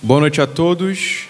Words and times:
Boa 0.00 0.20
noite 0.20 0.40
a 0.40 0.46
todos. 0.46 1.24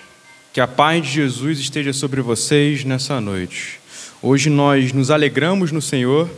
Que 0.53 0.61
a 0.61 0.69
paz 0.69 1.03
de 1.03 1.11
Jesus 1.11 1.59
esteja 1.59 1.91
sobre 1.95 2.21
vocês 2.21 2.85
nessa 2.85 3.19
noite. 3.19 3.81
Hoje 4.21 4.51
nós 4.51 4.93
nos 4.93 5.11
alegramos 5.11 5.73
no 5.73 5.81
Senhor 5.81 6.29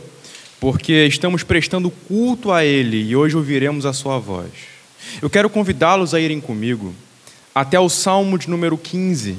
porque 0.57 1.05
estamos 1.07 1.43
prestando 1.43 1.91
culto 1.91 2.49
a 2.49 2.63
Ele 2.63 3.03
e 3.03 3.17
hoje 3.17 3.35
ouviremos 3.35 3.85
a 3.85 3.91
Sua 3.91 4.17
voz. 4.17 4.49
Eu 5.21 5.29
quero 5.29 5.49
convidá-los 5.49 6.13
a 6.13 6.21
irem 6.21 6.39
comigo 6.39 6.95
até 7.53 7.77
o 7.77 7.89
Salmo 7.89 8.37
de 8.37 8.49
número 8.49 8.77
15, 8.77 9.35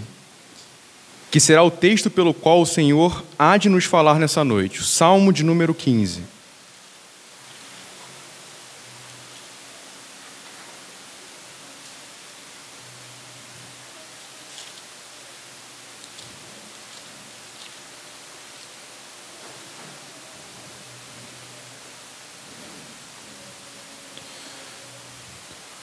que 1.31 1.41
será 1.41 1.63
o 1.63 1.71
texto 1.71 2.11
pelo 2.11 2.35
qual 2.35 2.61
o 2.61 2.67
Senhor 2.67 3.25
há 3.39 3.57
de 3.57 3.71
nos 3.71 3.87
falar 3.87 4.19
nessa 4.19 4.45
noite. 4.45 4.81
O 4.81 4.85
Salmo 4.85 5.33
de 5.33 5.43
número 5.43 5.73
15. 5.73 6.21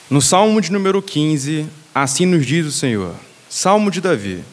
No 0.09 0.23
Salmo 0.23 0.59
de 0.59 0.71
número 0.71 1.03
15, 1.03 1.67
assim 1.93 2.25
nos 2.25 2.43
diz 2.43 2.65
o 2.65 2.71
Senhor, 2.71 3.13
Salmo 3.47 3.91
de 3.91 4.01
Davi: 4.01 4.43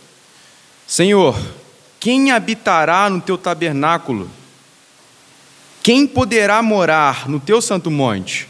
Senhor, 0.87 1.35
quem 1.99 2.31
habitará 2.31 3.09
no 3.09 3.23
teu 3.23 3.39
tabernáculo? 3.39 4.31
Quem 5.83 6.07
poderá 6.07 6.61
morar 6.61 7.27
no 7.27 7.41
teu 7.41 7.63
santo 7.63 7.91
monte? 7.91 8.47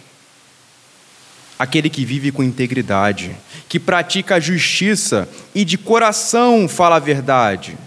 Aquele 1.56 1.88
que 1.88 2.04
vive 2.04 2.32
com 2.32 2.42
integridade, 2.42 3.36
que 3.68 3.78
pratica 3.78 4.34
a 4.34 4.40
justiça 4.40 5.28
e 5.54 5.64
de 5.64 5.78
coração 5.78 6.66
fala 6.66 6.96
a 6.96 7.00
verdade. 7.00 7.78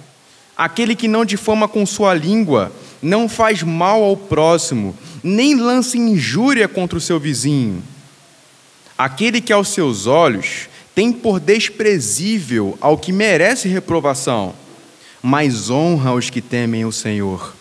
Aquele 0.55 0.95
que 0.95 1.09
não 1.09 1.25
difama 1.25 1.67
com 1.67 1.85
sua 1.85 2.13
língua, 2.13 2.71
não 3.01 3.27
faz 3.27 3.63
mal 3.63 4.01
ao 4.01 4.15
próximo, 4.15 4.97
nem 5.21 5.55
lança 5.55 5.97
injúria 5.97 6.69
contra 6.69 6.97
o 6.97 7.01
seu 7.01 7.19
vizinho 7.19 7.83
Aquele 8.99 9.39
que 9.39 9.53
aos 9.53 9.69
seus 9.69 10.07
olhos 10.07 10.67
tem 10.93 11.13
por 11.13 11.39
desprezível 11.39 12.77
ao 12.81 12.97
que 12.97 13.13
merece 13.13 13.69
reprovação, 13.69 14.53
mas 15.23 15.69
honra 15.69 16.11
os 16.11 16.29
que 16.29 16.41
temem 16.41 16.83
o 16.83 16.91
Senhor. 16.91 17.55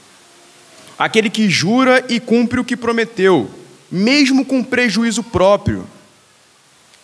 Aquele 0.99 1.31
que 1.31 1.49
jura 1.49 2.05
e 2.09 2.19
cumpre 2.19 2.59
o 2.59 2.65
que 2.65 2.77
prometeu, 2.77 3.49
mesmo 3.89 4.45
com 4.45 4.65
prejuízo 4.65 5.23
próprio. 5.23 5.87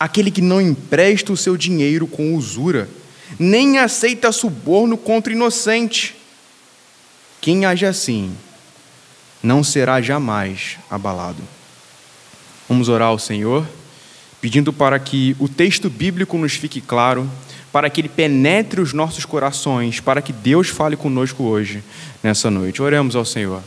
Aquele 0.00 0.32
que 0.32 0.42
não 0.42 0.60
empresta 0.60 1.32
o 1.32 1.36
seu 1.36 1.56
dinheiro 1.56 2.04
com 2.08 2.34
usura, 2.34 2.88
nem 3.38 3.78
aceita 3.78 4.32
suborno 4.32 4.98
contra 4.98 5.32
inocente. 5.32 6.16
Quem 7.40 7.66
age 7.66 7.86
assim 7.86 8.36
não 9.40 9.62
será 9.62 10.00
jamais 10.00 10.76
abalado. 10.90 11.40
Vamos 12.68 12.88
orar 12.88 13.10
ao 13.10 13.18
Senhor 13.20 13.64
pedindo 14.44 14.74
para 14.74 14.98
que 14.98 15.34
o 15.38 15.48
texto 15.48 15.88
bíblico 15.88 16.36
nos 16.36 16.52
fique 16.52 16.78
claro, 16.78 17.26
para 17.72 17.88
que 17.88 17.98
ele 17.98 18.10
penetre 18.10 18.78
os 18.78 18.92
nossos 18.92 19.24
corações, 19.24 20.00
para 20.00 20.20
que 20.20 20.34
Deus 20.34 20.68
fale 20.68 20.98
conosco 20.98 21.44
hoje, 21.44 21.82
nessa 22.22 22.50
noite. 22.50 22.82
Oremos 22.82 23.16
ao 23.16 23.24
Senhor. 23.24 23.62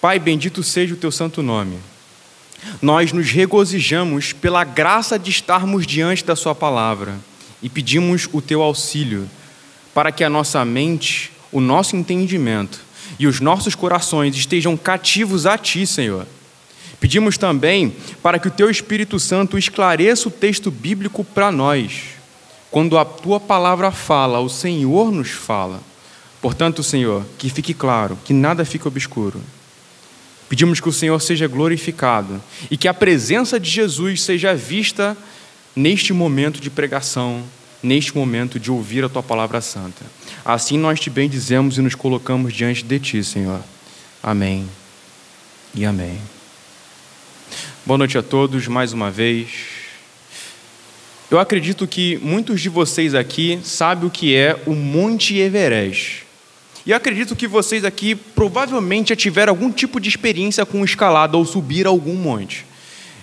Pai, 0.00 0.20
bendito 0.20 0.62
seja 0.62 0.94
o 0.94 0.96
teu 0.96 1.10
santo 1.10 1.42
nome. 1.42 1.78
Nós 2.80 3.12
nos 3.12 3.28
regozijamos 3.32 4.32
pela 4.32 4.62
graça 4.62 5.18
de 5.18 5.32
estarmos 5.32 5.84
diante 5.84 6.24
da 6.24 6.36
Sua 6.36 6.54
palavra 6.54 7.16
e 7.60 7.68
pedimos 7.68 8.28
o 8.32 8.40
teu 8.40 8.62
auxílio 8.62 9.28
para 9.92 10.12
que 10.12 10.22
a 10.22 10.30
nossa 10.30 10.64
mente, 10.64 11.32
o 11.50 11.60
nosso 11.60 11.96
entendimento 11.96 12.78
e 13.18 13.26
os 13.26 13.40
nossos 13.40 13.74
corações 13.74 14.36
estejam 14.36 14.76
cativos 14.76 15.44
a 15.44 15.58
Ti, 15.58 15.84
Senhor 15.84 16.24
Pedimos 17.04 17.36
também 17.36 17.94
para 18.22 18.38
que 18.38 18.48
o 18.48 18.50
Teu 18.50 18.70
Espírito 18.70 19.20
Santo 19.20 19.58
esclareça 19.58 20.26
o 20.26 20.30
texto 20.30 20.70
bíblico 20.70 21.22
para 21.22 21.52
nós. 21.52 22.00
Quando 22.70 22.96
a 22.96 23.04
Tua 23.04 23.38
palavra 23.38 23.90
fala, 23.90 24.40
o 24.40 24.48
Senhor 24.48 25.12
nos 25.12 25.28
fala. 25.28 25.82
Portanto, 26.40 26.82
Senhor, 26.82 27.22
que 27.36 27.50
fique 27.50 27.74
claro, 27.74 28.18
que 28.24 28.32
nada 28.32 28.64
fique 28.64 28.88
obscuro. 28.88 29.38
Pedimos 30.48 30.80
que 30.80 30.88
o 30.88 30.92
Senhor 30.92 31.20
seja 31.20 31.46
glorificado 31.46 32.42
e 32.70 32.76
que 32.78 32.88
a 32.88 32.94
presença 32.94 33.60
de 33.60 33.68
Jesus 33.68 34.22
seja 34.22 34.54
vista 34.54 35.14
neste 35.76 36.10
momento 36.14 36.58
de 36.58 36.70
pregação, 36.70 37.42
neste 37.82 38.16
momento 38.16 38.58
de 38.58 38.70
ouvir 38.70 39.04
a 39.04 39.10
tua 39.10 39.22
palavra 39.22 39.60
santa. 39.60 40.06
Assim 40.42 40.78
nós 40.78 40.98
te 40.98 41.10
bendizemos 41.10 41.76
e 41.76 41.82
nos 41.82 41.94
colocamos 41.94 42.54
diante 42.54 42.82
de 42.82 42.98
ti, 42.98 43.22
Senhor. 43.22 43.60
Amém 44.22 44.66
e 45.74 45.84
amém. 45.84 46.18
Boa 47.86 47.98
noite 47.98 48.16
a 48.16 48.22
todos 48.22 48.66
mais 48.66 48.94
uma 48.94 49.10
vez. 49.10 49.50
Eu 51.30 51.38
acredito 51.38 51.86
que 51.86 52.16
muitos 52.22 52.62
de 52.62 52.70
vocês 52.70 53.14
aqui 53.14 53.60
sabem 53.62 54.08
o 54.08 54.10
que 54.10 54.34
é 54.34 54.58
o 54.64 54.74
Monte 54.74 55.36
Everest. 55.36 56.24
E 56.86 56.94
acredito 56.94 57.36
que 57.36 57.46
vocês 57.46 57.84
aqui 57.84 58.14
provavelmente 58.14 59.10
já 59.10 59.16
tiveram 59.16 59.50
algum 59.50 59.70
tipo 59.70 60.00
de 60.00 60.08
experiência 60.08 60.64
com 60.64 60.82
escalada 60.82 61.36
ou 61.36 61.44
subir 61.44 61.86
algum 61.86 62.14
monte. 62.14 62.64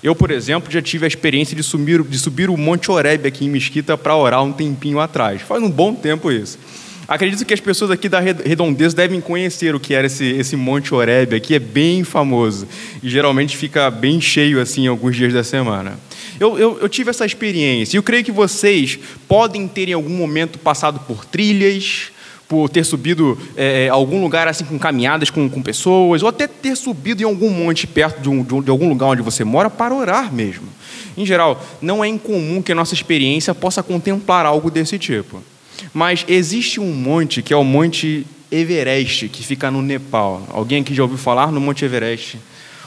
Eu, 0.04 0.16
por 0.16 0.30
exemplo, 0.30 0.72
já 0.72 0.80
tive 0.80 1.06
a 1.06 1.08
experiência 1.08 1.56
de 1.56 1.64
subir, 1.64 2.04
de 2.04 2.20
subir 2.20 2.48
o 2.48 2.56
Monte 2.56 2.92
Oreb 2.92 3.28
aqui 3.28 3.46
em 3.46 3.50
Mesquita 3.50 3.98
para 3.98 4.16
orar 4.16 4.44
um 4.44 4.54
tempinho 4.54 5.00
atrás. 5.00 5.42
Faz 5.42 5.64
um 5.64 5.72
bom 5.72 5.96
tempo 5.96 6.32
isso. 6.32 6.60
Acredito 7.08 7.46
que 7.46 7.54
as 7.54 7.60
pessoas 7.60 7.92
aqui 7.92 8.08
da 8.08 8.20
Redondeza 8.20 8.96
devem 8.96 9.20
conhecer 9.20 9.76
o 9.76 9.80
que 9.80 9.94
era 9.94 10.08
esse, 10.08 10.26
esse 10.26 10.56
Monte 10.56 10.94
Oreb 10.94 11.36
aqui, 11.36 11.56
é 11.56 11.60
bem 11.60 12.04
famoso. 12.04 12.68
E 13.02 13.10
geralmente 13.10 13.58
fica 13.58 13.90
bem 13.90 14.22
cheio 14.22 14.62
assim 14.62 14.88
alguns 14.88 15.16
dias 15.16 15.34
da 15.34 15.44
semana. 15.44 16.00
Eu, 16.40 16.58
eu, 16.58 16.80
eu, 16.82 16.90
tive 16.90 17.10
essa 17.10 17.26
experiência 17.26 17.96
e 17.96 18.00
eu 18.00 18.04
creio 18.04 18.24
que 18.24 18.32
vocês 18.32 18.98
podem 19.28 19.68
ter 19.68 19.90
em 19.90 19.94
algum 19.94 20.10
momento 20.10 20.58
passado 20.58 21.00
por 21.02 21.24
trilhas, 21.24 22.12
por 22.48 22.68
ter 22.68 22.84
subido 22.84 23.38
é, 23.56 23.88
algum 23.90 24.22
lugar 24.22 24.48
assim 24.48 24.66
com 24.66 24.80
caminhadas 24.80 25.30
com, 25.30 25.50
com, 25.50 25.62
pessoas, 25.62 26.24
ou 26.24 26.30
até 26.30 26.48
ter 26.48 26.76
subido 26.76 27.22
em 27.22 27.26
algum 27.26 27.50
monte 27.50 27.86
perto 27.86 28.22
de, 28.22 28.30
um, 28.30 28.44
de, 28.62 28.72
algum 28.72 28.90
lugar 28.90 29.08
onde 29.08 29.22
você 29.22 29.44
mora 29.44 29.70
para 29.70 29.94
orar 29.94 30.34
mesmo. 30.34 30.68
Em 31.16 31.26
geral, 31.26 31.64
não 31.82 32.04
é 32.04 32.08
incomum 32.08 32.62
que 32.62 32.72
a 32.72 32.76
nossa 32.76 32.94
experiência 32.94 33.54
possa 33.54 33.84
contemplar 33.84 34.46
algo 34.46 34.72
desse 34.72 34.98
tipo. 34.98 35.44
Mas 35.94 36.26
existe 36.28 36.80
um 36.80 36.92
monte 36.94 37.42
que 37.42 37.54
é 37.54 37.58
o 37.58 37.64
Monte 37.64 38.26
Everest, 38.52 39.30
que 39.30 39.44
fica 39.44 39.72
no 39.72 39.82
Nepal. 39.82 40.46
Alguém 40.52 40.82
aqui 40.82 40.94
já 40.94 41.04
ouviu 41.04 41.18
falar 41.18 41.52
no 41.52 41.62
Monte 41.62 41.86
Everest? 41.86 42.38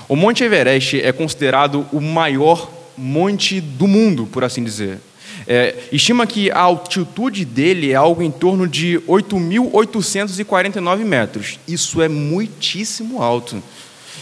O 0.08 0.16
Monte 0.16 0.44
Everest 0.44 1.00
é 1.00 1.12
considerado 1.12 1.86
o 1.92 2.00
maior 2.00 2.70
monte 2.96 3.60
do 3.60 3.86
mundo, 3.86 4.28
por 4.30 4.44
assim 4.44 4.62
dizer. 4.62 4.98
É, 5.46 5.74
estima 5.92 6.26
que 6.26 6.50
a 6.50 6.60
altitude 6.60 7.44
dele 7.44 7.92
é 7.92 7.94
algo 7.94 8.22
em 8.22 8.30
torno 8.30 8.66
de 8.66 9.00
8.849 9.06 11.04
metros. 11.04 11.58
Isso 11.66 12.00
é 12.00 12.08
muitíssimo 12.08 13.22
alto. 13.22 13.62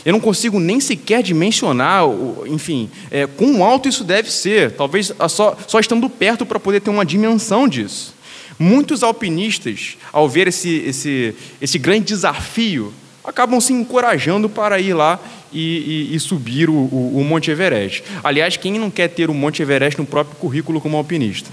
Eu 0.05 0.13
não 0.13 0.21
consigo 0.21 0.59
nem 0.59 0.81
sequer 0.81 1.23
dimensionar, 1.23 2.05
enfim, 2.47 2.91
é, 3.11 3.27
quão 3.27 3.63
alto 3.63 3.89
isso 3.89 4.03
deve 4.03 4.33
ser. 4.33 4.73
Talvez 4.73 5.13
só, 5.29 5.57
só 5.67 5.79
estando 5.79 6.09
perto 6.09 6.45
para 6.45 6.59
poder 6.59 6.81
ter 6.81 6.91
uma 6.91 7.05
dimensão 7.05 7.69
disso. 7.69 8.15
Muitos 8.63 9.03
alpinistas, 9.03 9.97
ao 10.13 10.29
ver 10.29 10.47
esse, 10.47 10.85
esse, 10.87 11.35
esse 11.61 11.81
grande 11.81 12.05
desafio, 12.05 12.95
acabam 13.25 13.61
se 13.61 13.73
encorajando 13.73 14.49
para 14.49 14.79
ir 14.79 14.95
lá 14.95 15.19
e, 15.53 16.09
e, 16.13 16.15
e 16.15 16.21
subir 16.21 16.71
o, 16.71 16.73
o, 16.73 17.19
o, 17.19 17.25
Monte 17.25 17.51
Everest. 17.51 18.05
Aliás, 18.23 18.57
quem 18.57 18.79
não 18.79 18.89
quer 18.89 19.09
ter 19.09 19.29
o 19.29 19.35
Monte 19.35 19.63
Everest 19.63 19.99
no 19.99 20.07
próprio 20.07 20.37
currículo 20.37 20.81
como 20.81 20.97
alpinista? 20.97 21.51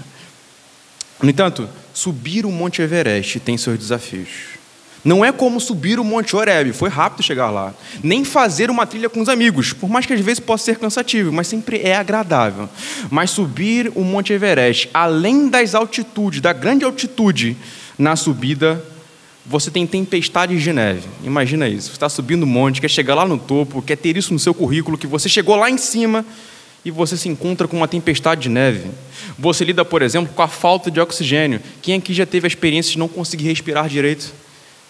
No 1.20 1.28
entanto, 1.28 1.68
subir 1.92 2.46
o 2.46 2.52
Monte 2.52 2.80
Everest 2.80 3.40
tem 3.40 3.58
seus 3.58 3.76
desafios. 3.76 4.59
Não 5.04 5.24
é 5.24 5.32
como 5.32 5.60
subir 5.60 5.98
o 5.98 6.04
Monte 6.04 6.36
Oreb, 6.36 6.72
foi 6.72 6.90
rápido 6.90 7.24
chegar 7.24 7.50
lá. 7.50 7.72
Nem 8.02 8.24
fazer 8.24 8.70
uma 8.70 8.86
trilha 8.86 9.08
com 9.08 9.20
os 9.20 9.28
amigos, 9.28 9.72
por 9.72 9.88
mais 9.88 10.04
que 10.04 10.12
às 10.12 10.20
vezes 10.20 10.40
possa 10.40 10.64
ser 10.64 10.78
cansativo, 10.78 11.32
mas 11.32 11.46
sempre 11.46 11.80
é 11.82 11.96
agradável. 11.96 12.68
Mas 13.10 13.30
subir 13.30 13.90
o 13.94 14.02
Monte 14.02 14.32
Everest, 14.32 14.90
além 14.92 15.48
das 15.48 15.74
altitudes, 15.74 16.40
da 16.40 16.52
grande 16.52 16.84
altitude 16.84 17.56
na 17.98 18.14
subida, 18.14 18.84
você 19.44 19.70
tem 19.70 19.86
tempestades 19.86 20.62
de 20.62 20.72
neve. 20.72 21.08
Imagina 21.24 21.68
isso. 21.68 21.88
Você 21.88 21.94
está 21.94 22.08
subindo 22.08 22.42
o 22.42 22.46
monte, 22.46 22.80
quer 22.80 22.90
chegar 22.90 23.14
lá 23.14 23.26
no 23.26 23.38
topo, 23.38 23.82
quer 23.82 23.96
ter 23.96 24.16
isso 24.16 24.32
no 24.32 24.38
seu 24.38 24.54
currículo, 24.54 24.98
que 24.98 25.06
você 25.06 25.28
chegou 25.28 25.56
lá 25.56 25.70
em 25.70 25.78
cima 25.78 26.24
e 26.84 26.90
você 26.90 27.16
se 27.16 27.28
encontra 27.28 27.66
com 27.66 27.76
uma 27.76 27.88
tempestade 27.88 28.42
de 28.42 28.48
neve. 28.48 28.90
Você 29.38 29.64
lida, 29.64 29.84
por 29.84 30.02
exemplo, 30.02 30.32
com 30.34 30.42
a 30.42 30.48
falta 30.48 30.90
de 30.90 31.00
oxigênio. 31.00 31.60
Quem 31.82 31.96
aqui 31.96 32.14
já 32.14 32.26
teve 32.26 32.46
a 32.46 32.48
experiência 32.48 32.92
de 32.92 32.98
não 32.98 33.08
conseguir 33.08 33.48
respirar 33.48 33.88
direito? 33.88 34.32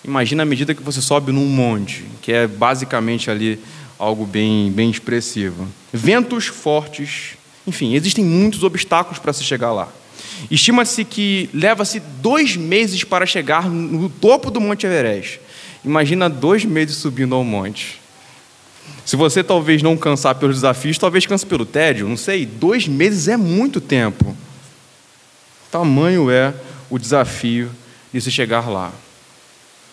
Imagina 0.04 0.42
a 0.42 0.46
medida 0.46 0.74
que 0.74 0.82
você 0.82 1.00
sobe 1.00 1.30
num 1.30 1.46
monte, 1.46 2.04
que 2.22 2.32
é 2.32 2.46
basicamente 2.46 3.30
ali 3.30 3.58
algo 3.98 4.24
bem, 4.24 4.72
bem 4.72 4.90
expressivo. 4.90 5.68
Ventos 5.92 6.46
fortes, 6.46 7.36
enfim, 7.66 7.94
existem 7.94 8.24
muitos 8.24 8.62
obstáculos 8.62 9.18
para 9.18 9.32
se 9.32 9.44
chegar 9.44 9.72
lá. 9.72 9.88
Estima-se 10.50 11.04
que 11.04 11.50
leva-se 11.52 12.00
dois 12.00 12.56
meses 12.56 13.04
para 13.04 13.26
chegar 13.26 13.68
no 13.68 14.08
topo 14.08 14.50
do 14.50 14.60
Monte 14.60 14.86
Everest. 14.86 15.40
Imagina 15.84 16.30
dois 16.30 16.64
meses 16.64 16.96
subindo 16.96 17.34
ao 17.34 17.44
monte. 17.44 18.00
Se 19.04 19.16
você 19.16 19.42
talvez 19.42 19.82
não 19.82 19.96
cansar 19.96 20.34
pelos 20.36 20.56
desafios, 20.56 20.98
talvez 20.98 21.26
canse 21.26 21.44
pelo 21.44 21.66
tédio, 21.66 22.08
não 22.08 22.16
sei. 22.16 22.46
Dois 22.46 22.86
meses 22.86 23.28
é 23.28 23.36
muito 23.36 23.80
tempo. 23.80 24.36
Tamanho 25.70 26.30
é 26.30 26.54
o 26.88 26.98
desafio 26.98 27.70
de 28.12 28.20
se 28.20 28.30
chegar 28.30 28.68
lá. 28.68 28.92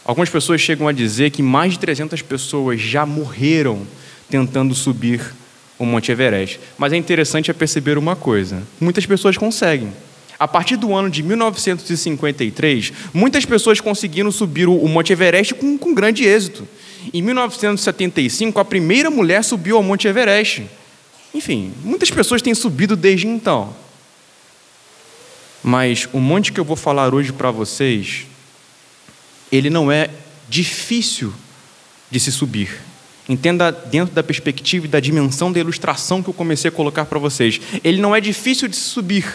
Algumas 0.07 0.29
pessoas 0.29 0.61
chegam 0.61 0.87
a 0.87 0.93
dizer 0.93 1.31
que 1.31 1.43
mais 1.43 1.73
de 1.73 1.79
300 1.79 2.21
pessoas 2.21 2.79
já 2.79 3.05
morreram 3.05 3.85
tentando 4.29 4.73
subir 4.73 5.19
o 5.77 5.85
Monte 5.85 6.13
Everest. 6.13 6.61
Mas 6.77 6.93
é 6.93 6.95
interessante 6.95 7.53
perceber 7.53 7.97
uma 7.97 8.15
coisa: 8.15 8.63
muitas 8.79 9.05
pessoas 9.05 9.35
conseguem. 9.37 9.91
A 10.39 10.47
partir 10.47 10.77
do 10.77 10.95
ano 10.95 11.09
de 11.09 11.21
1953, 11.21 12.93
muitas 13.13 13.43
pessoas 13.43 13.81
conseguiram 13.81 14.31
subir 14.31 14.69
o 14.69 14.87
Monte 14.87 15.11
Everest 15.11 15.53
com, 15.55 15.77
com 15.77 15.93
grande 15.93 16.23
êxito. 16.23 16.65
Em 17.13 17.21
1975, 17.21 18.59
a 18.61 18.63
primeira 18.65 19.09
mulher 19.09 19.43
subiu 19.43 19.75
ao 19.75 19.83
Monte 19.83 20.07
Everest. 20.07 20.63
Enfim, 21.33 21.73
muitas 21.83 22.09
pessoas 22.09 22.41
têm 22.41 22.55
subido 22.55 22.95
desde 22.95 23.27
então. 23.27 23.75
Mas 25.61 26.07
o 26.13 26.19
monte 26.19 26.53
que 26.53 26.59
eu 26.61 26.63
vou 26.63 26.77
falar 26.77 27.13
hoje 27.13 27.33
para 27.33 27.51
vocês, 27.51 28.25
ele 29.51 29.69
não 29.69 29.91
é 29.91 30.09
difícil 30.49 31.33
de 32.09 32.19
se 32.19 32.31
subir. 32.31 32.81
Entenda 33.29 33.71
dentro 33.71 34.15
da 34.15 34.23
perspectiva 34.23 34.85
e 34.85 34.89
da 34.89 34.99
dimensão 34.99 35.51
da 35.51 35.59
ilustração 35.59 36.23
que 36.23 36.29
eu 36.29 36.33
comecei 36.33 36.69
a 36.69 36.71
colocar 36.71 37.05
para 37.05 37.19
vocês. 37.19 37.59
Ele 37.83 38.01
não 38.01 38.15
é 38.15 38.21
difícil 38.21 38.67
de 38.67 38.75
se 38.75 38.83
subir. 38.83 39.25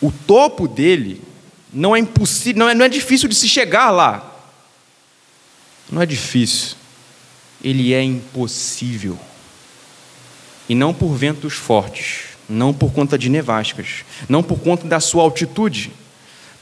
O 0.00 0.10
topo 0.10 0.68
dele 0.68 1.22
não 1.72 1.96
é 1.96 1.98
impossível, 1.98 2.58
não 2.58 2.68
é, 2.68 2.74
não 2.74 2.84
é 2.84 2.88
difícil 2.88 3.28
de 3.28 3.34
se 3.34 3.48
chegar 3.48 3.90
lá. 3.90 4.28
Não 5.90 6.02
é 6.02 6.06
difícil. 6.06 6.76
Ele 7.64 7.94
é 7.94 8.02
impossível. 8.02 9.18
E 10.68 10.74
não 10.74 10.92
por 10.92 11.14
ventos 11.14 11.54
fortes, 11.54 12.36
não 12.48 12.74
por 12.74 12.92
conta 12.92 13.16
de 13.16 13.28
nevascas, 13.28 14.04
não 14.28 14.42
por 14.42 14.58
conta 14.58 14.86
da 14.86 15.00
sua 15.00 15.22
altitude, 15.22 15.92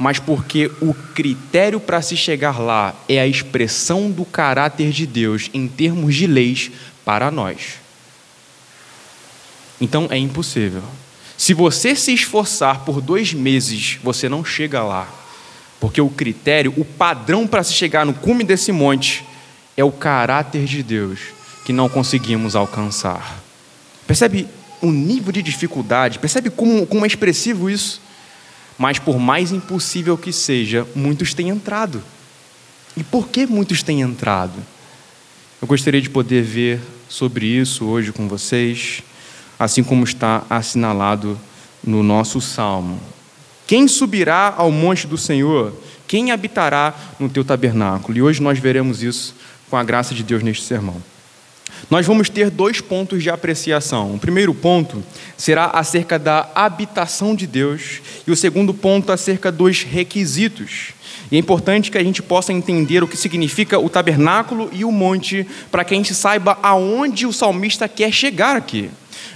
mas 0.01 0.19
porque 0.19 0.71
o 0.81 0.95
critério 0.95 1.79
para 1.79 2.01
se 2.01 2.17
chegar 2.17 2.59
lá 2.59 2.95
é 3.07 3.21
a 3.21 3.27
expressão 3.27 4.11
do 4.11 4.25
caráter 4.25 4.93
de 4.93 5.07
Deus 5.07 5.51
em 5.53 5.69
termos 5.69 6.15
de 6.15 6.27
leis 6.27 6.71
para 7.05 7.31
nós. 7.31 7.75
Então 9.79 10.09
é 10.11 10.17
impossível. 10.17 10.83
Se 11.37 11.53
você 11.53 11.95
se 11.95 12.15
esforçar 12.15 12.81
por 12.81 13.03
dois 13.03 13.35
meses, 13.35 13.99
você 14.03 14.27
não 14.27 14.43
chega 14.43 14.83
lá. 14.83 15.07
Porque 15.79 16.01
o 16.01 16.09
critério, 16.09 16.73
o 16.79 16.85
padrão 16.85 17.47
para 17.47 17.63
se 17.63 17.75
chegar 17.75 18.07
no 18.07 18.15
cume 18.15 18.43
desse 18.43 18.73
monte 18.73 19.23
é 19.77 19.85
o 19.85 19.93
caráter 19.93 20.65
de 20.65 20.83
Deus 20.83 21.21
que 21.67 21.75
não 21.75 21.91
conseguimos 21.91 22.57
alcançar. 22.57 23.39
Percebe 24.07 24.49
o 24.81 24.91
nível 24.91 25.31
de 25.31 25.43
dificuldade? 25.43 26.19
Percebe 26.19 26.49
como, 26.49 26.87
como 26.87 27.05
é 27.05 27.07
expressivo 27.07 27.69
isso? 27.69 28.01
Mas 28.81 28.99
por 28.99 29.19
mais 29.19 29.53
impossível 29.53 30.17
que 30.17 30.33
seja, 30.33 30.87
muitos 30.95 31.35
têm 31.35 31.51
entrado. 31.51 32.03
E 32.97 33.05
por 33.05 33.29
que 33.29 33.47
muitos 33.47 33.83
têm 33.83 34.01
entrado? 34.01 34.59
Eu 35.61 35.69
gostaria 35.69 36.01
de 36.01 36.09
poder 36.09 36.43
ver 36.43 36.81
sobre 37.07 37.45
isso 37.45 37.85
hoje 37.85 38.11
com 38.11 38.27
vocês 38.27 39.03
assim 39.59 39.83
como 39.83 40.03
está 40.05 40.45
assinalado 40.49 41.39
no 41.85 42.03
nosso 42.03 42.41
salmo. 42.41 42.99
Quem 43.67 43.87
subirá 43.87 44.55
ao 44.57 44.73
monte 44.73 45.07
do 45.07 45.19
Senhor? 45.19 45.75
Quem 46.09 46.31
habitará 46.31 46.95
no 47.19 47.29
teu 47.29 47.45
tabernáculo? 47.45 48.17
E 48.17 48.23
hoje 48.23 48.43
nós 48.43 48.59
veremos 48.59 49.03
isso 49.03 49.35
com 49.69 49.77
a 49.77 49.85
graça 49.85 50.15
de 50.15 50.23
Deus 50.23 50.43
neste 50.43 50.65
sermão. 50.65 50.97
Nós 51.89 52.07
vamos 52.07 52.29
ter 52.29 52.51
dois 52.51 52.81
pontos 52.81 53.23
de 53.23 53.31
apreciação. 53.31 54.15
O 54.15 54.19
primeiro 54.19 54.53
ponto 54.53 55.03
será 55.37 55.67
acerca 55.67 56.19
da 56.19 56.49
habitação 56.55 57.35
de 57.35 57.47
Deus, 57.47 58.01
e 58.27 58.31
o 58.31 58.37
segundo 58.37 58.75
ponto 58.75 59.13
acerca 59.13 59.51
dos 59.51 59.83
requisitos. 59.83 60.93
E 61.31 61.37
é 61.37 61.39
importante 61.39 61.91
que 61.91 61.99
a 61.99 62.03
gente 62.03 62.23
possa 62.23 62.53
entender 62.53 63.03
o 63.03 63.09
que 63.09 63.17
significa 63.17 63.79
o 63.79 63.89
tabernáculo 63.89 64.69
e 64.73 64.85
o 64.85 64.93
monte, 64.93 65.47
para 65.71 65.85
que 65.85 65.95
a 65.95 65.97
gente 65.97 66.15
saiba 66.15 66.59
aonde 66.63 67.27
o 67.27 67.33
salmista 67.33 67.89
quer 67.89 68.13
chegar 68.13 68.57
aqui. 68.57 68.91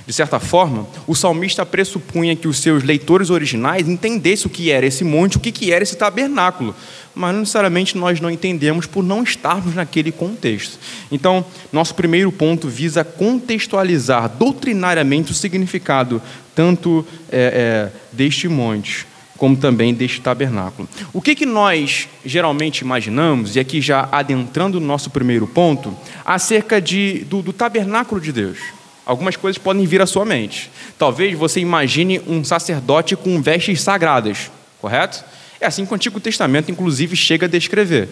De 0.06 0.12
certa 0.12 0.38
forma, 0.38 0.86
o 1.06 1.14
salmista 1.14 1.64
pressupunha 1.64 2.36
que 2.36 2.48
os 2.48 2.58
seus 2.58 2.82
leitores 2.82 3.30
originais 3.30 3.88
entendessem 3.88 4.46
o 4.46 4.50
que 4.50 4.70
era 4.70 4.86
esse 4.86 5.04
monte, 5.04 5.36
o 5.36 5.40
que 5.40 5.72
era 5.72 5.82
esse 5.82 5.96
tabernáculo, 5.96 6.74
mas 7.14 7.32
não 7.32 7.40
necessariamente 7.40 7.96
nós 7.96 8.20
não 8.20 8.30
entendemos 8.30 8.86
por 8.86 9.02
não 9.02 9.22
estarmos 9.22 9.74
naquele 9.74 10.12
contexto. 10.12 10.78
Então, 11.10 11.44
nosso 11.72 11.94
primeiro 11.94 12.30
ponto 12.32 12.68
visa 12.68 13.04
contextualizar 13.04 14.28
doutrinariamente 14.28 15.32
o 15.32 15.34
significado 15.34 16.20
tanto 16.54 17.06
é, 17.30 17.90
é, 17.92 17.98
deste 18.12 18.48
monte 18.48 19.06
como 19.36 19.56
também 19.56 19.92
deste 19.92 20.20
tabernáculo. 20.20 20.88
O 21.12 21.20
que, 21.20 21.34
que 21.34 21.44
nós 21.44 22.08
geralmente 22.24 22.78
imaginamos, 22.78 23.56
e 23.56 23.60
aqui 23.60 23.80
já 23.80 24.08
adentrando 24.10 24.80
no 24.80 24.86
nosso 24.86 25.10
primeiro 25.10 25.46
ponto, 25.46 25.94
acerca 26.24 26.80
de, 26.80 27.24
do, 27.28 27.42
do 27.42 27.52
tabernáculo 27.52 28.20
de 28.20 28.32
Deus? 28.32 28.58
Algumas 29.06 29.36
coisas 29.36 29.58
podem 29.58 29.84
vir 29.84 30.00
à 30.00 30.06
sua 30.06 30.24
mente. 30.24 30.70
Talvez 30.98 31.36
você 31.36 31.60
imagine 31.60 32.20
um 32.26 32.42
sacerdote 32.42 33.14
com 33.14 33.40
vestes 33.42 33.82
sagradas, 33.82 34.50
correto? 34.80 35.22
É 35.60 35.66
assim 35.66 35.84
que 35.84 35.92
o 35.92 35.94
Antigo 35.94 36.18
Testamento, 36.18 36.70
inclusive, 36.70 37.14
chega 37.14 37.46
a 37.46 37.48
descrever. 37.48 38.08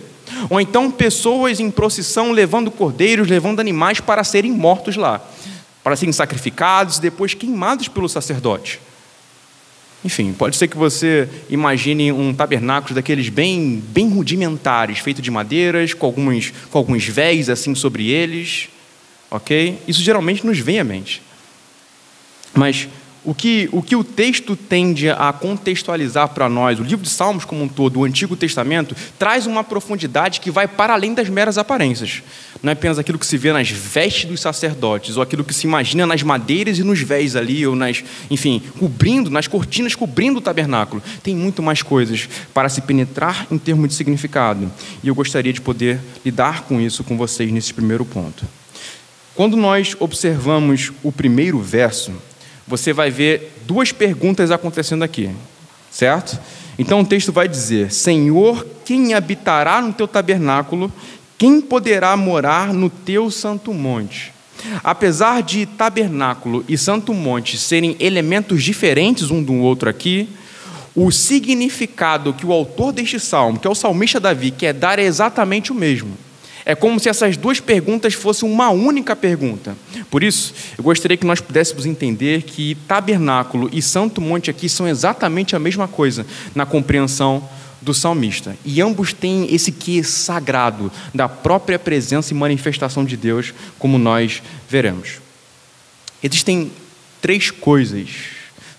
Ou 0.50 0.60
então 0.60 0.90
pessoas 0.90 1.60
em 1.60 1.70
procissão 1.70 2.30
levando 2.30 2.70
cordeiros, 2.70 3.28
levando 3.28 3.60
animais 3.60 4.00
para 4.00 4.22
serem 4.22 4.52
mortos 4.52 4.96
lá, 4.96 5.20
para 5.82 5.96
serem 5.96 6.12
sacrificados 6.12 6.98
e 6.98 7.02
depois 7.02 7.34
queimados 7.34 7.88
pelo 7.88 8.08
sacerdote. 8.08 8.78
Enfim, 10.04 10.32
pode 10.32 10.56
ser 10.56 10.68
que 10.68 10.76
você 10.76 11.28
imagine 11.48 12.10
um 12.10 12.34
tabernáculo 12.34 12.94
daqueles 12.94 13.28
bem, 13.28 13.82
bem 13.88 14.08
rudimentares, 14.08 14.98
feito 14.98 15.22
de 15.22 15.30
madeiras, 15.30 15.94
com 15.94 16.06
alguns, 16.06 16.52
com 16.70 16.78
alguns 16.78 17.06
véis 17.06 17.48
assim 17.48 17.74
sobre 17.74 18.10
eles 18.10 18.68
ok? 19.32 19.78
Isso 19.88 20.02
geralmente 20.02 20.46
nos 20.46 20.58
vem 20.58 20.78
à 20.78 20.84
mente. 20.84 21.22
Mas 22.54 22.86
o 23.24 23.32
que, 23.32 23.68
o 23.72 23.80
que 23.80 23.94
o 23.94 24.02
texto 24.02 24.56
tende 24.56 25.08
a 25.08 25.32
contextualizar 25.32 26.28
para 26.30 26.48
nós, 26.48 26.78
o 26.78 26.82
livro 26.82 27.04
de 27.04 27.08
Salmos 27.08 27.44
como 27.44 27.62
um 27.62 27.68
todo, 27.68 28.00
o 28.00 28.04
Antigo 28.04 28.36
Testamento, 28.36 28.96
traz 29.18 29.46
uma 29.46 29.62
profundidade 29.62 30.40
que 30.40 30.50
vai 30.50 30.66
para 30.66 30.92
além 30.92 31.14
das 31.14 31.28
meras 31.28 31.56
aparências. 31.56 32.22
Não 32.62 32.70
é 32.70 32.72
apenas 32.72 32.98
aquilo 32.98 33.18
que 33.18 33.26
se 33.26 33.38
vê 33.38 33.52
nas 33.52 33.70
vestes 33.70 34.28
dos 34.28 34.40
sacerdotes, 34.40 35.16
ou 35.16 35.22
aquilo 35.22 35.44
que 35.44 35.54
se 35.54 35.66
imagina 35.66 36.04
nas 36.04 36.22
madeiras 36.22 36.78
e 36.78 36.82
nos 36.82 37.00
véis 37.00 37.36
ali, 37.36 37.66
ou 37.66 37.76
nas, 37.76 38.04
enfim, 38.28 38.60
cobrindo, 38.78 39.30
nas 39.30 39.46
cortinas 39.46 39.94
cobrindo 39.94 40.40
o 40.40 40.42
tabernáculo. 40.42 41.02
Tem 41.22 41.34
muito 41.34 41.62
mais 41.62 41.80
coisas 41.80 42.28
para 42.52 42.68
se 42.68 42.82
penetrar 42.82 43.46
em 43.50 43.56
termos 43.56 43.88
de 43.88 43.94
significado. 43.94 44.70
E 45.02 45.08
eu 45.08 45.14
gostaria 45.14 45.52
de 45.52 45.60
poder 45.60 46.00
lidar 46.24 46.62
com 46.62 46.80
isso 46.80 47.02
com 47.04 47.16
vocês 47.16 47.50
nesse 47.50 47.72
primeiro 47.72 48.04
ponto. 48.04 48.44
Quando 49.34 49.56
nós 49.56 49.96
observamos 49.98 50.92
o 51.02 51.10
primeiro 51.10 51.58
verso, 51.58 52.12
você 52.66 52.92
vai 52.92 53.10
ver 53.10 53.56
duas 53.66 53.90
perguntas 53.90 54.50
acontecendo 54.50 55.02
aqui, 55.02 55.30
certo? 55.90 56.38
Então 56.78 57.00
o 57.00 57.06
texto 57.06 57.32
vai 57.32 57.48
dizer: 57.48 57.90
Senhor, 57.90 58.66
quem 58.84 59.14
habitará 59.14 59.80
no 59.80 59.92
teu 59.92 60.06
tabernáculo? 60.06 60.92
Quem 61.38 61.60
poderá 61.60 62.16
morar 62.16 62.72
no 62.72 62.90
teu 62.90 63.30
santo 63.30 63.72
monte? 63.72 64.32
Apesar 64.84 65.42
de 65.42 65.66
tabernáculo 65.66 66.64
e 66.68 66.78
santo 66.78 67.12
monte 67.12 67.58
serem 67.58 67.96
elementos 67.98 68.62
diferentes 68.62 69.30
um 69.30 69.42
do 69.42 69.54
outro 69.54 69.88
aqui, 69.88 70.28
o 70.94 71.10
significado 71.10 72.34
que 72.34 72.46
o 72.46 72.52
autor 72.52 72.92
deste 72.92 73.18
salmo, 73.18 73.58
que 73.58 73.66
é 73.66 73.70
o 73.70 73.74
salmista 73.74 74.20
Davi, 74.20 74.50
quer 74.50 74.74
dar 74.74 74.98
é 74.98 75.02
exatamente 75.02 75.72
o 75.72 75.74
mesmo. 75.74 76.16
É 76.64 76.74
como 76.74 77.00
se 77.00 77.08
essas 77.08 77.36
duas 77.36 77.60
perguntas 77.60 78.14
fossem 78.14 78.48
uma 78.48 78.70
única 78.70 79.16
pergunta. 79.16 79.76
Por 80.10 80.22
isso, 80.22 80.54
eu 80.78 80.84
gostaria 80.84 81.16
que 81.16 81.26
nós 81.26 81.40
pudéssemos 81.40 81.86
entender 81.86 82.42
que 82.42 82.76
tabernáculo 82.86 83.68
e 83.72 83.82
Santo 83.82 84.20
Monte 84.20 84.50
aqui 84.50 84.68
são 84.68 84.86
exatamente 84.86 85.56
a 85.56 85.58
mesma 85.58 85.88
coisa 85.88 86.24
na 86.54 86.64
compreensão 86.64 87.42
do 87.80 87.92
salmista. 87.92 88.56
E 88.64 88.80
ambos 88.80 89.12
têm 89.12 89.52
esse 89.52 89.72
que 89.72 90.04
sagrado 90.04 90.90
da 91.12 91.28
própria 91.28 91.78
presença 91.78 92.32
e 92.32 92.36
manifestação 92.36 93.04
de 93.04 93.16
Deus, 93.16 93.52
como 93.78 93.98
nós 93.98 94.40
veremos. 94.68 95.20
Existem 96.22 96.70
três 97.20 97.50
coisas 97.50 98.08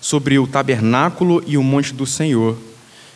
sobre 0.00 0.38
o 0.38 0.46
tabernáculo 0.46 1.44
e 1.46 1.58
o 1.58 1.62
monte 1.62 1.92
do 1.92 2.06
Senhor 2.06 2.56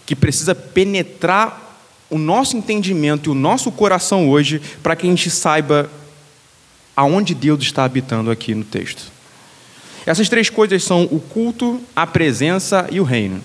que 0.05 0.15
precisa 0.15 0.55
penetrar 0.55 1.68
o 2.11 2.19
nosso 2.19 2.57
entendimento 2.57 3.29
e 3.29 3.33
o 3.33 3.35
nosso 3.35 3.71
coração 3.71 4.29
hoje 4.29 4.61
para 4.83 4.97
que 4.97 5.07
a 5.07 5.11
gente 5.11 5.31
saiba 5.31 5.91
aonde 6.97 7.35
Deus 7.35 7.63
está 7.63 7.85
habitando 7.85 8.31
aqui 8.31 8.55
no 8.55 8.65
texto. 8.65 9.13
Essas 10.05 10.29
três 10.29 10.49
coisas 10.49 10.83
são 10.83 11.05
o 11.05 11.21
culto, 11.21 11.81
a 11.95 12.07
presença 12.07 12.89
e 12.91 12.99
o 12.99 13.05
reino. 13.05 13.43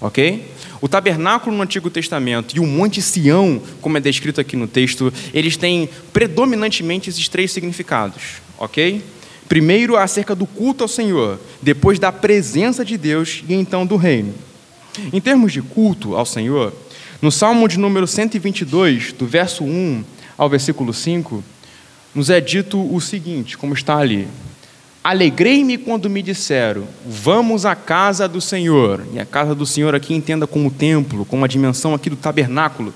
Ok? 0.00 0.50
O 0.80 0.88
tabernáculo 0.88 1.56
no 1.56 1.62
Antigo 1.62 1.88
Testamento 1.88 2.56
e 2.56 2.60
o 2.60 2.66
Monte 2.66 3.00
Sião, 3.00 3.60
como 3.80 3.96
é 3.96 4.00
descrito 4.00 4.40
aqui 4.40 4.56
no 4.56 4.66
texto, 4.66 5.12
eles 5.32 5.56
têm 5.56 5.88
predominantemente 6.12 7.08
esses 7.08 7.28
três 7.28 7.52
significados. 7.52 8.42
Ok? 8.58 9.02
Primeiro, 9.48 9.96
acerca 9.96 10.34
do 10.34 10.46
culto 10.46 10.84
ao 10.84 10.88
Senhor, 10.88 11.38
depois 11.62 11.98
da 11.98 12.10
presença 12.10 12.84
de 12.84 12.98
Deus 12.98 13.42
e 13.48 13.54
então 13.54 13.86
do 13.86 13.96
reino. 13.96 14.34
Em 15.12 15.20
termos 15.20 15.52
de 15.52 15.62
culto 15.62 16.16
ao 16.16 16.26
Senhor, 16.26 16.72
no 17.20 17.32
Salmo 17.32 17.66
de 17.66 17.78
número 17.78 18.06
122, 18.06 19.12
do 19.12 19.26
verso 19.26 19.64
1 19.64 20.04
ao 20.36 20.48
versículo 20.48 20.92
5, 20.92 21.42
nos 22.14 22.30
é 22.30 22.40
dito 22.40 22.78
o 22.94 23.00
seguinte, 23.00 23.56
como 23.56 23.74
está 23.74 23.96
ali: 23.96 24.28
Alegrei-me 25.02 25.78
quando 25.78 26.10
me 26.10 26.20
disseram: 26.20 26.84
Vamos 27.06 27.64
à 27.64 27.76
casa 27.76 28.26
do 28.26 28.40
Senhor. 28.40 29.06
E 29.12 29.20
a 29.20 29.24
casa 29.24 29.54
do 29.54 29.64
Senhor 29.64 29.94
aqui 29.94 30.12
entenda 30.12 30.46
como 30.46 30.70
templo, 30.70 31.24
como 31.24 31.44
a 31.44 31.48
dimensão 31.48 31.94
aqui 31.94 32.10
do 32.10 32.16
tabernáculo. 32.16 32.92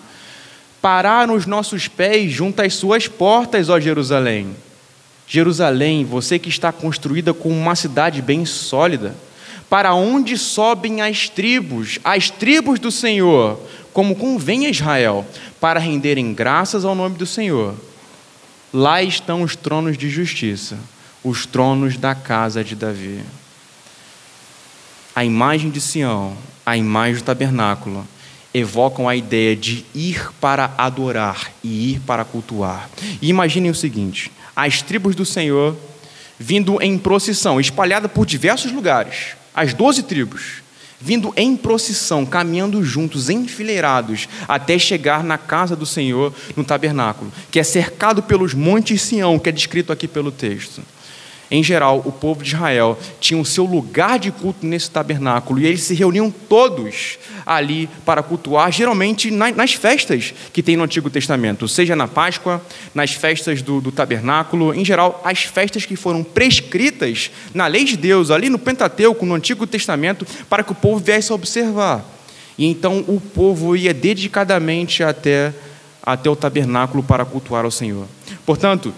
Pararam 0.82 1.34
os 1.34 1.46
nossos 1.46 1.86
pés 1.86 2.32
junto 2.32 2.62
às 2.62 2.74
suas 2.74 3.06
portas, 3.06 3.68
ó 3.68 3.78
Jerusalém. 3.78 4.48
Jerusalém, 5.26 6.04
você 6.04 6.36
que 6.38 6.48
está 6.48 6.72
construída 6.72 7.32
como 7.32 7.54
uma 7.54 7.76
cidade 7.76 8.20
bem 8.20 8.44
sólida, 8.44 9.14
para 9.70 9.94
onde 9.94 10.36
sobem 10.36 11.00
as 11.00 11.30
tribos, 11.30 11.98
as 12.04 12.28
tribos 12.28 12.78
do 12.78 12.90
Senhor, 12.90 13.58
como 13.92 14.14
convém 14.14 14.66
a 14.66 14.70
Israel, 14.70 15.24
para 15.58 15.80
renderem 15.80 16.34
graças 16.34 16.84
ao 16.84 16.94
nome 16.94 17.16
do 17.16 17.24
Senhor. 17.24 17.74
Lá 18.72 19.02
estão 19.02 19.42
os 19.42 19.56
tronos 19.56 19.96
de 19.96 20.10
justiça 20.10 20.76
os 21.22 21.46
tronos 21.46 21.96
da 21.96 22.14
casa 22.14 22.64
de 22.64 22.74
Davi. 22.74 23.20
A 25.14 25.24
imagem 25.24 25.70
de 25.70 25.80
Sião, 25.80 26.36
a 26.64 26.76
imagem 26.76 27.16
do 27.16 27.24
tabernáculo, 27.24 28.06
evocam 28.54 29.08
a 29.08 29.14
ideia 29.14 29.54
de 29.54 29.84
ir 29.94 30.32
para 30.40 30.72
adorar 30.78 31.52
e 31.62 31.92
ir 31.92 32.00
para 32.00 32.24
cultuar. 32.24 32.88
E 33.20 33.28
imaginem 33.28 33.70
o 33.70 33.74
seguinte: 33.74 34.32
as 34.54 34.82
tribos 34.82 35.14
do 35.14 35.24
Senhor 35.24 35.76
vindo 36.38 36.80
em 36.80 36.96
procissão, 36.96 37.60
espalhada 37.60 38.08
por 38.08 38.24
diversos 38.24 38.72
lugares, 38.72 39.36
as 39.60 39.74
doze 39.74 40.02
tribos, 40.02 40.62
vindo 40.98 41.34
em 41.36 41.54
procissão, 41.54 42.24
caminhando 42.24 42.82
juntos, 42.82 43.28
enfileirados, 43.28 44.26
até 44.48 44.78
chegar 44.78 45.22
na 45.22 45.36
casa 45.36 45.76
do 45.76 45.84
Senhor, 45.84 46.32
no 46.56 46.64
tabernáculo, 46.64 47.30
que 47.50 47.60
é 47.60 47.62
cercado 47.62 48.22
pelos 48.22 48.54
montes 48.54 49.02
Sião, 49.02 49.38
que 49.38 49.50
é 49.50 49.52
descrito 49.52 49.92
aqui 49.92 50.08
pelo 50.08 50.32
texto. 50.32 50.80
Em 51.50 51.64
geral, 51.64 52.00
o 52.04 52.12
povo 52.12 52.44
de 52.44 52.50
Israel 52.50 52.96
tinha 53.18 53.40
o 53.40 53.44
seu 53.44 53.64
lugar 53.64 54.20
de 54.20 54.30
culto 54.30 54.64
nesse 54.64 54.88
tabernáculo 54.88 55.58
e 55.58 55.66
eles 55.66 55.82
se 55.82 55.94
reuniam 55.94 56.30
todos 56.30 57.18
ali 57.44 57.88
para 58.04 58.22
cultuar, 58.22 58.70
geralmente 58.70 59.32
nas 59.32 59.72
festas 59.72 60.32
que 60.52 60.62
tem 60.62 60.76
no 60.76 60.84
Antigo 60.84 61.10
Testamento, 61.10 61.66
seja 61.66 61.96
na 61.96 62.06
Páscoa, 62.06 62.62
nas 62.94 63.14
festas 63.14 63.62
do, 63.62 63.80
do 63.80 63.90
tabernáculo, 63.90 64.72
em 64.72 64.84
geral, 64.84 65.20
as 65.24 65.42
festas 65.42 65.84
que 65.84 65.96
foram 65.96 66.22
prescritas 66.22 67.32
na 67.52 67.66
lei 67.66 67.84
de 67.84 67.96
Deus, 67.96 68.30
ali 68.30 68.48
no 68.48 68.58
Pentateuco, 68.58 69.26
no 69.26 69.34
Antigo 69.34 69.66
Testamento, 69.66 70.24
para 70.48 70.62
que 70.62 70.70
o 70.70 70.76
povo 70.76 71.02
viesse 71.04 71.32
a 71.32 71.34
observar. 71.34 72.04
E 72.56 72.66
então 72.66 73.04
o 73.08 73.20
povo 73.20 73.74
ia 73.74 73.92
dedicadamente 73.92 75.02
até, 75.02 75.52
até 76.00 76.30
o 76.30 76.36
tabernáculo 76.36 77.02
para 77.02 77.24
cultuar 77.24 77.64
ao 77.64 77.70
Senhor. 77.72 78.06
Portanto, 78.46 78.94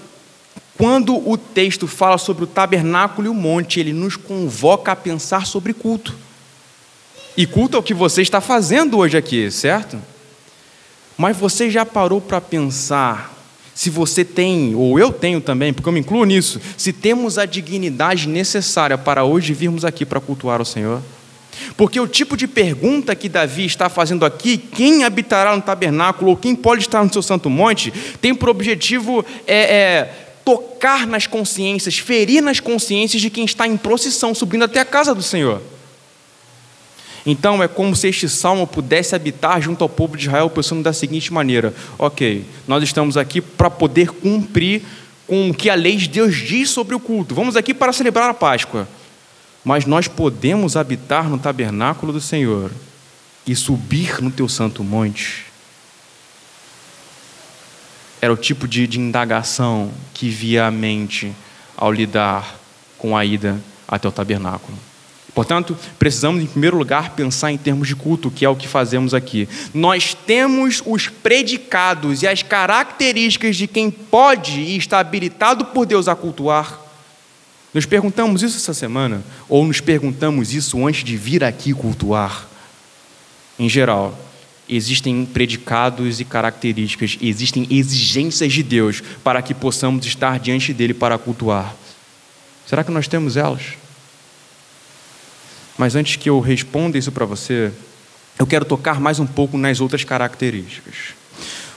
quando 0.76 1.16
o 1.28 1.36
texto 1.36 1.86
fala 1.86 2.18
sobre 2.18 2.44
o 2.44 2.46
tabernáculo 2.46 3.26
e 3.26 3.30
o 3.30 3.34
monte, 3.34 3.78
ele 3.78 3.92
nos 3.92 4.16
convoca 4.16 4.92
a 4.92 4.96
pensar 4.96 5.46
sobre 5.46 5.72
culto. 5.74 6.14
E 7.36 7.46
culto 7.46 7.76
é 7.76 7.80
o 7.80 7.82
que 7.82 7.94
você 7.94 8.22
está 8.22 8.40
fazendo 8.40 8.98
hoje 8.98 9.16
aqui, 9.16 9.50
certo? 9.50 9.98
Mas 11.16 11.36
você 11.36 11.70
já 11.70 11.84
parou 11.84 12.20
para 12.20 12.40
pensar 12.40 13.32
se 13.74 13.88
você 13.88 14.24
tem, 14.24 14.74
ou 14.74 14.98
eu 14.98 15.10
tenho 15.10 15.40
também, 15.40 15.72
porque 15.72 15.88
eu 15.88 15.92
me 15.92 16.00
incluo 16.00 16.24
nisso, 16.24 16.60
se 16.76 16.92
temos 16.92 17.38
a 17.38 17.46
dignidade 17.46 18.28
necessária 18.28 18.98
para 18.98 19.24
hoje 19.24 19.54
virmos 19.54 19.84
aqui 19.84 20.04
para 20.04 20.20
cultuar 20.20 20.60
o 20.60 20.64
Senhor? 20.64 21.00
Porque 21.76 21.98
o 21.98 22.06
tipo 22.06 22.36
de 22.36 22.46
pergunta 22.46 23.14
que 23.14 23.28
Davi 23.28 23.64
está 23.64 23.88
fazendo 23.88 24.24
aqui, 24.24 24.58
quem 24.58 25.04
habitará 25.04 25.54
no 25.54 25.62
tabernáculo 25.62 26.30
ou 26.30 26.36
quem 26.36 26.54
pode 26.54 26.82
estar 26.82 27.04
no 27.04 27.12
seu 27.12 27.22
santo 27.22 27.48
monte, 27.48 27.92
tem 28.20 28.34
por 28.34 28.48
objetivo 28.48 29.24
é, 29.46 29.56
é 29.56 30.21
tocar 30.44 31.06
nas 31.06 31.26
consciências, 31.26 31.98
ferir 31.98 32.42
nas 32.42 32.60
consciências 32.60 33.22
de 33.22 33.30
quem 33.30 33.44
está 33.44 33.66
em 33.66 33.76
procissão, 33.76 34.34
subindo 34.34 34.64
até 34.64 34.80
a 34.80 34.84
casa 34.84 35.14
do 35.14 35.22
Senhor. 35.22 35.62
Então 37.24 37.62
é 37.62 37.68
como 37.68 37.94
se 37.94 38.08
este 38.08 38.28
salmo 38.28 38.66
pudesse 38.66 39.14
habitar 39.14 39.60
junto 39.60 39.82
ao 39.82 39.88
povo 39.88 40.16
de 40.16 40.24
Israel, 40.24 40.50
pensando 40.50 40.82
da 40.82 40.92
seguinte 40.92 41.32
maneira: 41.32 41.72
ok, 41.98 42.44
nós 42.66 42.82
estamos 42.82 43.16
aqui 43.16 43.40
para 43.40 43.70
poder 43.70 44.10
cumprir 44.10 44.82
com 45.26 45.50
o 45.50 45.54
que 45.54 45.70
a 45.70 45.74
lei 45.74 45.96
de 45.96 46.08
Deus 46.08 46.36
diz 46.36 46.70
sobre 46.70 46.94
o 46.94 47.00
culto, 47.00 47.34
vamos 47.34 47.56
aqui 47.56 47.72
para 47.72 47.92
celebrar 47.92 48.28
a 48.28 48.34
Páscoa, 48.34 48.88
mas 49.64 49.86
nós 49.86 50.08
podemos 50.08 50.76
habitar 50.76 51.30
no 51.30 51.38
tabernáculo 51.38 52.12
do 52.12 52.20
Senhor 52.20 52.72
e 53.46 53.54
subir 53.54 54.20
no 54.20 54.30
teu 54.30 54.48
santo 54.48 54.82
monte 54.82 55.51
era 58.22 58.32
o 58.32 58.36
tipo 58.36 58.68
de, 58.68 58.86
de 58.86 59.00
indagação 59.00 59.90
que 60.14 60.28
via 60.28 60.66
a 60.66 60.70
mente 60.70 61.32
ao 61.76 61.90
lidar 61.90 62.56
com 62.96 63.16
a 63.16 63.24
ida 63.24 63.60
até 63.88 64.06
o 64.06 64.12
tabernáculo. 64.12 64.78
Portanto, 65.34 65.76
precisamos, 65.98 66.40
em 66.40 66.46
primeiro 66.46 66.76
lugar, 66.76 67.10
pensar 67.16 67.50
em 67.50 67.58
termos 67.58 67.88
de 67.88 67.96
culto, 67.96 68.30
que 68.30 68.44
é 68.44 68.48
o 68.48 68.54
que 68.54 68.68
fazemos 68.68 69.12
aqui. 69.12 69.48
Nós 69.74 70.14
temos 70.14 70.80
os 70.86 71.08
predicados 71.08 72.22
e 72.22 72.28
as 72.28 72.44
características 72.44 73.56
de 73.56 73.66
quem 73.66 73.90
pode 73.90 74.60
e 74.60 74.76
está 74.76 75.00
habilitado 75.00 75.64
por 75.64 75.84
Deus 75.84 76.06
a 76.06 76.14
cultuar. 76.14 76.78
Nos 77.74 77.86
perguntamos 77.86 78.42
isso 78.42 78.56
essa 78.56 78.74
semana? 78.74 79.24
Ou 79.48 79.66
nos 79.66 79.80
perguntamos 79.80 80.54
isso 80.54 80.86
antes 80.86 81.02
de 81.02 81.16
vir 81.16 81.42
aqui 81.42 81.72
cultuar? 81.72 82.46
Em 83.58 83.68
geral, 83.68 84.16
existem 84.68 85.24
predicados 85.26 86.20
e 86.20 86.24
características, 86.24 87.18
existem 87.20 87.66
exigências 87.70 88.52
de 88.52 88.62
Deus 88.62 89.02
para 89.22 89.42
que 89.42 89.54
possamos 89.54 90.06
estar 90.06 90.38
diante 90.38 90.72
dele 90.72 90.94
para 90.94 91.18
cultuar. 91.18 91.74
Será 92.66 92.84
que 92.84 92.90
nós 92.90 93.08
temos 93.08 93.36
elas? 93.36 93.74
Mas 95.76 95.96
antes 95.96 96.16
que 96.16 96.30
eu 96.30 96.38
responda 96.40 96.96
isso 96.96 97.10
para 97.10 97.24
você, 97.24 97.72
eu 98.38 98.46
quero 98.46 98.64
tocar 98.64 99.00
mais 99.00 99.18
um 99.18 99.26
pouco 99.26 99.58
nas 99.58 99.80
outras 99.80 100.04
características. 100.04 101.14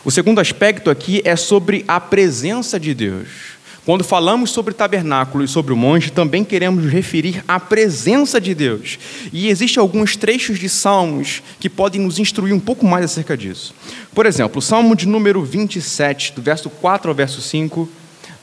O 0.04 0.12
segundo 0.12 0.39
aspecto 0.39 0.89
aqui 0.89 1.22
é 1.25 1.36
sobre 1.36 1.84
a 1.88 2.00
presença 2.00 2.80
de 2.80 2.94
Deus. 2.94 3.55
Quando 3.86 4.04
falamos 4.04 4.50
sobre 4.50 4.74
tabernáculo 4.74 5.44
e 5.44 5.48
sobre 5.48 5.72
o 5.72 5.77
monte, 5.77 6.12
também 6.12 6.44
queremos 6.44 6.92
referir 6.92 7.44
à 7.48 7.60
presença 7.60 8.42
de 8.42 8.56
Deus. 8.56 8.98
E 9.32 9.48
existem 9.48 9.80
alguns 9.80 10.15
trechos 10.15 10.58
de 10.58 10.68
salmos 10.68 11.44
que 11.60 11.70
podem 11.70 12.01
nos 12.01 12.18
instruir 12.18 12.51
um 12.51 12.60
pouco 12.60 12.84
mais 12.84 13.06
acerca 13.06 13.38
disso. 13.38 13.75
Por 14.13 14.25
exemplo, 14.25 14.58
o 14.58 14.62
salmo 14.62 14.96
de 14.96 15.08
número 15.08 15.44
27, 15.44 16.34
do 16.34 16.42
verso 16.42 16.68
4 16.68 17.10
ao 17.10 17.15
verso 17.15 17.39
5, 17.42 17.88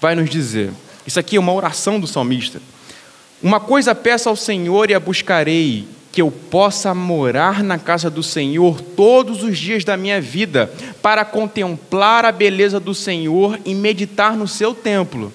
vai 0.00 0.14
nos 0.14 0.30
dizer: 0.30 0.70
Isso 1.04 1.18
aqui 1.18 1.34
é 1.34 1.40
uma 1.40 1.52
oração 1.52 1.98
do 1.98 2.06
salmista. 2.06 2.62
Uma 3.42 3.58
coisa 3.58 3.96
peço 3.96 4.28
ao 4.28 4.36
Senhor 4.36 4.90
e 4.90 4.94
a 4.94 5.00
buscarei, 5.00 5.88
que 6.12 6.20
eu 6.20 6.30
possa 6.30 6.94
morar 6.94 7.64
na 7.64 7.78
casa 7.78 8.10
do 8.10 8.22
Senhor 8.22 8.82
todos 8.82 9.42
os 9.42 9.58
dias 9.58 9.82
da 9.82 9.96
minha 9.96 10.20
vida, 10.20 10.70
para 11.00 11.24
contemplar 11.24 12.26
a 12.26 12.30
beleza 12.30 12.78
do 12.78 12.94
Senhor 12.94 13.58
e 13.64 13.74
meditar 13.74 14.36
no 14.36 14.46
seu 14.46 14.74
templo. 14.74 15.32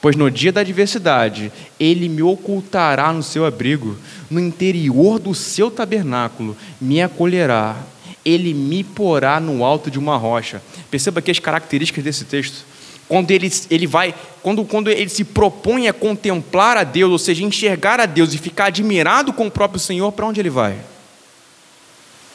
Pois 0.00 0.16
no 0.16 0.30
dia 0.30 0.50
da 0.50 0.62
adversidade, 0.62 1.52
ele 1.78 2.08
me 2.08 2.22
ocultará 2.22 3.12
no 3.12 3.22
seu 3.22 3.44
abrigo, 3.44 3.98
no 4.30 4.40
interior 4.40 5.18
do 5.18 5.34
seu 5.34 5.70
tabernáculo, 5.70 6.56
me 6.80 7.02
acolherá, 7.02 7.76
ele 8.24 8.54
me 8.54 8.82
porá 8.82 9.38
no 9.38 9.62
alto 9.62 9.90
de 9.90 9.98
uma 9.98 10.16
rocha. 10.16 10.62
Perceba 10.90 11.18
aqui 11.18 11.30
as 11.30 11.38
características 11.38 12.02
desse 12.02 12.24
texto 12.24 12.69
quando 13.10 13.32
ele, 13.32 13.52
ele 13.68 13.88
vai, 13.88 14.14
quando, 14.40 14.64
quando 14.64 14.88
ele 14.88 15.08
se 15.08 15.24
propõe 15.24 15.88
a 15.88 15.92
contemplar 15.92 16.76
a 16.76 16.84
Deus, 16.84 17.10
ou 17.10 17.18
seja, 17.18 17.42
enxergar 17.42 17.98
a 17.98 18.06
Deus 18.06 18.32
e 18.32 18.38
ficar 18.38 18.66
admirado 18.66 19.32
com 19.32 19.48
o 19.48 19.50
próprio 19.50 19.80
Senhor, 19.80 20.12
para 20.12 20.26
onde 20.26 20.38
ele 20.38 20.48
vai? 20.48 20.78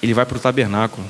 Ele 0.04 0.14
vai 0.14 0.26
para 0.26 0.36
o 0.36 0.40
tabernáculo. 0.40 1.08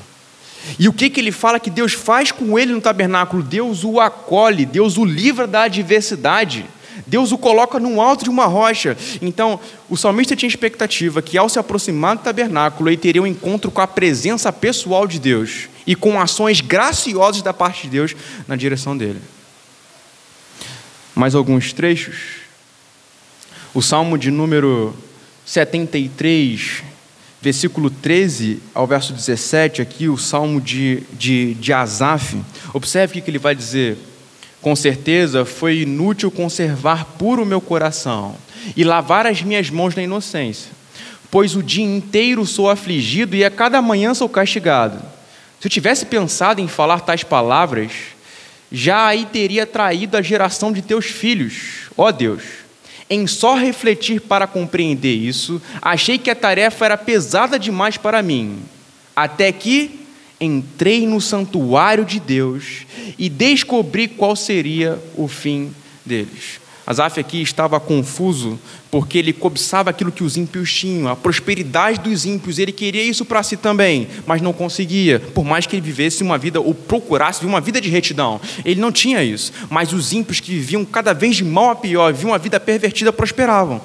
E 0.78 0.88
o 0.88 0.94
que, 0.94 1.10
que 1.10 1.20
ele 1.20 1.32
fala 1.32 1.60
que 1.60 1.72
Deus 1.72 1.94
faz 1.94 2.32
com 2.32 2.60
ele 2.60 2.74
no 2.74 2.80
tabernáculo? 2.80 3.42
Deus 3.42 3.84
o 3.84 4.00
acolhe, 4.00 4.68
Deus 4.68 5.00
o 5.00 5.04
livra 5.04 5.48
da 5.48 5.64
adversidade. 5.64 6.64
Deus 7.08 7.32
o 7.32 7.38
coloca 7.38 7.80
no 7.80 8.00
alto 8.00 8.24
de 8.24 8.30
uma 8.30 8.46
rocha. 8.46 8.96
Então, 9.20 9.60
o 9.90 9.98
salmista 9.98 10.36
tinha 10.36 10.48
expectativa 10.48 11.24
que, 11.24 11.40
ao 11.40 11.50
se 11.50 11.58
aproximar 11.58 12.18
do 12.18 12.22
tabernáculo, 12.22 12.88
ele 12.88 12.98
teria 12.98 13.24
um 13.24 13.28
encontro 13.28 13.72
com 13.72 13.82
a 13.82 13.88
presença 13.88 14.54
pessoal 14.54 15.08
de 15.08 15.18
Deus 15.18 15.70
e 15.88 15.96
com 15.96 16.22
ações 16.22 16.62
graciosas 16.62 17.42
da 17.42 17.52
parte 17.52 17.84
de 17.84 17.90
Deus 17.90 18.16
na 18.48 18.56
direção 18.56 18.96
dele 18.96 19.20
mais 21.16 21.34
alguns 21.34 21.72
trechos. 21.72 22.44
O 23.74 23.82
salmo 23.82 24.18
de 24.18 24.30
número 24.30 24.96
73, 25.46 26.84
versículo 27.42 27.90
13 27.90 28.62
ao 28.74 28.86
verso 28.86 29.14
17, 29.14 29.82
aqui 29.82 30.10
o 30.10 30.18
salmo 30.18 30.60
de, 30.60 31.04
de, 31.14 31.54
de 31.56 31.72
Asaf. 31.72 32.38
Observe 32.74 33.20
o 33.20 33.24
que 33.24 33.30
ele 33.30 33.40
vai 33.40 33.56
dizer. 33.56 33.98
Com 34.62 34.76
certeza 34.76 35.46
foi 35.46 35.82
inútil 35.82 36.32
conservar 36.32 37.06
puro 37.18 37.44
o 37.44 37.46
meu 37.46 37.62
coração 37.62 38.36
e 38.76 38.84
lavar 38.84 39.28
as 39.28 39.42
minhas 39.44 39.70
mãos 39.70 39.96
na 39.96 40.02
inocência, 40.02 40.72
pois 41.30 41.56
o 41.56 41.62
dia 41.62 41.86
inteiro 41.86 42.46
sou 42.46 42.70
afligido 42.70 43.36
e 43.36 43.46
a 43.46 43.52
cada 43.52 43.82
manhã 43.82 44.14
sou 44.14 44.28
castigado. 44.28 44.98
Se 45.60 45.68
eu 45.68 45.72
tivesse 45.72 46.06
pensado 46.06 46.62
em 46.62 46.68
falar 46.68 47.02
tais 47.02 47.24
palavras, 47.24 47.92
já 48.76 49.08
aí 49.08 49.26
teria 49.26 49.66
traído 49.66 50.18
a 50.18 50.22
geração 50.22 50.74
de 50.74 50.82
teus 50.82 51.06
filhos, 51.06 51.90
ó 51.96 52.12
Deus. 52.12 52.44
Em 53.10 53.26
só 53.26 53.56
refletir 53.56 54.20
para 54.20 54.46
compreender 54.46 55.16
isso, 55.16 55.62
achei 55.82 56.18
que 56.18 56.30
a 56.30 56.36
tarefa 56.36 56.84
era 56.84 56.98
pesada 56.98 57.58
demais 57.58 57.96
para 57.96 58.22
mim. 58.22 58.60
Até 59.16 59.50
que 59.54 60.02
entrei 60.42 61.08
no 61.08 61.22
santuário 61.22 62.04
de 62.04 62.20
Deus 62.20 62.86
e 63.18 63.30
descobri 63.30 64.10
qual 64.10 64.36
seria 64.36 65.02
o 65.16 65.30
fim 65.30 65.74
deles. 66.06 66.60
Asaf 66.86 67.20
aqui 67.20 67.42
estava 67.42 67.80
confuso 67.80 68.60
porque 68.92 69.18
ele 69.18 69.34
cobiçava 69.34 69.90
aquilo 69.90 70.12
que 70.12 70.24
os 70.24 70.38
ímpios 70.38 70.72
tinham, 70.72 71.10
a 71.10 71.16
prosperidade 71.16 72.00
dos 72.00 72.26
ímpios, 72.26 72.60
ele 72.60 72.72
queria 72.72 73.04
isso 73.04 73.26
para 73.26 73.42
si 73.42 73.58
também, 73.58 74.08
mas 74.26 74.42
não 74.42 74.54
conseguia, 74.54 75.20
por 75.20 75.44
mais 75.44 75.66
que 75.66 75.76
ele 75.76 75.82
vivesse 75.82 76.22
uma 76.22 76.38
vida 76.38 76.62
ou 76.62 76.74
procurasse 76.74 77.46
uma 77.46 77.60
vida 77.60 77.82
de 77.82 77.90
retidão. 77.90 78.40
Ele 78.64 78.80
não 78.80 78.92
tinha 78.92 79.24
isso, 79.24 79.52
mas 79.70 79.92
os 79.92 80.14
ímpios 80.14 80.40
que 80.40 80.52
viviam 80.52 80.86
cada 80.86 81.14
vez 81.14 81.36
de 81.36 81.44
mal 81.44 81.72
a 81.72 81.76
pior, 81.76 82.14
viviam 82.14 82.32
uma 82.32 82.38
vida 82.38 82.60
pervertida, 82.60 83.12
prosperavam. 83.12 83.82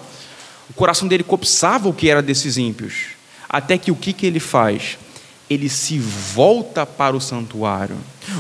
O 0.69 0.75
coração 0.75 1.09
dele 1.09 1.25
cobiçava 1.25 1.89
o 1.89 1.95
que 1.95 2.09
era 2.09 2.23
desses 2.23 2.57
ímpios, 2.57 3.07
até 3.49 3.79
que 3.79 3.91
o 3.91 3.97
que, 3.97 4.13
que 4.13 4.27
ele 4.27 4.39
faz? 4.39 4.99
Ele 5.51 5.69
se 5.69 5.99
volta 5.99 6.87
para 6.87 7.17
o 7.17 7.21
santuário. 7.21 7.97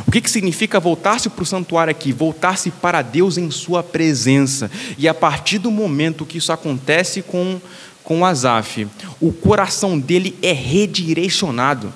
O 0.06 0.12
que, 0.12 0.20
que 0.20 0.30
significa 0.30 0.78
voltar-se 0.78 1.28
para 1.28 1.42
o 1.42 1.46
santuário 1.46 1.90
aqui? 1.90 2.12
Voltar-se 2.12 2.70
para 2.70 3.02
Deus 3.02 3.36
em 3.36 3.50
Sua 3.50 3.82
presença. 3.82 4.70
E 4.96 5.08
a 5.08 5.12
partir 5.12 5.58
do 5.58 5.72
momento 5.72 6.24
que 6.24 6.38
isso 6.38 6.52
acontece 6.52 7.20
com, 7.20 7.60
com 8.04 8.24
Asaf, 8.24 8.86
o 9.20 9.32
coração 9.32 9.98
dele 9.98 10.38
é 10.40 10.52
redirecionado. 10.52 11.92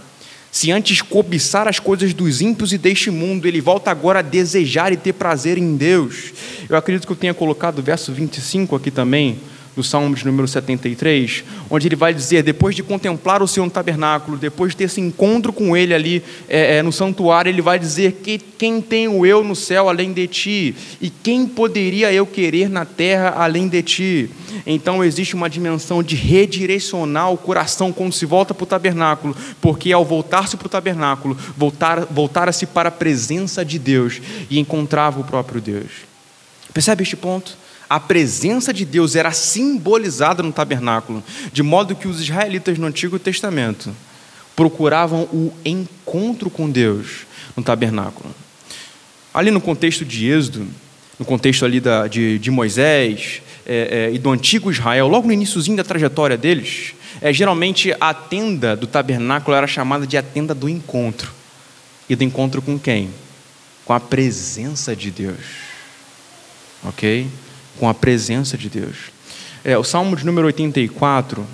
Se 0.51 0.73
antes 0.73 1.01
cobiçar 1.01 1.69
as 1.69 1.79
coisas 1.79 2.13
dos 2.13 2.41
ímpios 2.41 2.73
e 2.73 2.79
deste 2.79 3.11
mundo, 3.11 3.47
ele 3.47 3.61
volta 3.61 3.93
agora 3.93 4.19
a 4.19 4.23
desejar 4.23 4.93
e 4.93 4.97
ter 4.97 5.13
prazer 5.13 5.59
em 5.59 5.77
Deus. 5.77 6.33
Eu 6.69 6.77
acredito 6.77 7.07
que 7.07 7.13
eu 7.13 7.17
tenha 7.17 7.35
colocado 7.35 7.79
o 7.79 7.83
verso 7.83 8.13
25 8.13 8.75
aqui 8.75 8.91
também 8.91 9.39
do 9.75 9.83
Salmo 9.83 10.15
de 10.15 10.25
número 10.25 10.47
73, 10.47 11.45
onde 11.69 11.89
ele 11.89 11.97
vai 11.97 12.15
dizer, 12.15 12.43
depois 12.43 12.75
de 12.77 12.83
contemplar 12.83 13.43
o 13.43 13.49
Senhor 13.49 13.67
no 13.67 13.71
tabernáculo, 13.71 14.37
depois 14.37 14.73
de 14.73 14.79
ter 14.79 14.85
esse 14.85 15.01
encontro 15.01 15.53
com 15.53 15.77
ele 15.77 15.93
ali 15.93 16.23
é, 16.49 16.77
é, 16.77 16.83
no 16.83 16.93
santuário, 16.93 17.51
ele 17.51 17.63
vai 17.63 17.79
dizer 17.79 18.21
que 18.23 18.39
quem 18.39 18.81
tenho 18.81 19.27
eu 19.27 19.43
no 19.43 19.57
céu 19.57 19.89
além 19.89 20.13
de 20.13 20.27
ti, 20.27 20.75
e 21.01 21.11
quem 21.11 21.47
poderia 21.47 22.13
eu 22.13 22.27
querer 22.27 22.69
na 22.69 22.85
terra 22.85 23.35
além 23.37 23.69
de 23.69 23.83
ti? 23.83 24.31
Então 24.67 25.05
existe 25.05 25.35
uma 25.35 25.51
dimensão 25.51 26.03
de 26.03 26.15
redirecionar 26.15 27.33
o 27.33 27.37
coração 27.37 27.93
quando 27.93 28.13
se 28.13 28.25
volta 28.25 28.55
para 28.55 28.65
o 28.65 28.67
tabernáculo, 28.67 29.37
porque 29.61 29.93
ao 29.93 30.05
voltar-se 30.05 30.57
para 30.57 30.67
o 30.67 30.71
tabernáculo, 30.71 31.37
voltar, 31.57 32.07
voltara-se 32.07 32.67
para 32.67 32.89
a 32.89 32.93
presença 32.93 33.65
de 33.65 33.79
Deus 33.79 34.21
e 34.49 34.59
encontrava 34.59 35.21
o 35.21 35.25
próprio 35.25 35.61
Deus. 35.61 35.91
Percebe 36.73 37.03
este 37.03 37.17
ponto? 37.17 37.57
A 37.89 38.01
presença 38.01 38.73
de 38.73 38.85
Deus 38.85 39.15
era 39.15 39.33
simbolizada 39.33 40.43
no 40.43 40.53
tabernáculo, 40.53 41.23
de 41.53 41.63
modo 41.63 41.95
que 41.95 42.09
os 42.09 42.21
israelitas 42.21 42.79
no 42.79 42.87
Antigo 42.87 43.19
Testamento 43.19 43.95
procuravam 44.57 45.23
o 45.25 45.53
encontro 45.65 46.49
com 46.49 46.71
Deus 46.71 47.27
no 47.57 47.63
tabernáculo. 47.63 48.35
Ali 49.33 49.51
no 49.51 49.61
contexto 49.61 50.05
de 50.05 50.29
Êxodo, 50.29 50.67
no 51.19 51.25
contexto 51.25 51.65
ali 51.65 51.81
da, 51.81 52.07
de, 52.07 52.39
de 52.39 52.51
Moisés 52.51 53.43
é, 53.67 54.09
é, 54.11 54.15
e 54.15 54.19
do 54.19 54.31
antigo 54.31 54.71
Israel, 54.71 55.09
logo 55.09 55.27
no 55.27 55.33
iníciozinho 55.33 55.77
da 55.77 55.85
trajetória 55.85 56.37
deles, 56.37 56.95
é, 57.21 57.33
geralmente 57.33 57.95
a 58.01 58.15
tenda 58.15 58.77
do 58.77 58.87
tabernáculo 58.87 59.57
era 59.57 59.67
chamada 59.67 60.07
de 60.07 60.17
a 60.17 60.23
tenda 60.23 60.55
do 60.55 60.69
encontro. 60.69 61.33
E 62.09 62.15
do 62.15 62.23
encontro 62.23 62.61
com 62.61 62.79
quem? 62.79 63.11
Com 63.85 63.93
a 63.93 64.01
presença 64.01 64.95
de 64.95 65.11
Deus. 65.11 65.39
Ok? 66.83 67.27
Com 67.79 67.89
a 67.89 67.95
presença 67.95 68.57
de 68.57 68.69
Deus. 68.69 69.13
É, 69.65 69.77
o 69.79 69.85
Salmo 69.85 70.15
de 70.17 70.27
número 70.27 70.47
84. 70.47 71.47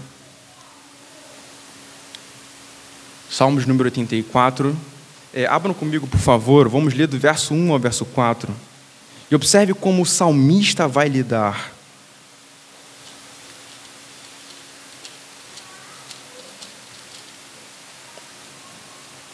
Salmo 3.30 3.60
de 3.60 3.68
número 3.68 3.86
84. 3.86 4.76
É, 5.32 5.46
abram 5.46 5.72
comigo, 5.72 6.06
por 6.06 6.18
favor, 6.18 6.68
vamos 6.68 6.92
ler 6.92 7.06
do 7.06 7.18
verso 7.18 7.54
1 7.54 7.72
ao 7.72 7.78
verso 7.78 8.04
4. 8.04 8.52
E 9.30 9.34
observe 9.34 9.72
como 9.74 10.02
o 10.02 10.06
salmista 10.06 10.88
vai 10.88 11.08
lidar. 11.08 11.72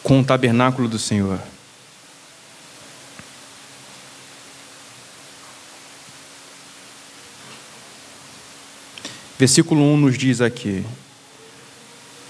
Com 0.03 0.19
o 0.19 0.23
tabernáculo 0.23 0.87
do 0.87 0.99
Senhor. 0.99 1.39
Versículo 9.37 9.81
1 9.81 9.97
nos 9.97 10.17
diz 10.17 10.41
aqui: 10.41 10.83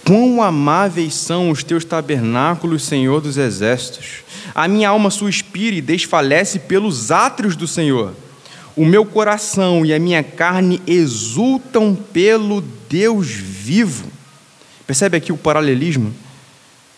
Quão 0.05 0.41
amáveis 0.41 1.13
são 1.13 1.49
os 1.49 1.63
teus 1.63 1.85
tabernáculos, 1.85 2.83
Senhor 2.83 3.21
dos 3.21 3.37
exércitos! 3.37 4.23
A 4.53 4.67
minha 4.67 4.89
alma 4.89 5.09
suspira 5.09 5.75
e 5.75 5.81
desfalece 5.81 6.59
pelos 6.59 7.11
átrios 7.11 7.55
do 7.55 7.67
Senhor. 7.67 8.13
O 8.75 8.85
meu 8.85 9.05
coração 9.05 9.85
e 9.85 9.93
a 9.93 9.99
minha 9.99 10.21
carne 10.21 10.81
exultam 10.85 11.95
pelo 11.95 12.61
Deus 12.89 13.27
vivo. 13.27 14.07
Percebe 14.85 15.17
aqui 15.17 15.31
o 15.31 15.37
paralelismo? 15.37 16.13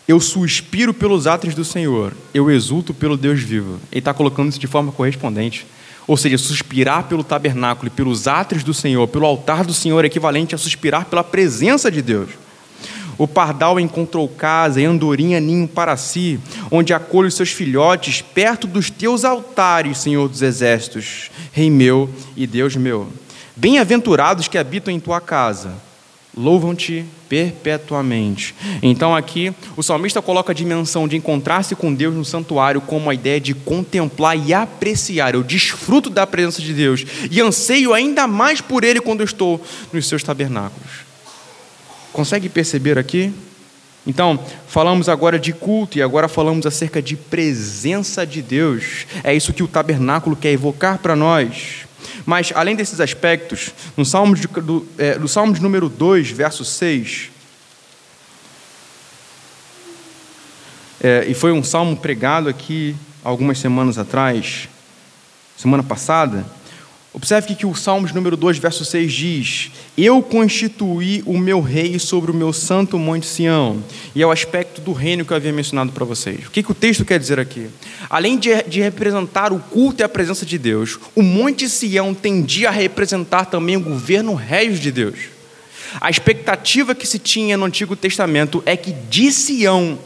Eu 0.06 0.20
suspiro 0.20 0.92
pelos 0.92 1.26
átrios 1.26 1.54
do 1.54 1.64
Senhor, 1.64 2.12
eu 2.34 2.50
exulto 2.50 2.92
pelo 2.92 3.16
Deus 3.16 3.40
vivo. 3.40 3.80
Ele 3.92 4.00
está 4.00 4.12
colocando 4.12 4.50
isso 4.50 4.58
de 4.58 4.66
forma 4.66 4.90
correspondente. 4.90 5.66
Ou 6.10 6.16
seja, 6.16 6.36
suspirar 6.36 7.04
pelo 7.04 7.22
tabernáculo 7.22 7.86
e 7.86 7.90
pelos 7.94 8.26
átrios 8.26 8.64
do 8.64 8.74
Senhor, 8.74 9.06
pelo 9.06 9.24
altar 9.24 9.64
do 9.64 9.72
Senhor, 9.72 10.04
é 10.04 10.08
equivalente 10.08 10.56
a 10.56 10.58
suspirar 10.58 11.04
pela 11.04 11.22
presença 11.22 11.88
de 11.88 12.02
Deus. 12.02 12.30
O 13.16 13.28
pardal 13.28 13.78
encontrou 13.78 14.26
casa 14.26 14.80
e 14.80 14.84
andorinha 14.84 15.38
ninho 15.38 15.68
para 15.68 15.96
si, 15.96 16.40
onde 16.68 16.92
acolhe 16.92 17.28
os 17.28 17.34
seus 17.34 17.50
filhotes, 17.50 18.22
perto 18.22 18.66
dos 18.66 18.90
teus 18.90 19.24
altares, 19.24 19.98
Senhor 19.98 20.28
dos 20.28 20.42
exércitos, 20.42 21.30
Rei 21.52 21.70
meu 21.70 22.10
e 22.36 22.44
Deus 22.44 22.74
meu. 22.74 23.06
Bem-aventurados 23.54 24.48
que 24.48 24.58
habitam 24.58 24.92
em 24.92 24.98
tua 24.98 25.20
casa 25.20 25.74
louvam-te 26.36 27.04
perpetuamente. 27.30 28.56
Então 28.82 29.14
aqui 29.14 29.54
o 29.76 29.82
salmista 29.84 30.20
coloca 30.20 30.50
a 30.50 30.54
dimensão 30.54 31.06
de 31.06 31.16
encontrar-se 31.16 31.76
com 31.76 31.94
Deus 31.94 32.12
no 32.12 32.24
santuário 32.24 32.80
como 32.80 33.08
a 33.08 33.14
ideia 33.14 33.40
de 33.40 33.54
contemplar 33.54 34.36
e 34.36 34.52
apreciar. 34.52 35.32
Eu 35.32 35.44
desfruto 35.44 36.10
da 36.10 36.26
presença 36.26 36.60
de 36.60 36.74
Deus 36.74 37.06
e 37.30 37.40
anseio 37.40 37.94
ainda 37.94 38.26
mais 38.26 38.60
por 38.60 38.82
Ele 38.82 39.00
quando 39.00 39.22
estou 39.22 39.64
nos 39.92 40.08
seus 40.08 40.24
tabernáculos. 40.24 40.90
Consegue 42.12 42.48
perceber 42.48 42.98
aqui? 42.98 43.32
Então, 44.04 44.36
falamos 44.66 45.08
agora 45.08 45.38
de 45.38 45.52
culto 45.52 45.98
e 45.98 46.02
agora 46.02 46.26
falamos 46.26 46.66
acerca 46.66 47.00
de 47.00 47.14
presença 47.14 48.26
de 48.26 48.42
Deus. 48.42 49.06
É 49.22 49.32
isso 49.32 49.52
que 49.52 49.62
o 49.62 49.68
tabernáculo 49.68 50.34
quer 50.34 50.50
evocar 50.50 50.98
para 50.98 51.14
nós. 51.14 51.86
Mas, 52.24 52.52
além 52.54 52.76
desses 52.76 53.00
aspectos, 53.00 53.70
no 53.96 54.04
Salmo 54.04 54.34
de, 54.34 54.46
do, 54.46 54.86
é, 54.98 55.18
no 55.18 55.28
Salmo 55.28 55.52
de 55.52 55.60
número 55.60 55.88
2, 55.88 56.30
verso 56.30 56.64
6, 56.64 57.30
é, 61.02 61.24
e 61.26 61.34
foi 61.34 61.50
um 61.50 61.62
salmo 61.62 61.96
pregado 61.96 62.48
aqui 62.48 62.94
algumas 63.24 63.58
semanas 63.58 63.96
atrás, 63.96 64.68
semana 65.56 65.82
passada, 65.82 66.44
Observe 67.12 67.56
que 67.56 67.66
o 67.66 67.74
Salmo 67.74 68.06
de 68.06 68.14
número 68.14 68.36
2, 68.36 68.58
verso 68.58 68.84
6 68.84 69.12
diz: 69.12 69.70
Eu 69.98 70.22
constituí 70.22 71.24
o 71.26 71.36
meu 71.36 71.60
rei 71.60 71.98
sobre 71.98 72.30
o 72.30 72.34
meu 72.34 72.52
santo 72.52 72.96
monte 73.00 73.26
Sião. 73.26 73.82
E 74.14 74.22
é 74.22 74.26
o 74.26 74.30
aspecto 74.30 74.80
do 74.80 74.92
reino 74.92 75.24
que 75.24 75.32
eu 75.32 75.36
havia 75.36 75.52
mencionado 75.52 75.90
para 75.90 76.04
vocês. 76.04 76.46
O 76.46 76.50
que, 76.50 76.62
que 76.62 76.70
o 76.70 76.74
texto 76.74 77.04
quer 77.04 77.18
dizer 77.18 77.40
aqui? 77.40 77.68
Além 78.08 78.38
de, 78.38 78.62
de 78.62 78.80
representar 78.80 79.52
o 79.52 79.58
culto 79.58 80.02
e 80.02 80.04
a 80.04 80.08
presença 80.08 80.46
de 80.46 80.56
Deus, 80.56 81.00
o 81.16 81.22
monte 81.22 81.68
Sião 81.68 82.14
tendia 82.14 82.68
a 82.68 82.72
representar 82.72 83.46
também 83.46 83.76
o 83.76 83.80
governo 83.80 84.34
réis 84.34 84.78
de 84.78 84.92
Deus. 84.92 85.18
A 86.00 86.08
expectativa 86.08 86.94
que 86.94 87.08
se 87.08 87.18
tinha 87.18 87.56
no 87.56 87.64
Antigo 87.64 87.96
Testamento 87.96 88.62
é 88.64 88.76
que 88.76 88.92
de 88.92 89.32
Sião, 89.32 89.98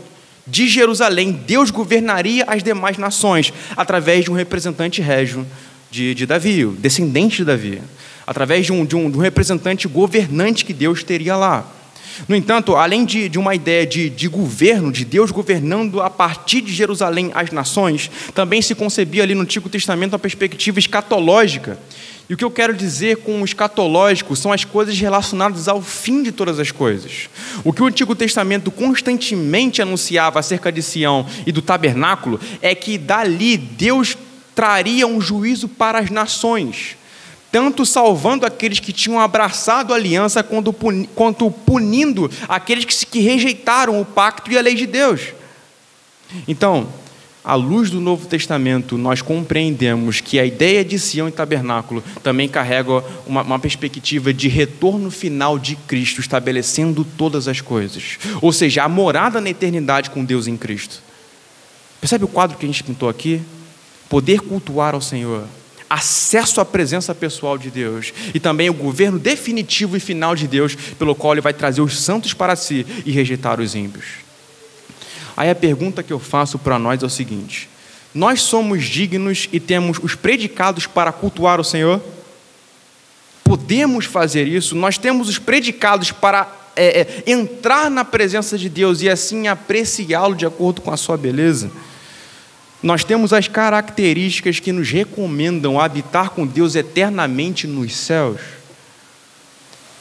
de 0.47 0.67
Jerusalém, 0.67 1.33
Deus 1.33 1.71
governaria 1.71 2.45
as 2.47 2.63
demais 2.63 2.97
nações 2.97 3.53
através 3.77 4.25
de 4.25 4.31
um 4.31 4.35
representante 4.35 5.03
régio 5.03 5.47
de, 5.95 6.13
de 6.13 6.27
Davi, 6.27 6.67
descendente 6.67 7.37
de 7.37 7.45
Davi. 7.45 7.81
através 8.27 8.67
de 8.67 8.73
um, 8.73 8.85
de 8.85 8.97
um, 8.97 9.09
de 9.09 9.17
um 9.17 9.21
representante 9.21 9.87
governante 9.87 10.65
que 10.65 10.73
Deus 10.73 11.05
teria 11.05 11.37
lá. 11.37 11.71
No 12.27 12.35
entanto, 12.35 12.75
além 12.75 13.05
de, 13.05 13.29
de 13.29 13.39
uma 13.39 13.55
ideia 13.55 13.87
de, 13.87 14.09
de 14.11 14.27
governo, 14.27 14.91
de 14.91 15.05
Deus 15.05 15.31
governando 15.31 16.01
a 16.01 16.11
partir 16.11 16.63
de 16.63 16.73
Jerusalém 16.73 17.31
as 17.35 17.51
nações, 17.53 18.11
também 18.35 18.61
se 18.61 18.75
concebia 18.75 19.23
ali 19.23 19.35
no 19.35 19.43
Antigo 19.43 19.69
Testamento 19.69 20.15
uma 20.15 20.19
perspectiva 20.19 20.79
escatológica. 20.81 21.79
E 22.29 22.35
o 22.35 22.37
que 22.37 22.45
eu 22.45 22.51
quero 22.51 22.75
dizer 22.75 23.19
com 23.19 23.43
o 23.43 23.45
escatológico 23.45 24.35
são 24.35 24.53
as 24.53 24.65
coisas 24.65 24.99
relacionadas 24.99 25.69
ao 25.69 25.83
fim 25.83 26.23
de 26.23 26.33
todas 26.33 26.59
as 26.59 26.73
coisas. 26.73 27.29
O 27.63 27.73
que 27.73 27.83
o 27.83 27.87
Antigo 27.87 28.17
Testamento 28.17 28.71
constantemente 28.71 29.83
anunciava 29.83 30.41
acerca 30.41 30.73
de 30.73 30.83
Sião 30.83 31.27
e 31.47 31.53
do 31.53 31.61
tabernáculo 31.61 32.41
é 32.63 32.75
que 32.75 32.97
dali 32.97 33.57
Deus 33.57 34.17
traria 34.55 35.07
um 35.07 35.21
juízo 35.21 35.69
para 35.69 35.99
as 35.99 36.11
nações 36.11 36.97
tanto 37.55 37.87
salvando 37.87 38.45
aqueles 38.45 38.81
que 38.81 38.93
tinham 38.93 39.21
abraçado 39.21 39.93
a 39.93 39.97
aliança, 39.97 40.43
quanto 40.43 41.53
punindo 41.53 42.29
aqueles 42.49 42.85
que 42.85 43.21
rejeitaram 43.21 44.01
o 44.01 44.05
pacto 44.05 44.51
e 44.51 44.59
a 44.59 44.61
lei 44.61 44.75
de 44.75 44.89
Deus. 44.89 45.21
Então, 46.49 46.89
à 47.45 47.55
luz 47.55 47.91
do 47.91 48.01
Novo 48.01 48.27
Testamento, 48.27 48.99
nós 48.99 49.23
compreendemos 49.23 50.21
que 50.21 50.41
a 50.41 50.45
ideia 50.45 50.85
de 50.85 50.99
Sião 50.99 51.29
e 51.29 51.31
tabernáculo 51.31 52.03
também 52.25 52.49
carrega 52.49 53.05
uma, 53.25 53.43
uma, 53.43 53.59
perspectiva 53.61 54.35
de 54.35 54.49
retorno 54.49 55.09
final 55.09 55.57
de 55.57 55.77
Cristo, 55.77 56.21
estabelecendo 56.21 57.05
todas 57.05 57.47
as 57.47 57.61
coisas. 57.61 58.19
Ou 58.43 58.53
seja, 58.53 58.83
a 58.83 58.89
morada 58.89 59.41
na 59.41 59.51
eternidade 59.51 60.11
com 60.11 60.25
Deus 60.25 60.49
em 60.49 60.57
Cristo. 60.57 61.01
Percebe 62.01 62.25
o 62.25 62.29
quadro 62.29 62.59
que 62.59 62.65
a 62.65 62.69
gente 62.69 62.83
pintou 62.83 63.09
aqui? 63.09 63.41
Poder 64.15 64.43
cultuar 64.43 64.95
ao 64.95 65.01
Senhor, 65.01 65.43
acesso 65.91 66.61
à 66.61 66.65
presença 66.65 67.13
pessoal 67.13 67.59
de 67.59 67.69
Deus 67.69 68.15
e 68.33 68.39
também 68.39 68.71
o 68.71 68.73
governo 68.73 69.19
definitivo 69.19 69.97
e 69.97 70.01
final 70.01 70.37
de 70.37 70.47
Deus, 70.47 70.77
pelo 70.77 71.17
qual 71.17 71.35
ele 71.35 71.41
vai 71.41 71.53
trazer 71.53 71.81
os 71.81 71.99
santos 71.99 72.33
para 72.33 72.55
si 72.55 72.87
e 73.05 73.11
rejeitar 73.11 73.61
os 73.61 73.75
ímpios. 73.75 74.05
Aí 75.37 75.51
a 75.51 75.55
pergunta 75.57 76.01
que 76.01 76.13
eu 76.13 76.21
faço 76.21 76.61
para 76.61 76.79
nós 76.79 77.03
é 77.03 77.07
o 77.07 77.11
seguinte: 77.11 77.69
nós 78.15 78.41
somos 78.41 78.85
dignos 78.85 79.49
e 79.53 79.59
temos 79.59 79.99
os 80.01 80.15
predicados 80.15 80.87
para 80.87 81.11
cultuar 81.11 81.59
o 81.59 81.65
Senhor? 81.65 82.01
Podemos 83.43 84.05
fazer 84.05 84.47
isso? 84.47 84.77
Nós 84.77 84.97
temos 84.97 85.29
os 85.29 85.41
predicados 85.41 86.13
para 86.13 86.47
é, 86.77 87.01
é, 87.01 87.23
entrar 87.27 87.91
na 87.91 88.05
presença 88.05 88.57
de 88.57 88.69
Deus 88.69 89.03
e 89.03 89.11
assim 89.11 89.49
apreciá-lo 89.49 90.37
de 90.37 90.47
acordo 90.47 90.83
com 90.83 90.93
a 90.93 90.97
sua 90.97 91.17
beleza? 91.17 91.69
Nós 92.85 93.03
temos 93.03 93.33
as 93.33 93.49
características 93.49 94.61
que 94.61 94.71
nos 94.71 94.91
recomendam 94.91 95.81
habitar 95.81 96.29
com 96.29 96.47
Deus 96.47 96.75
eternamente 96.75 97.67
nos 97.67 97.97
céus? 97.97 98.39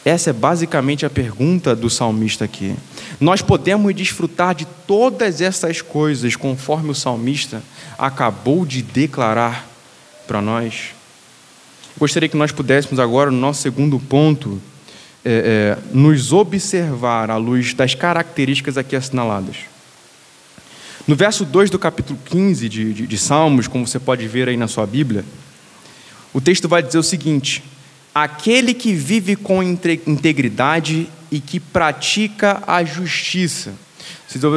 Essa 0.04 0.32
é 0.32 0.34
basicamente 0.34 1.06
a 1.06 1.10
pergunta 1.10 1.74
do 1.74 1.90
salmista 1.90 2.44
aqui. 2.44 2.76
Nós 3.22 3.42
podemos 3.42 3.96
desfrutar 3.96 4.54
de 4.54 4.66
todas 4.86 5.40
essas 5.40 5.82
coisas 5.82 6.36
conforme 6.36 6.90
o 6.90 6.96
salmista 6.96 7.64
acabou 7.98 8.66
de 8.66 8.82
declarar 8.82 9.66
para 10.28 10.42
nós? 10.42 10.90
Gostaria 11.98 12.28
que 12.28 12.36
nós 12.36 12.52
pudéssemos 12.52 13.00
agora, 13.00 13.32
no 13.32 13.38
nosso 13.38 13.62
segundo 13.62 13.98
ponto, 13.98 14.62
é, 15.24 15.78
é, 15.80 15.96
nos 15.96 16.34
observar 16.34 17.32
à 17.32 17.38
luz 17.38 17.74
das 17.74 17.96
características 17.96 18.78
aqui 18.78 18.94
assinaladas. 18.94 19.73
No 21.06 21.18
verso 21.18 21.44
2 21.44 21.70
do 21.70 21.78
capítulo 21.78 22.18
15 22.24 22.70
de, 22.70 22.94
de, 22.94 23.08
de, 23.08 23.18
Salmos, 23.18 23.68
como 23.68 23.86
você 23.86 24.00
pode 24.00 24.26
ver 24.26 24.48
aí 24.48 24.56
na 24.56 24.70
sua 24.70 24.86
Bíblia, 24.86 25.26
o 26.34 26.40
texto 26.40 26.70
vai 26.70 26.82
dizer 26.82 26.98
o 26.98 27.04
seguinte: 27.04 27.62
Aquele 28.16 28.74
que 28.74 28.94
vive 28.94 29.36
com 29.36 29.62
integridade 29.62 31.10
e 31.30 31.42
que 31.42 31.60
pratica 31.60 32.64
a 32.66 32.86
justiça. 32.86 33.74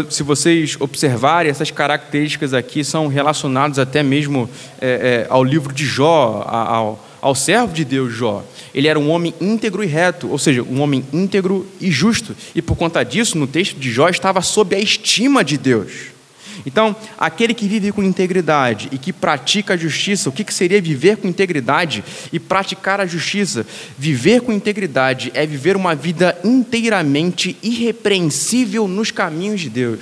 Se 0.09 0.23
vocês 0.23 0.77
observarem, 0.81 1.51
essas 1.51 1.71
características 1.71 2.55
aqui 2.55 2.85
são 2.85 3.09
relacionadas 3.09 3.79
até 3.79 4.03
mesmo 4.03 4.49
é, 4.81 5.27
é, 5.27 5.27
ao 5.29 5.43
livro 5.43 5.75
de 5.75 5.85
Jó, 5.85 6.45
ao, 6.47 7.05
ao 7.21 7.35
servo 7.35 7.75
de 7.75 7.85
Deus 7.85 8.15
Jó. 8.15 8.45
Ele 8.73 8.87
era 8.87 8.99
um 8.99 9.11
homem 9.11 9.35
íntegro 9.41 9.83
e 9.83 9.87
reto, 9.87 10.31
ou 10.31 10.39
seja, 10.39 10.63
um 10.63 10.81
homem 10.81 11.05
íntegro 11.13 11.67
e 11.81 11.91
justo. 11.91 12.37
E 12.55 12.63
por 12.63 12.77
conta 12.77 13.03
disso, 13.05 13.37
no 13.37 13.47
texto 13.47 13.79
de 13.79 13.91
Jó, 13.91 14.09
estava 14.09 14.41
sob 14.41 14.77
a 14.77 14.79
estima 14.79 15.45
de 15.45 15.59
Deus. 15.59 16.16
Então, 16.65 16.97
aquele 17.19 17.53
que 17.53 17.69
vive 17.69 17.93
com 17.93 18.03
integridade 18.03 18.89
e 18.93 18.99
que 18.99 19.13
pratica 19.13 19.75
a 19.75 19.77
justiça, 19.77 20.29
o 20.29 20.33
que 20.33 20.53
seria 20.53 20.81
viver 20.81 21.17
com 21.17 21.29
integridade 21.29 22.03
e 22.33 22.39
praticar 22.39 23.01
a 23.01 23.07
justiça? 23.07 23.67
Viver 23.99 24.41
com 24.41 24.53
integridade 24.53 25.31
é 25.35 25.45
viver 25.45 25.77
uma 25.77 25.95
vida 25.95 26.39
inteiramente 26.45 27.57
irrepreensível 27.63 28.89
nos 28.89 29.11
caminhos 29.11 29.61
de 29.61 29.71
Deus. 29.71 30.01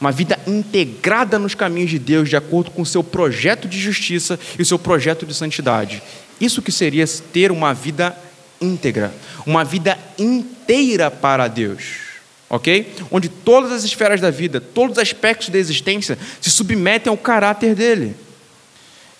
Uma 0.00 0.12
vida 0.12 0.38
integrada 0.46 1.38
nos 1.38 1.54
caminhos 1.54 1.90
de 1.90 1.98
Deus, 1.98 2.28
de 2.28 2.36
acordo 2.36 2.70
com 2.70 2.82
o 2.82 2.86
seu 2.86 3.02
projeto 3.02 3.68
de 3.68 3.78
justiça 3.78 4.38
e 4.58 4.62
o 4.62 4.66
seu 4.66 4.78
projeto 4.78 5.26
de 5.26 5.34
santidade. 5.34 6.02
Isso 6.40 6.62
que 6.62 6.72
seria 6.72 7.06
ter 7.32 7.50
uma 7.52 7.72
vida 7.72 8.16
íntegra, 8.60 9.12
uma 9.46 9.64
vida 9.64 9.98
inteira 10.18 11.10
para 11.10 11.48
Deus 11.48 12.03
ok? 12.54 12.86
Onde 13.10 13.28
todas 13.28 13.72
as 13.72 13.82
esferas 13.82 14.20
da 14.20 14.30
vida, 14.30 14.60
todos 14.60 14.96
os 14.96 15.02
aspectos 15.02 15.48
da 15.48 15.58
existência 15.58 16.16
se 16.40 16.50
submetem 16.50 17.10
ao 17.10 17.16
caráter 17.16 17.74
dele. 17.74 18.14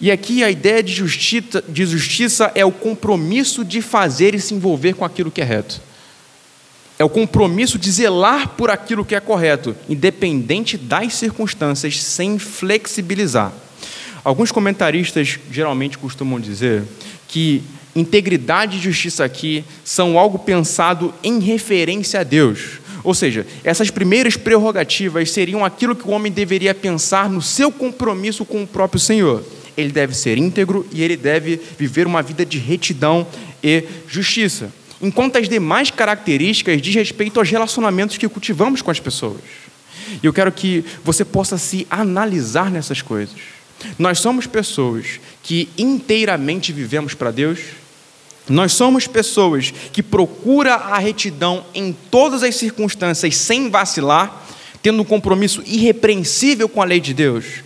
E 0.01 0.11
aqui 0.11 0.45
a 0.45 0.51
ideia 0.51 0.83
de 0.83 0.93
justiça, 0.93 1.63
de 1.69 1.85
justiça 1.85 2.53
é 2.55 2.65
o 2.65 2.71
compromisso 2.71 3.65
de 3.65 3.83
fazer 3.83 4.37
e 4.37 4.41
se 4.41 4.55
envolver 4.55 4.95
com 4.95 5.05
aquilo 5.05 5.33
que 5.33 5.41
é 5.41 5.45
reto. 5.45 5.81
É 6.97 7.03
o 7.05 7.09
compromisso 7.09 7.77
de 7.77 7.91
zelar 7.91 8.51
por 8.51 8.71
aquilo 8.71 9.05
que 9.05 9.17
é 9.17 9.21
correto, 9.21 9.75
independente 9.89 10.77
das 10.77 11.15
circunstâncias, 11.15 12.01
sem 12.01 12.39
flexibilizar. 12.39 13.53
Alguns 14.23 14.53
comentaristas 14.53 15.41
geralmente 15.51 15.99
costumam 15.99 16.39
dizer 16.39 16.85
que 17.27 17.65
integridade 17.97 18.77
e 18.77 18.81
justiça 18.81 19.25
aqui 19.25 19.65
são 19.85 20.17
algo 20.17 20.39
pensado 20.39 21.13
em 21.23 21.41
referência 21.41 22.21
a 22.21 22.23
Deus. 22.23 22.84
Ou 23.05 23.13
seja, 23.13 23.47
essas 23.63 23.91
primeiras 23.91 24.35
prerrogativas 24.35 25.31
seriam 25.31 25.63
aquilo 25.63 25.95
que 25.95 26.09
o 26.09 26.11
homem 26.11 26.33
deveria 26.33 26.75
pensar 26.75 27.29
no 27.29 27.43
seu 27.43 27.71
compromisso 27.71 28.47
com 28.47 28.63
o 28.63 28.67
próprio 28.67 28.99
Senhor. 28.99 29.45
Ele 29.77 29.93
deve 29.93 30.15
ser 30.15 30.39
íntegro 30.39 30.87
e 30.91 31.03
ele 31.03 31.17
deve 31.17 31.61
viver 31.79 32.07
uma 32.07 32.23
vida 32.23 32.47
de 32.47 32.59
retidão 32.59 33.27
e 33.63 33.85
justiça. 34.09 34.73
Enquanto 35.03 35.37
as 35.37 35.49
demais 35.49 35.91
características 35.91 36.81
diz 36.81 36.95
respeito 36.95 37.39
aos 37.39 37.51
relacionamentos 37.51 38.17
que 38.17 38.29
cultivamos 38.29 38.81
com 38.81 38.91
as 38.91 38.99
pessoas. 38.99 39.43
E 40.23 40.27
eu 40.27 40.33
quero 40.33 40.51
que 40.51 40.83
você 41.05 41.25
possa 41.25 41.59
se 41.59 41.87
analisar 41.91 42.71
nessas 42.71 43.03
coisas. 43.03 43.37
Nós 43.99 44.19
somos 44.19 44.47
pessoas 44.47 45.21
que 45.43 45.69
inteiramente 45.77 46.73
vivemos 46.73 47.13
para 47.13 47.31
Deus 47.31 47.59
nós 48.49 48.73
somos 48.73 49.07
pessoas 49.07 49.73
que 49.93 50.03
procuram 50.03 50.73
a 50.73 50.99
retidão 50.99 51.65
em 51.75 51.93
todas 52.11 52.43
as 52.43 52.55
circunstâncias, 52.57 53.37
sem 53.37 53.71
vacilar, 53.71 54.45
tendo 54.83 55.01
um 55.01 55.05
compromisso 55.05 55.63
irrepreensível 55.65 56.69
com 56.69 56.83
a 56.83 56.85
lei 56.85 57.01
de 57.01 57.15
Deus. 57.15 57.63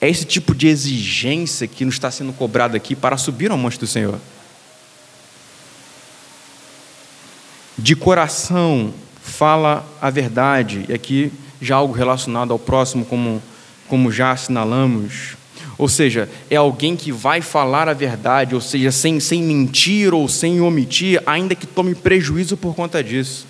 É 0.00 0.08
esse 0.08 0.24
tipo 0.24 0.54
de 0.54 0.68
exigência 0.68 1.66
que 1.66 1.84
nos 1.84 1.94
está 1.94 2.10
sendo 2.10 2.32
cobrado 2.32 2.76
aqui 2.76 2.94
para 2.94 3.16
subir 3.16 3.50
ao 3.50 3.58
monte 3.58 3.78
do 3.78 3.86
Senhor. 3.86 4.18
De 7.76 7.96
coração, 7.96 8.94
fala 9.20 9.84
a 10.00 10.08
verdade, 10.08 10.84
e 10.88 10.92
aqui 10.92 11.32
já 11.60 11.76
algo 11.76 11.92
relacionado 11.92 12.52
ao 12.52 12.58
próximo, 12.58 13.04
como, 13.04 13.42
como 13.88 14.12
já 14.12 14.30
assinalamos. 14.30 15.36
Ou 15.80 15.88
seja, 15.88 16.28
é 16.50 16.56
alguém 16.56 16.94
que 16.94 17.10
vai 17.10 17.40
falar 17.40 17.88
a 17.88 17.94
verdade, 17.94 18.54
ou 18.54 18.60
seja, 18.60 18.92
sem, 18.92 19.18
sem 19.18 19.42
mentir 19.42 20.12
ou 20.12 20.28
sem 20.28 20.60
omitir, 20.60 21.22
ainda 21.24 21.54
que 21.54 21.66
tome 21.66 21.94
prejuízo 21.94 22.54
por 22.54 22.74
conta 22.74 23.02
disso. 23.02 23.46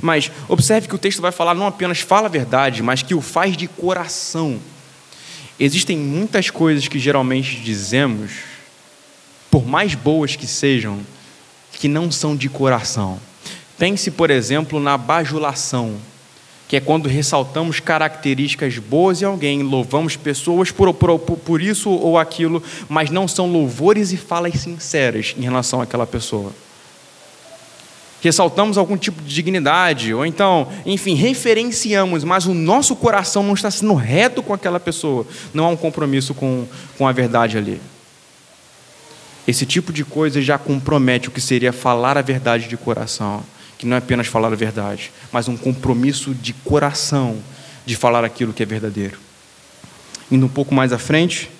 Mas 0.00 0.30
observe 0.48 0.86
que 0.86 0.94
o 0.94 0.98
texto 0.98 1.20
vai 1.20 1.32
falar 1.32 1.56
não 1.56 1.66
apenas 1.66 1.98
fala 1.98 2.26
a 2.26 2.30
verdade, 2.30 2.84
mas 2.84 3.02
que 3.02 3.16
o 3.16 3.20
faz 3.20 3.56
de 3.56 3.66
coração. 3.66 4.60
Existem 5.58 5.98
muitas 5.98 6.50
coisas 6.50 6.86
que 6.86 7.00
geralmente 7.00 7.56
dizemos, 7.56 8.30
por 9.50 9.66
mais 9.66 9.96
boas 9.96 10.36
que 10.36 10.46
sejam, 10.46 11.00
que 11.72 11.88
não 11.88 12.12
são 12.12 12.36
de 12.36 12.48
coração. 12.48 13.18
Pense, 13.76 14.08
por 14.12 14.30
exemplo, 14.30 14.78
na 14.78 14.96
bajulação 14.96 15.96
que 16.72 16.76
é 16.76 16.80
quando 16.80 17.06
ressaltamos 17.06 17.80
características 17.80 18.78
boas 18.78 19.20
em 19.20 19.26
alguém, 19.26 19.62
louvamos 19.62 20.16
pessoas 20.16 20.70
por, 20.70 20.94
por, 20.94 21.18
por 21.18 21.60
isso 21.60 21.90
ou 21.90 22.16
aquilo, 22.16 22.62
mas 22.88 23.10
não 23.10 23.28
são 23.28 23.46
louvores 23.52 24.10
e 24.10 24.16
falas 24.16 24.54
sinceras 24.54 25.34
em 25.36 25.42
relação 25.42 25.82
àquela 25.82 26.06
pessoa. 26.06 26.50
Ressaltamos 28.22 28.78
algum 28.78 28.96
tipo 28.96 29.20
de 29.20 29.34
dignidade, 29.34 30.14
ou 30.14 30.24
então, 30.24 30.66
enfim, 30.86 31.14
referenciamos, 31.14 32.24
mas 32.24 32.46
o 32.46 32.54
nosso 32.54 32.96
coração 32.96 33.42
não 33.42 33.52
está 33.52 33.70
sendo 33.70 33.92
reto 33.92 34.42
com 34.42 34.54
aquela 34.54 34.80
pessoa, 34.80 35.26
não 35.52 35.66
há 35.66 35.68
um 35.68 35.76
compromisso 35.76 36.32
com, 36.32 36.66
com 36.96 37.06
a 37.06 37.12
verdade 37.12 37.58
ali. 37.58 37.82
Esse 39.46 39.66
tipo 39.66 39.92
de 39.92 40.06
coisa 40.06 40.40
já 40.40 40.56
compromete 40.56 41.28
o 41.28 41.32
que 41.32 41.40
seria 41.42 41.70
falar 41.70 42.16
a 42.16 42.22
verdade 42.22 42.66
de 42.66 42.78
coração, 42.78 43.44
que 43.82 43.86
não 43.88 43.96
é 43.96 43.98
apenas 43.98 44.28
falar 44.28 44.52
a 44.52 44.54
verdade, 44.54 45.10
mas 45.32 45.48
um 45.48 45.56
compromisso 45.56 46.32
de 46.32 46.52
coração 46.52 47.38
de 47.84 47.96
falar 47.96 48.24
aquilo 48.24 48.52
que 48.52 48.62
é 48.62 48.66
verdadeiro. 48.66 49.18
Indo 50.30 50.46
um 50.46 50.48
pouco 50.48 50.72
mais 50.72 50.92
à 50.92 50.98
frente, 50.98 51.50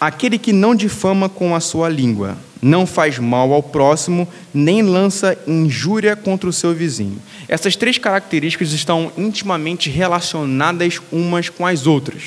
aquele 0.00 0.38
que 0.38 0.52
não 0.52 0.72
difama 0.72 1.28
com 1.28 1.52
a 1.52 1.58
sua 1.58 1.88
língua, 1.88 2.38
não 2.62 2.86
faz 2.86 3.18
mal 3.18 3.52
ao 3.52 3.60
próximo, 3.60 4.28
nem 4.54 4.82
lança 4.82 5.36
injúria 5.48 6.14
contra 6.14 6.48
o 6.48 6.52
seu 6.52 6.72
vizinho. 6.72 7.20
Essas 7.48 7.74
três 7.74 7.98
características 7.98 8.72
estão 8.72 9.10
intimamente 9.18 9.90
relacionadas 9.90 11.00
umas 11.10 11.48
com 11.48 11.66
as 11.66 11.88
outras. 11.88 12.22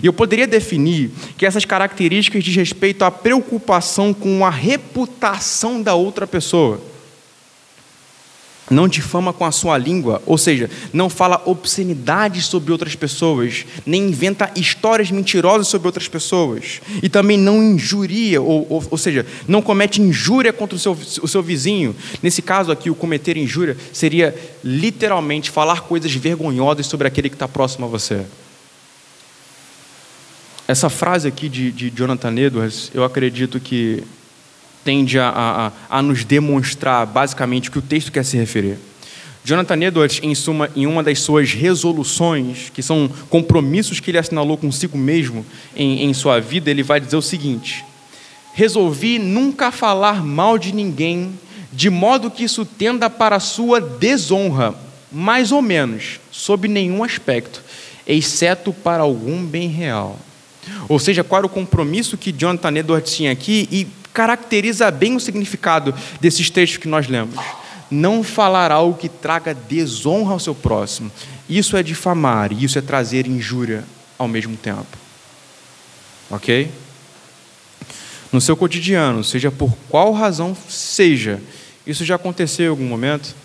E 0.00 0.06
eu 0.06 0.12
poderia 0.12 0.46
definir 0.46 1.10
que 1.36 1.44
essas 1.44 1.64
características 1.64 2.44
diz 2.44 2.54
respeito 2.54 3.04
à 3.04 3.10
preocupação 3.10 4.14
com 4.14 4.46
a 4.46 4.50
reputação 4.50 5.82
da 5.82 5.96
outra 5.96 6.24
pessoa 6.24 6.80
não 8.70 8.88
difama 8.88 9.32
com 9.32 9.44
a 9.44 9.52
sua 9.52 9.78
língua, 9.78 10.22
ou 10.26 10.36
seja, 10.36 10.70
não 10.92 11.08
fala 11.08 11.42
obscenidades 11.46 12.46
sobre 12.46 12.72
outras 12.72 12.94
pessoas, 12.94 13.64
nem 13.86 14.08
inventa 14.08 14.50
histórias 14.56 15.10
mentirosas 15.10 15.68
sobre 15.68 15.88
outras 15.88 16.08
pessoas, 16.08 16.80
e 17.02 17.08
também 17.08 17.38
não 17.38 17.62
injuria, 17.62 18.40
ou, 18.40 18.66
ou, 18.68 18.84
ou 18.90 18.98
seja, 18.98 19.26
não 19.46 19.62
comete 19.62 20.00
injúria 20.00 20.52
contra 20.52 20.76
o 20.76 20.78
seu, 20.78 20.92
o 21.22 21.28
seu 21.28 21.42
vizinho. 21.42 21.94
Nesse 22.22 22.42
caso 22.42 22.70
aqui, 22.70 22.90
o 22.90 22.94
cometer 22.94 23.36
injúria 23.36 23.76
seria 23.92 24.34
literalmente 24.62 25.50
falar 25.50 25.82
coisas 25.82 26.12
vergonhosas 26.14 26.86
sobre 26.86 27.06
aquele 27.06 27.28
que 27.28 27.34
está 27.34 27.48
próximo 27.48 27.86
a 27.86 27.88
você. 27.88 28.24
Essa 30.66 30.90
frase 30.90 31.26
aqui 31.26 31.48
de, 31.48 31.72
de 31.72 31.90
Jonathan 31.90 32.34
Edwards, 32.36 32.90
eu 32.92 33.02
acredito 33.02 33.58
que 33.58 34.04
tende 34.88 35.18
a, 35.18 35.28
a, 35.90 35.98
a 35.98 36.00
nos 36.00 36.24
demonstrar 36.24 37.04
basicamente 37.04 37.68
o 37.68 37.72
que 37.72 37.78
o 37.78 37.82
texto 37.82 38.10
quer 38.10 38.24
se 38.24 38.38
referir. 38.38 38.78
Jonathan 39.44 39.82
Edwards, 39.82 40.18
em, 40.22 40.34
suma, 40.34 40.70
em 40.74 40.86
uma 40.86 41.02
das 41.02 41.20
suas 41.20 41.52
resoluções, 41.52 42.70
que 42.72 42.82
são 42.82 43.06
compromissos 43.28 44.00
que 44.00 44.10
ele 44.10 44.16
assinalou 44.16 44.56
consigo 44.56 44.96
mesmo 44.96 45.44
em, 45.76 46.04
em 46.04 46.14
sua 46.14 46.40
vida, 46.40 46.70
ele 46.70 46.82
vai 46.82 46.98
dizer 47.00 47.16
o 47.16 47.20
seguinte: 47.20 47.84
Resolvi 48.54 49.18
nunca 49.18 49.70
falar 49.70 50.24
mal 50.24 50.56
de 50.56 50.74
ninguém, 50.74 51.38
de 51.70 51.90
modo 51.90 52.30
que 52.30 52.44
isso 52.44 52.64
tenda 52.64 53.10
para 53.10 53.38
sua 53.40 53.82
desonra, 53.82 54.74
mais 55.12 55.52
ou 55.52 55.60
menos, 55.60 56.18
sob 56.32 56.66
nenhum 56.66 57.04
aspecto, 57.04 57.62
exceto 58.06 58.72
para 58.72 59.02
algum 59.02 59.44
bem 59.44 59.68
real. 59.68 60.18
Ou 60.88 60.98
seja, 60.98 61.22
qual 61.22 61.40
era 61.40 61.46
o 61.46 61.50
compromisso 61.50 62.16
que 62.16 62.32
Jonathan 62.32 62.74
Edwards 62.78 63.14
tinha 63.14 63.32
aqui 63.32 63.68
e 63.70 63.86
caracteriza 64.18 64.90
bem 64.90 65.14
o 65.14 65.20
significado 65.20 65.94
desses 66.20 66.50
textos 66.50 66.78
que 66.78 66.88
nós 66.88 67.06
lemos. 67.06 67.38
Não 67.88 68.24
falar 68.24 68.72
algo 68.72 68.98
que 68.98 69.08
traga 69.08 69.54
desonra 69.54 70.32
ao 70.32 70.40
seu 70.40 70.56
próximo. 70.56 71.08
Isso 71.48 71.76
é 71.76 71.84
difamar, 71.84 72.52
e 72.52 72.64
isso 72.64 72.76
é 72.76 72.82
trazer 72.82 73.28
injúria 73.28 73.84
ao 74.18 74.26
mesmo 74.26 74.56
tempo. 74.56 74.98
Ok? 76.28 76.68
No 78.32 78.40
seu 78.40 78.56
cotidiano, 78.56 79.22
seja 79.22 79.52
por 79.52 79.72
qual 79.88 80.12
razão 80.12 80.56
seja, 80.68 81.40
isso 81.86 82.04
já 82.04 82.16
aconteceu 82.16 82.66
em 82.66 82.70
algum 82.70 82.88
momento? 82.88 83.36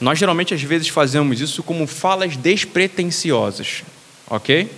Nós 0.00 0.18
geralmente 0.18 0.54
às 0.54 0.62
vezes 0.62 0.88
fazemos 0.88 1.40
isso 1.40 1.62
como 1.62 1.86
falas 1.86 2.36
despretensiosas, 2.36 3.84
ok? 4.28 4.68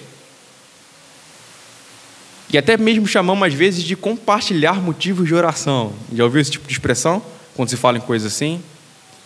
E 2.50 2.56
até 2.56 2.76
mesmo 2.76 3.06
chamamos 3.06 3.46
às 3.46 3.52
vezes 3.52 3.84
de 3.84 3.94
compartilhar 3.94 4.80
motivos 4.80 5.26
de 5.26 5.34
oração. 5.34 5.92
Já 6.12 6.24
ouviu 6.24 6.40
esse 6.40 6.52
tipo 6.52 6.66
de 6.66 6.72
expressão? 6.72 7.22
Quando 7.54 7.68
se 7.68 7.76
fala 7.76 7.98
em 7.98 8.00
coisas 8.00 8.32
assim? 8.32 8.62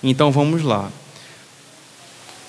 Então 0.03 0.33
vamos 0.33 0.63
lá. 0.63 0.91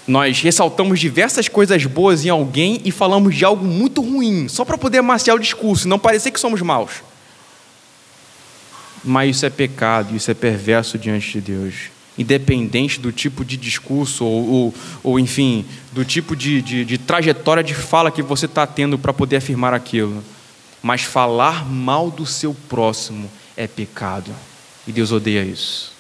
Nós 0.08 0.42
ressaltamos 0.42 1.00
diversas 1.00 1.48
coisas 1.48 1.86
boas 1.86 2.26
em 2.26 2.30
alguém 2.30 2.82
e 2.84 2.92
falamos 2.92 3.36
de 3.36 3.46
algo 3.46 3.64
muito 3.64 4.02
ruim, 4.02 4.50
só 4.50 4.66
para 4.66 4.78
poder 4.78 4.98
amaciar 4.98 5.36
o 5.38 5.40
discurso, 5.40 5.88
não 5.88 6.00
parecer 6.00 6.32
que 6.32 6.40
somos 6.40 6.62
maus. 6.62 6.92
Mas 9.04 9.38
isso 9.38 9.46
é 9.46 9.50
pecado, 9.50 10.16
isso 10.16 10.30
é 10.32 10.34
perverso 10.34 10.98
diante 10.98 11.34
de 11.34 11.42
Deus. 11.42 11.74
Independente 12.18 13.00
do 13.00 13.12
tipo 13.12 13.46
de 13.46 13.56
discurso, 13.56 14.26
ou, 14.26 14.50
ou, 14.50 14.74
ou 15.04 15.20
enfim, 15.20 15.66
do 15.92 16.04
tipo 16.04 16.36
de, 16.36 16.62
de, 16.62 16.84
de 16.84 16.98
trajetória 16.98 17.64
de 17.64 17.74
fala 17.74 18.12
que 18.12 18.22
você 18.22 18.46
está 18.46 18.68
tendo 18.68 18.98
para 18.98 19.14
poder 19.14 19.38
afirmar 19.38 19.74
aquilo 19.74 20.24
mas 20.84 21.02
falar 21.04 21.66
mal 21.66 22.12
do 22.12 22.26
seu 22.26 22.54
próximo 22.54 23.32
é 23.56 23.66
pecado. 23.66 24.30
E 24.86 24.92
Deus 24.92 25.14
odeia 25.14 25.42
isso. 25.42 25.94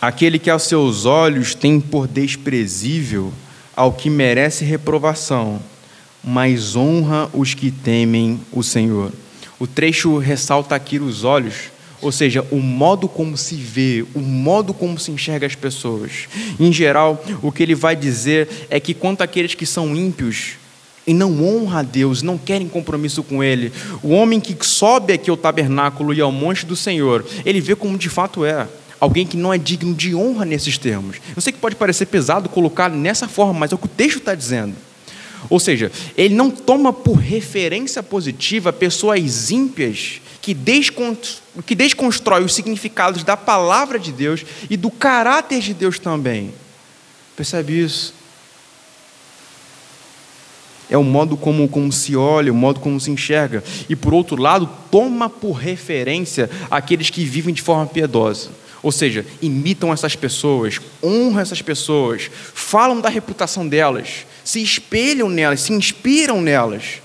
Aquele 0.00 0.38
que 0.38 0.48
aos 0.48 0.62
seus 0.62 1.04
olhos 1.04 1.54
tem 1.54 1.78
por 1.78 2.08
desprezível 2.08 3.32
ao 3.76 3.92
que 3.92 4.08
merece 4.08 4.64
reprovação, 4.64 5.62
mas 6.22 6.74
honra 6.74 7.28
os 7.34 7.52
que 7.52 7.70
temem 7.70 8.40
o 8.50 8.62
Senhor. 8.62 9.12
O 9.58 9.66
trecho 9.66 10.16
ressalta 10.18 10.74
aqui 10.74 10.98
os 10.98 11.24
olhos, 11.24 11.70
ou 12.00 12.12
seja, 12.12 12.46
o 12.50 12.56
modo 12.56 13.08
como 13.08 13.36
se 13.36 13.54
vê, 13.54 14.04
o 14.14 14.20
modo 14.20 14.72
como 14.72 14.98
se 14.98 15.10
enxerga 15.10 15.46
as 15.46 15.54
pessoas. 15.54 16.28
Em 16.58 16.72
geral, 16.72 17.22
o 17.42 17.52
que 17.52 17.62
ele 17.62 17.74
vai 17.74 17.96
dizer 17.96 18.66
é 18.70 18.78
que 18.80 18.94
quanto 18.94 19.22
àqueles 19.22 19.54
que 19.54 19.66
são 19.66 19.94
ímpios, 19.96 20.56
e 21.06 21.12
não 21.12 21.44
honra 21.44 21.80
a 21.80 21.82
Deus, 21.82 22.22
não 22.22 22.38
querem 22.38 22.68
compromisso 22.68 23.22
com 23.22 23.42
Ele. 23.42 23.72
O 24.02 24.10
homem 24.10 24.40
que 24.40 24.56
sobe 24.64 25.12
aqui 25.12 25.28
ao 25.30 25.36
tabernáculo 25.36 26.14
e 26.14 26.20
ao 26.20 26.32
monte 26.32 26.64
do 26.64 26.74
Senhor, 26.74 27.24
ele 27.44 27.60
vê 27.60 27.76
como 27.76 27.98
de 27.98 28.08
fato 28.08 28.44
é. 28.44 28.66
Alguém 28.98 29.26
que 29.26 29.36
não 29.36 29.52
é 29.52 29.58
digno 29.58 29.94
de 29.94 30.14
honra 30.14 30.46
nesses 30.46 30.78
termos. 30.78 31.16
Eu 31.36 31.42
sei 31.42 31.52
que 31.52 31.58
pode 31.58 31.76
parecer 31.76 32.06
pesado 32.06 32.48
colocar 32.48 32.88
nessa 32.88 33.28
forma, 33.28 33.60
mas 33.60 33.72
é 33.72 33.74
o 33.74 33.78
que 33.78 33.84
o 33.84 33.88
texto 33.88 34.18
está 34.18 34.34
dizendo. 34.34 34.74
Ou 35.50 35.60
seja, 35.60 35.92
ele 36.16 36.34
não 36.34 36.50
toma 36.50 36.90
por 36.90 37.16
referência 37.16 38.02
positiva 38.02 38.72
pessoas 38.72 39.50
ímpias 39.50 40.22
que, 40.40 40.56
que 41.66 41.74
desconstrói 41.74 42.44
os 42.44 42.54
significados 42.54 43.22
da 43.24 43.36
palavra 43.36 43.98
de 43.98 44.10
Deus 44.10 44.44
e 44.70 44.76
do 44.76 44.90
caráter 44.90 45.60
de 45.60 45.74
Deus 45.74 45.98
também. 45.98 46.54
Percebe 47.36 47.78
isso? 47.82 48.14
É 50.90 50.98
o 50.98 51.04
modo 51.04 51.36
como, 51.36 51.68
como 51.68 51.90
se 51.90 52.14
olha, 52.16 52.52
o 52.52 52.56
modo 52.56 52.80
como 52.80 53.00
se 53.00 53.10
enxerga. 53.10 53.62
E 53.88 53.96
por 53.96 54.12
outro 54.12 54.40
lado, 54.40 54.68
toma 54.90 55.28
por 55.30 55.52
referência 55.52 56.50
aqueles 56.70 57.10
que 57.10 57.24
vivem 57.24 57.54
de 57.54 57.62
forma 57.62 57.86
piedosa. 57.86 58.50
Ou 58.82 58.92
seja, 58.92 59.24
imitam 59.40 59.92
essas 59.92 60.14
pessoas, 60.14 60.78
honram 61.02 61.40
essas 61.40 61.62
pessoas, 61.62 62.30
falam 62.52 63.00
da 63.00 63.08
reputação 63.08 63.66
delas, 63.66 64.26
se 64.44 64.62
espelham 64.62 65.30
nelas, 65.30 65.62
se 65.62 65.72
inspiram 65.72 66.42
nelas. 66.42 67.00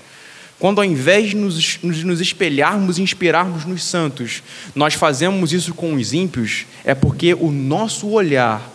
Quando 0.58 0.78
ao 0.78 0.84
invés 0.84 1.30
de 1.30 1.36
nos, 1.36 1.78
nos 1.82 2.20
espelharmos 2.20 2.98
e 2.98 3.02
inspirarmos 3.02 3.64
nos 3.64 3.82
santos, 3.82 4.42
nós 4.74 4.92
fazemos 4.92 5.54
isso 5.54 5.72
com 5.72 5.94
os 5.94 6.12
ímpios, 6.12 6.66
é 6.84 6.94
porque 6.94 7.32
o 7.32 7.50
nosso 7.50 8.08
olhar 8.10 8.70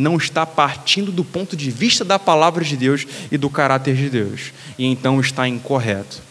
não 0.00 0.16
está 0.16 0.46
partindo 0.46 1.12
do 1.12 1.24
ponto 1.24 1.56
de 1.56 1.70
vista 1.70 2.04
da 2.04 2.18
palavra 2.18 2.64
de 2.64 2.76
Deus 2.76 3.06
e 3.30 3.36
do 3.36 3.50
caráter 3.50 3.94
de 3.94 4.08
Deus, 4.08 4.52
e 4.78 4.86
então 4.86 5.20
está 5.20 5.46
incorreto. 5.46 6.22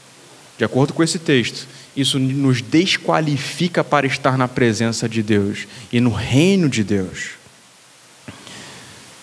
De 0.57 0.65
acordo 0.65 0.93
com 0.93 1.01
esse 1.01 1.19
texto, 1.19 1.67
isso 1.95 2.19
nos 2.19 2.61
desqualifica 2.61 3.83
para 3.83 4.05
estar 4.05 4.37
na 4.37 4.47
presença 4.47 5.07
de 5.07 5.23
Deus 5.23 5.67
e 5.91 6.01
no 6.01 6.11
reino 6.11 6.67
de 6.67 6.83
Deus. 6.83 7.31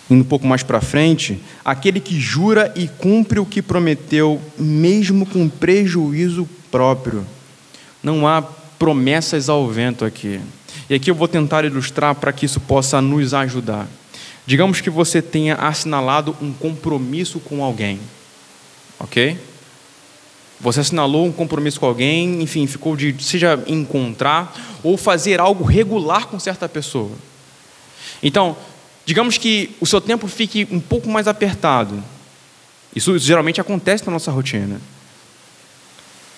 Indo 0.08 0.22
um 0.22 0.26
pouco 0.26 0.46
mais 0.46 0.62
para 0.62 0.80
frente, 0.80 1.40
aquele 1.64 1.98
que 2.00 2.18
jura 2.18 2.72
e 2.76 2.86
cumpre 2.86 3.40
o 3.40 3.46
que 3.46 3.60
prometeu, 3.60 4.40
mesmo 4.56 5.26
com 5.26 5.48
prejuízo 5.48 6.48
próprio. 6.70 7.26
Não 8.02 8.26
há 8.26 8.40
promessas 8.40 9.48
ao 9.48 9.68
vento 9.68 10.04
aqui. 10.04 10.40
E 10.88 10.94
aqui 10.94 11.10
eu 11.10 11.14
vou 11.14 11.26
tentar 11.26 11.64
ilustrar 11.64 12.14
para 12.14 12.32
que 12.32 12.46
isso 12.46 12.60
possa 12.60 13.00
nos 13.00 13.34
ajudar. 13.34 13.88
Digamos 14.46 14.80
que 14.80 14.88
você 14.88 15.20
tenha 15.20 15.56
assinalado 15.56 16.36
um 16.40 16.52
compromisso 16.52 17.40
com 17.40 17.64
alguém, 17.64 17.98
ok? 18.98 19.36
Você 20.60 20.80
assinalou 20.80 21.26
um 21.26 21.32
compromisso 21.32 21.80
com 21.80 21.86
alguém, 21.86 22.40
enfim, 22.40 22.66
ficou 22.66 22.96
de 22.96 23.14
seja 23.22 23.62
encontrar 23.66 24.54
ou 24.82 24.96
fazer 24.96 25.40
algo 25.40 25.64
regular 25.64 26.28
com 26.28 26.38
certa 26.38 26.68
pessoa. 26.68 27.10
Então, 28.22 28.56
digamos 29.04 29.36
que 29.36 29.74
o 29.80 29.86
seu 29.86 30.00
tempo 30.00 30.28
fique 30.28 30.66
um 30.70 30.80
pouco 30.80 31.10
mais 31.10 31.28
apertado. 31.28 32.02
Isso 32.94 33.18
geralmente 33.18 33.60
acontece 33.60 34.06
na 34.06 34.12
nossa 34.12 34.30
rotina. 34.30 34.80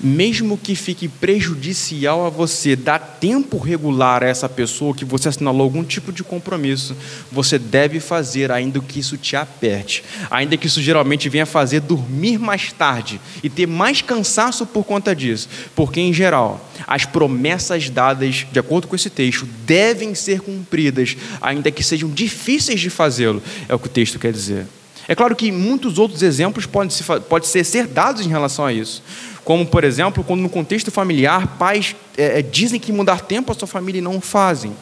Mesmo 0.01 0.57
que 0.57 0.75
fique 0.75 1.09
prejudicial 1.09 2.25
a 2.25 2.31
você, 2.31 2.77
dá 2.77 2.99
tempo 2.99 3.59
regular 3.59 4.23
a 4.23 4.27
essa 4.27 4.49
pessoa 4.49 4.95
que 4.95 5.05
você 5.05 5.29
assinalou 5.29 5.63
algum 5.63 5.83
tipo 5.83 6.13
de 6.13 6.23
compromisso, 6.23 6.97
você 7.33 7.59
deve 7.59 7.99
fazer, 7.99 8.53
ainda 8.53 8.79
que 8.81 9.01
isso 9.01 9.17
te 9.17 9.35
aperte, 9.35 10.05
ainda 10.31 10.57
que 10.57 10.67
isso 10.67 10.81
geralmente 10.81 11.29
venha 11.29 11.47
fazer 11.47 11.81
dormir 11.81 12.39
mais 12.39 12.73
tarde 12.73 13.21
e 13.43 13.51
ter 13.51 13.67
mais 13.67 14.01
cansaço 14.01 14.65
por 14.65 14.85
conta 14.85 15.15
disso, 15.15 15.49
porque 15.75 16.01
em 16.01 16.13
geral, 16.13 16.71
as 16.87 17.05
promessas 17.05 17.91
dadas, 17.91 18.47
de 18.51 18.59
acordo 18.59 18.87
com 18.87 18.95
esse 18.95 19.11
texto, 19.11 19.47
devem 19.67 20.15
ser 20.15 20.41
cumpridas, 20.41 21.17
ainda 21.41 21.71
que 21.71 21.83
sejam 21.83 22.09
difíceis 22.09 22.81
de 22.81 22.91
fazê-lo, 22.91 23.43
é 23.69 23.75
o 23.75 23.79
que 23.79 23.87
o 23.87 23.91
texto 23.91 24.19
quer 24.19 24.33
dizer. 24.33 24.67
É 25.09 25.15
claro 25.15 25.35
que 25.35 25.51
muitos 25.51 25.99
outros 25.99 26.23
exemplos 26.23 26.67
podem, 26.67 26.91
se, 26.91 27.03
podem 27.03 27.49
ser, 27.49 27.65
ser 27.65 27.87
dados 27.87 28.25
em 28.25 28.29
relação 28.29 28.67
a 28.67 28.73
isso. 28.73 29.03
Como, 29.43 29.65
por 29.65 29.83
exemplo, 29.83 30.23
quando 30.23 30.43
no 30.43 30.51
contexto 30.51 30.91
familiar, 30.91 31.57
pais 31.59 31.97
é, 32.19 32.41
é, 32.41 32.43
dizem 32.43 32.79
que 32.79 32.93
mudar 32.93 33.23
tempo 33.23 33.51
a 33.51 33.55
sua 33.55 33.67
família 33.67 34.01
e 34.01 34.03
não 34.03 34.21
fazem. 34.21 34.77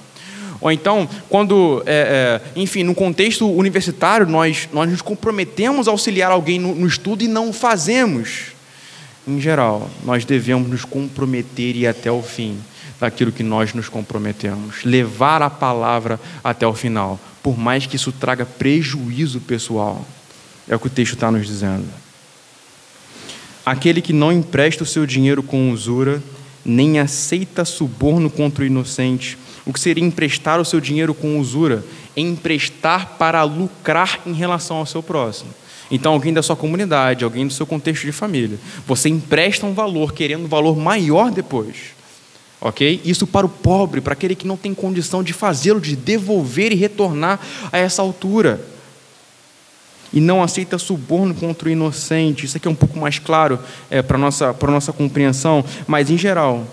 Ou 0.61 0.73
então, 0.73 1.09
quando, 1.29 1.81
é, 1.87 2.41
é, 2.45 2.61
enfim, 2.61 2.83
no 2.83 2.93
contexto 2.93 3.49
universitário, 3.49 4.27
nós, 4.27 4.69
nós 4.73 4.91
nos 4.91 5.01
comprometemos 5.01 5.87
a 5.87 5.93
auxiliar 5.93 6.33
alguém 6.33 6.59
no, 6.59 6.75
no 6.75 6.87
estudo 6.89 7.23
e 7.23 7.29
não 7.29 7.53
fazemos. 7.53 8.47
Em 9.29 9.41
geral, 9.41 9.89
nós 10.05 10.25
devemos 10.25 10.69
nos 10.69 10.85
comprometer 10.85 11.77
e 11.77 11.81
ir 11.81 11.87
até 11.87 12.11
o 12.11 12.23
fim 12.23 12.59
daquilo 12.99 13.31
que 13.31 13.43
nós 13.43 13.75
nos 13.75 13.89
comprometemos, 13.89 14.83
levar 14.83 15.43
a 15.43 15.51
palavra 15.51 16.19
até 16.43 16.67
o 16.67 16.73
final, 16.73 17.21
por 17.47 17.57
mais 17.57 17.87
que 17.87 17.95
isso 17.95 18.11
traga 18.11 18.45
prejuízo 18.45 19.41
pessoal. 19.41 20.05
É 20.69 20.75
o 20.75 20.81
que 20.81 20.89
o 20.89 20.91
texto 20.91 21.13
está 21.13 21.31
nos 21.31 21.47
dizendo. 21.47 21.87
Aquele 23.65 24.03
que 24.03 24.13
não 24.13 24.33
empresta 24.33 24.83
o 24.83 24.87
seu 24.87 25.07
dinheiro 25.07 25.45
com 25.45 25.71
usura, 25.71 26.21
nem 26.65 26.99
aceita 26.99 27.65
suborno 27.65 28.29
contra 28.29 28.65
o 28.65 28.67
inocente. 28.67 29.39
O 29.65 29.73
que 29.73 29.79
seria 29.79 30.03
emprestar 30.03 30.59
o 30.59 30.65
seu 30.65 30.81
dinheiro 30.81 31.15
com 31.15 31.39
usura? 31.39 31.85
É 32.17 32.21
emprestar 32.21 33.11
para 33.17 33.45
lucrar 33.45 34.23
em 34.27 34.33
relação 34.33 34.79
ao 34.79 34.87
seu 34.87 35.01
próximo. 35.01 35.51
Então, 35.89 36.15
alguém 36.15 36.33
da 36.33 36.43
sua 36.43 36.57
comunidade, 36.57 37.23
alguém 37.23 37.47
do 37.47 37.53
seu 37.53 37.65
contexto 37.65 38.05
de 38.05 38.11
família, 38.11 38.59
você 38.85 39.09
empresta 39.09 39.67
um 39.67 39.73
valor, 39.73 40.13
querendo 40.13 40.47
um 40.47 40.49
valor 40.49 40.77
maior 40.77 41.31
depois. 41.31 41.96
Ok? 42.67 43.01
Isso 43.05 43.29
para 43.29 43.47
o 43.47 43.49
pobre, 43.49 44.01
para 44.01 44.13
aquele 44.13 44.35
que 44.35 44.45
não 44.45 44.57
tem 44.57 44.75
condição 44.75 45.23
de 45.23 45.33
fazê-lo, 45.33 45.81
de 45.81 45.95
devolver 45.95 46.73
e 46.73 46.75
retornar 46.75 47.39
a 47.71 47.79
essa 47.79 48.03
altura 48.03 48.61
e 50.13 50.21
não 50.21 50.43
aceita 50.43 50.77
suborno 50.77 51.33
contra 51.33 51.69
o 51.69 51.71
inocente. 51.71 52.45
Isso 52.45 52.57
aqui 52.57 52.67
é 52.67 52.71
um 52.71 52.75
pouco 52.75 52.99
mais 52.99 53.21
claro 53.21 53.61
é, 53.89 54.03
para 54.03 54.17
a 54.17 54.21
nossa, 54.21 54.57
nossa 54.63 54.93
compreensão, 54.93 55.65
mas 55.87 56.11
em 56.11 56.19
geral, 56.19 56.67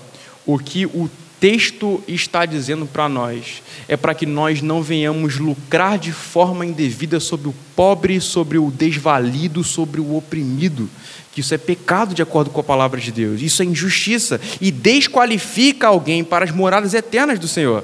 o 0.48 0.58
que 0.58 0.88
o 0.88 1.08
texto 1.44 2.02
está 2.08 2.46
dizendo 2.46 2.86
para 2.86 3.10
nós 3.10 3.62
é 3.90 3.98
para 3.98 4.16
que 4.16 4.26
nós 4.26 4.62
não 4.62 4.82
venhamos 4.82 5.40
lucrar 5.40 6.00
de 6.00 6.14
forma 6.14 6.66
indevida 6.66 7.20
sobre 7.20 7.50
o 7.50 7.56
pobre, 7.76 8.22
sobre 8.22 8.58
o 8.58 8.72
desvalido, 8.72 9.62
sobre 9.62 10.00
o 10.00 10.16
oprimido. 10.16 10.90
Que 11.34 11.42
isso 11.42 11.54
é 11.54 11.58
pecado 11.58 12.16
de 12.16 12.22
acordo 12.22 12.50
com 12.50 12.62
a 12.62 12.64
palavra 12.64 12.98
de 13.02 13.12
Deus. 13.12 13.42
Isso 13.42 13.62
é 13.62 13.66
injustiça 13.66 14.40
e 14.62 14.72
desqualifica 14.72 15.88
alguém 15.88 16.24
para 16.24 16.46
as 16.46 16.52
moradas 16.52 16.94
eternas 16.94 17.38
do 17.38 17.48
Senhor. 17.50 17.84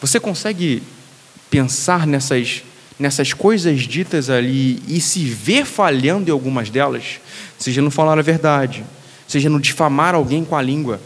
Você 0.00 0.20
consegue 0.20 0.84
pensar 1.50 2.06
nessas 2.06 2.62
nessas 3.00 3.32
coisas 3.32 3.80
ditas 3.80 4.30
ali 4.30 4.80
e 4.86 5.00
se 5.00 5.24
ver 5.24 5.66
falhando 5.66 6.30
em 6.30 6.32
algumas 6.32 6.70
delas, 6.70 7.20
seja 7.58 7.82
no 7.82 7.90
falar 7.90 8.16
a 8.16 8.22
verdade, 8.22 8.84
seja 9.26 9.50
no 9.50 9.58
difamar 9.58 10.14
alguém 10.14 10.44
com 10.44 10.54
a 10.54 10.62
língua, 10.62 11.00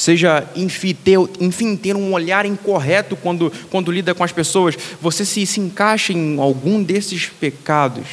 seja 0.00 0.48
enfim 0.56 0.94
ter, 0.94 1.18
enfim, 1.38 1.76
ter 1.76 1.94
um 1.94 2.12
olhar 2.12 2.46
incorreto 2.46 3.16
quando, 3.16 3.52
quando 3.70 3.92
lida 3.92 4.14
com 4.14 4.24
as 4.24 4.32
pessoas, 4.32 4.76
você 5.00 5.24
se, 5.24 5.44
se 5.44 5.60
encaixa 5.60 6.12
em 6.12 6.38
algum 6.40 6.82
desses 6.82 7.26
pecados, 7.26 8.06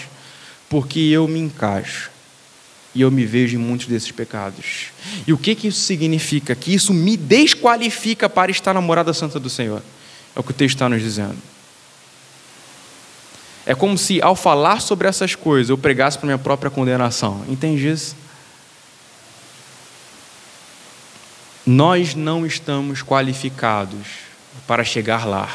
porque 0.69 0.99
eu 0.99 1.27
me 1.27 1.39
encaixo. 1.39 2.11
E 2.93 3.01
eu 3.01 3.11
me 3.11 3.25
vejo 3.25 3.55
em 3.55 3.59
muitos 3.59 3.85
desses 3.85 4.11
pecados. 4.11 4.87
E 5.27 5.31
o 5.31 5.37
que, 5.37 5.53
que 5.53 5.67
isso 5.67 5.81
significa? 5.81 6.55
Que 6.55 6.73
isso 6.73 6.91
me 6.93 7.15
desqualifica 7.15 8.27
para 8.27 8.49
estar 8.49 8.73
na 8.73 8.81
morada 8.81 9.13
santa 9.13 9.39
do 9.39 9.49
Senhor. 9.49 9.83
É 10.35 10.39
o 10.39 10.43
que 10.43 10.49
o 10.49 10.53
texto 10.53 10.75
está 10.75 10.89
nos 10.89 11.01
dizendo. 11.01 11.37
É 13.67 13.75
como 13.75 13.97
se, 13.97 14.19
ao 14.21 14.35
falar 14.35 14.81
sobre 14.81 15.07
essas 15.07 15.35
coisas, 15.35 15.69
eu 15.69 15.77
pregasse 15.77 16.17
para 16.17 16.25
minha 16.25 16.37
própria 16.39 16.71
condenação. 16.71 17.45
Entende 17.47 17.87
isso? 17.87 18.15
Nós 21.67 22.15
não 22.15 22.45
estamos 22.45 23.03
qualificados 23.03 24.07
para 24.65 24.85
chegar 24.85 25.27
lá. 25.27 25.49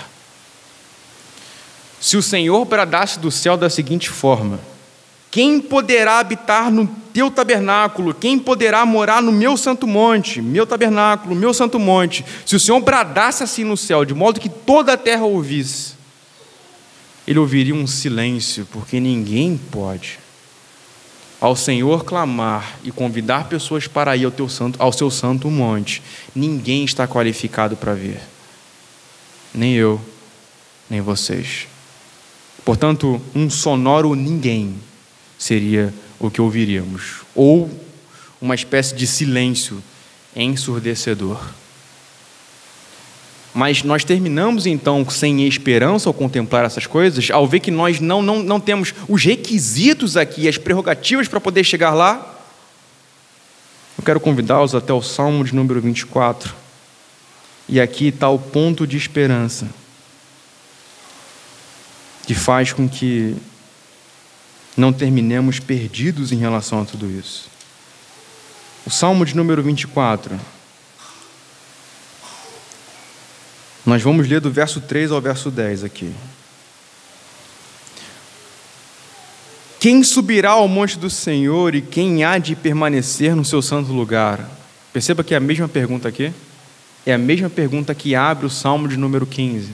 Se 1.98 2.18
o 2.18 2.22
Senhor 2.22 2.62
bradasse 2.66 3.18
do 3.18 3.30
céu 3.30 3.56
da 3.56 3.70
seguinte 3.70 4.10
forma: 4.10 4.60
Quem 5.30 5.58
poderá 5.58 6.18
habitar 6.18 6.70
no 6.70 6.86
teu 7.14 7.30
tabernáculo? 7.30 8.12
Quem 8.12 8.38
poderá 8.38 8.84
morar 8.84 9.22
no 9.22 9.32
meu 9.32 9.56
santo 9.56 9.86
monte? 9.86 10.42
Meu 10.42 10.66
tabernáculo, 10.66 11.34
meu 11.34 11.54
santo 11.54 11.78
monte. 11.78 12.22
Se 12.44 12.56
o 12.56 12.60
Senhor 12.60 12.80
bradasse 12.80 13.42
assim 13.42 13.64
no 13.64 13.76
céu, 13.78 14.04
de 14.04 14.12
modo 14.12 14.38
que 14.38 14.50
toda 14.50 14.92
a 14.92 14.98
terra 14.98 15.24
ouvisse, 15.24 15.94
ele 17.26 17.38
ouviria 17.38 17.74
um 17.74 17.86
silêncio, 17.86 18.68
porque 18.70 19.00
ninguém 19.00 19.56
pode. 19.56 20.21
Ao 21.42 21.56
Senhor 21.56 22.04
clamar 22.04 22.78
e 22.84 22.92
convidar 22.92 23.48
pessoas 23.48 23.88
para 23.88 24.16
ir 24.16 24.24
ao, 24.24 24.30
teu 24.30 24.48
santo, 24.48 24.80
ao 24.80 24.92
seu 24.92 25.10
santo 25.10 25.50
monte, 25.50 26.00
ninguém 26.32 26.84
está 26.84 27.08
qualificado 27.08 27.76
para 27.76 27.94
ver. 27.94 28.20
Nem 29.52 29.74
eu, 29.74 30.00
nem 30.88 31.00
vocês. 31.00 31.66
Portanto, 32.64 33.20
um 33.34 33.50
sonoro 33.50 34.14
ninguém 34.14 34.76
seria 35.36 35.92
o 36.20 36.30
que 36.30 36.40
ouviríamos, 36.40 37.22
ou 37.34 37.68
uma 38.40 38.54
espécie 38.54 38.94
de 38.94 39.04
silêncio 39.04 39.82
ensurdecedor. 40.36 41.44
Mas 43.54 43.82
nós 43.82 44.02
terminamos 44.02 44.66
então 44.66 45.08
sem 45.10 45.46
esperança 45.46 46.08
ao 46.08 46.14
contemplar 46.14 46.64
essas 46.64 46.86
coisas, 46.86 47.30
ao 47.30 47.46
ver 47.46 47.60
que 47.60 47.70
nós 47.70 48.00
não, 48.00 48.22
não, 48.22 48.42
não 48.42 48.58
temos 48.58 48.94
os 49.06 49.22
requisitos 49.22 50.16
aqui, 50.16 50.48
as 50.48 50.56
prerrogativas 50.56 51.28
para 51.28 51.40
poder 51.40 51.62
chegar 51.62 51.92
lá. 51.92 52.40
Eu 53.98 54.04
quero 54.04 54.20
convidá-los 54.20 54.74
até 54.74 54.92
o 54.92 55.02
Salmo 55.02 55.44
de 55.44 55.54
número 55.54 55.80
24. 55.80 56.54
E 57.68 57.80
aqui 57.80 58.08
está 58.08 58.28
o 58.28 58.38
ponto 58.38 58.86
de 58.86 58.96
esperança, 58.96 59.68
que 62.26 62.34
faz 62.34 62.72
com 62.72 62.88
que 62.88 63.36
não 64.76 64.92
terminemos 64.92 65.60
perdidos 65.60 66.32
em 66.32 66.36
relação 66.36 66.82
a 66.82 66.84
tudo 66.84 67.10
isso. 67.10 67.50
O 68.84 68.90
Salmo 68.90 69.24
de 69.24 69.36
número 69.36 69.62
24. 69.62 70.38
Nós 73.84 74.00
vamos 74.00 74.28
ler 74.28 74.40
do 74.40 74.50
verso 74.50 74.80
3 74.80 75.10
ao 75.10 75.20
verso 75.20 75.50
10 75.50 75.82
aqui. 75.82 76.12
Quem 79.80 80.04
subirá 80.04 80.50
ao 80.50 80.68
monte 80.68 80.96
do 80.96 81.10
Senhor 81.10 81.74
e 81.74 81.82
quem 81.82 82.22
há 82.22 82.38
de 82.38 82.54
permanecer 82.54 83.34
no 83.34 83.44
seu 83.44 83.60
santo 83.60 83.92
lugar? 83.92 84.48
Perceba 84.92 85.24
que 85.24 85.34
é 85.34 85.36
a 85.36 85.40
mesma 85.40 85.66
pergunta 85.66 86.08
aqui. 86.08 86.32
É 87.04 87.12
a 87.12 87.18
mesma 87.18 87.50
pergunta 87.50 87.92
que 87.92 88.14
abre 88.14 88.46
o 88.46 88.50
Salmo 88.50 88.86
de 88.86 88.96
número 88.96 89.26
15. 89.26 89.72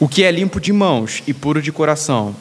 O 0.00 0.08
que 0.08 0.24
é 0.24 0.32
limpo 0.32 0.60
de 0.60 0.72
mãos 0.72 1.22
e 1.28 1.32
puro 1.32 1.62
de 1.62 1.70
coração, 1.70 2.34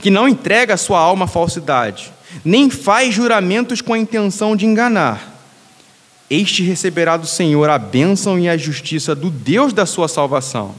que 0.00 0.08
não 0.08 0.26
entrega 0.26 0.72
a 0.72 0.78
sua 0.78 0.98
alma 0.98 1.26
à 1.26 1.28
falsidade, 1.28 2.10
nem 2.42 2.70
faz 2.70 3.14
juramentos 3.14 3.82
com 3.82 3.92
a 3.92 3.98
intenção 3.98 4.56
de 4.56 4.64
enganar 4.64 5.33
este 6.28 6.62
receberá 6.62 7.16
do 7.16 7.26
Senhor 7.26 7.68
a 7.68 7.78
bênção 7.78 8.38
e 8.38 8.48
a 8.48 8.56
justiça 8.56 9.14
do 9.14 9.30
Deus 9.30 9.72
da 9.72 9.84
sua 9.84 10.08
salvação. 10.08 10.74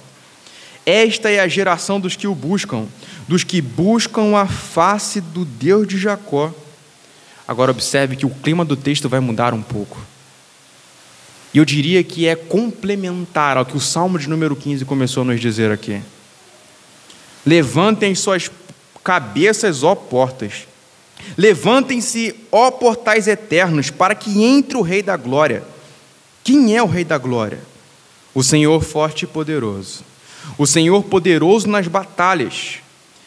Esta 0.86 1.30
é 1.30 1.40
a 1.40 1.48
geração 1.48 2.00
dos 2.00 2.16
que 2.16 2.28
o 2.28 2.36
buscam, 2.36 2.86
dos 3.28 3.44
que 3.44 3.62
buscam 3.62 4.36
a 4.36 4.46
face 4.46 5.20
do 5.20 5.44
Deus 5.44 5.88
de 5.88 5.98
Jacó. 5.98 6.54
Agora, 7.48 7.72
observe 7.72 8.16
que 8.16 8.26
o 8.26 8.30
clima 8.30 8.64
do 8.64 8.76
texto 8.76 9.10
vai 9.10 9.20
mudar 9.20 9.54
um 9.54 9.62
pouco. 9.62 10.00
E 11.54 11.58
eu 11.58 11.66
diria 11.66 12.04
que 12.04 12.28
é 12.28 12.36
complementar 12.36 13.58
ao 13.58 13.66
que 13.66 13.78
o 13.78 13.80
Salmo 13.80 14.20
de 14.20 14.28
número 14.28 14.56
15 14.56 14.84
começou 14.86 15.22
a 15.22 15.26
nos 15.26 15.40
dizer 15.40 15.72
aqui. 15.72 16.02
Levantem 17.46 18.14
suas 18.14 18.52
cabeças, 19.04 19.84
ó 19.84 19.96
portas, 19.96 20.68
Levantem-se, 21.38 22.36
ó 22.52 22.72
portais 22.72 23.28
eternos, 23.28 23.90
para 23.90 24.16
que 24.16 24.44
entre 24.44 24.78
o 24.78 24.82
Rei 24.82 25.02
da 25.02 25.18
Glória. 25.18 25.64
Quem 26.44 26.76
é 26.76 26.84
o 26.84 26.88
Rei 26.88 27.04
da 27.04 27.18
Glória? 27.18 27.60
O 28.34 28.44
Senhor 28.44 28.82
forte 28.84 29.24
e 29.24 29.28
poderoso. 29.28 30.04
O 30.58 30.68
Senhor 30.68 31.04
poderoso 31.04 31.68
nas 31.68 31.88
batalhas. 31.88 32.80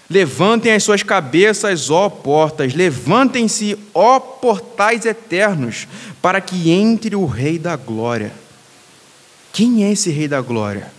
Levantem 0.08 0.72
as 0.72 0.82
suas 0.82 1.02
cabeças, 1.02 1.90
ó 1.90 2.08
portas, 2.08 2.72
levantem-se, 2.72 3.78
ó 3.92 4.18
portais 4.18 5.04
eternos, 5.04 5.86
para 6.22 6.40
que 6.40 6.70
entre 6.70 7.14
o 7.14 7.26
Rei 7.26 7.58
da 7.58 7.76
Glória. 7.76 8.32
Quem 9.52 9.84
é 9.84 9.92
esse 9.92 10.10
Rei 10.10 10.28
da 10.28 10.40
Glória? 10.40 10.90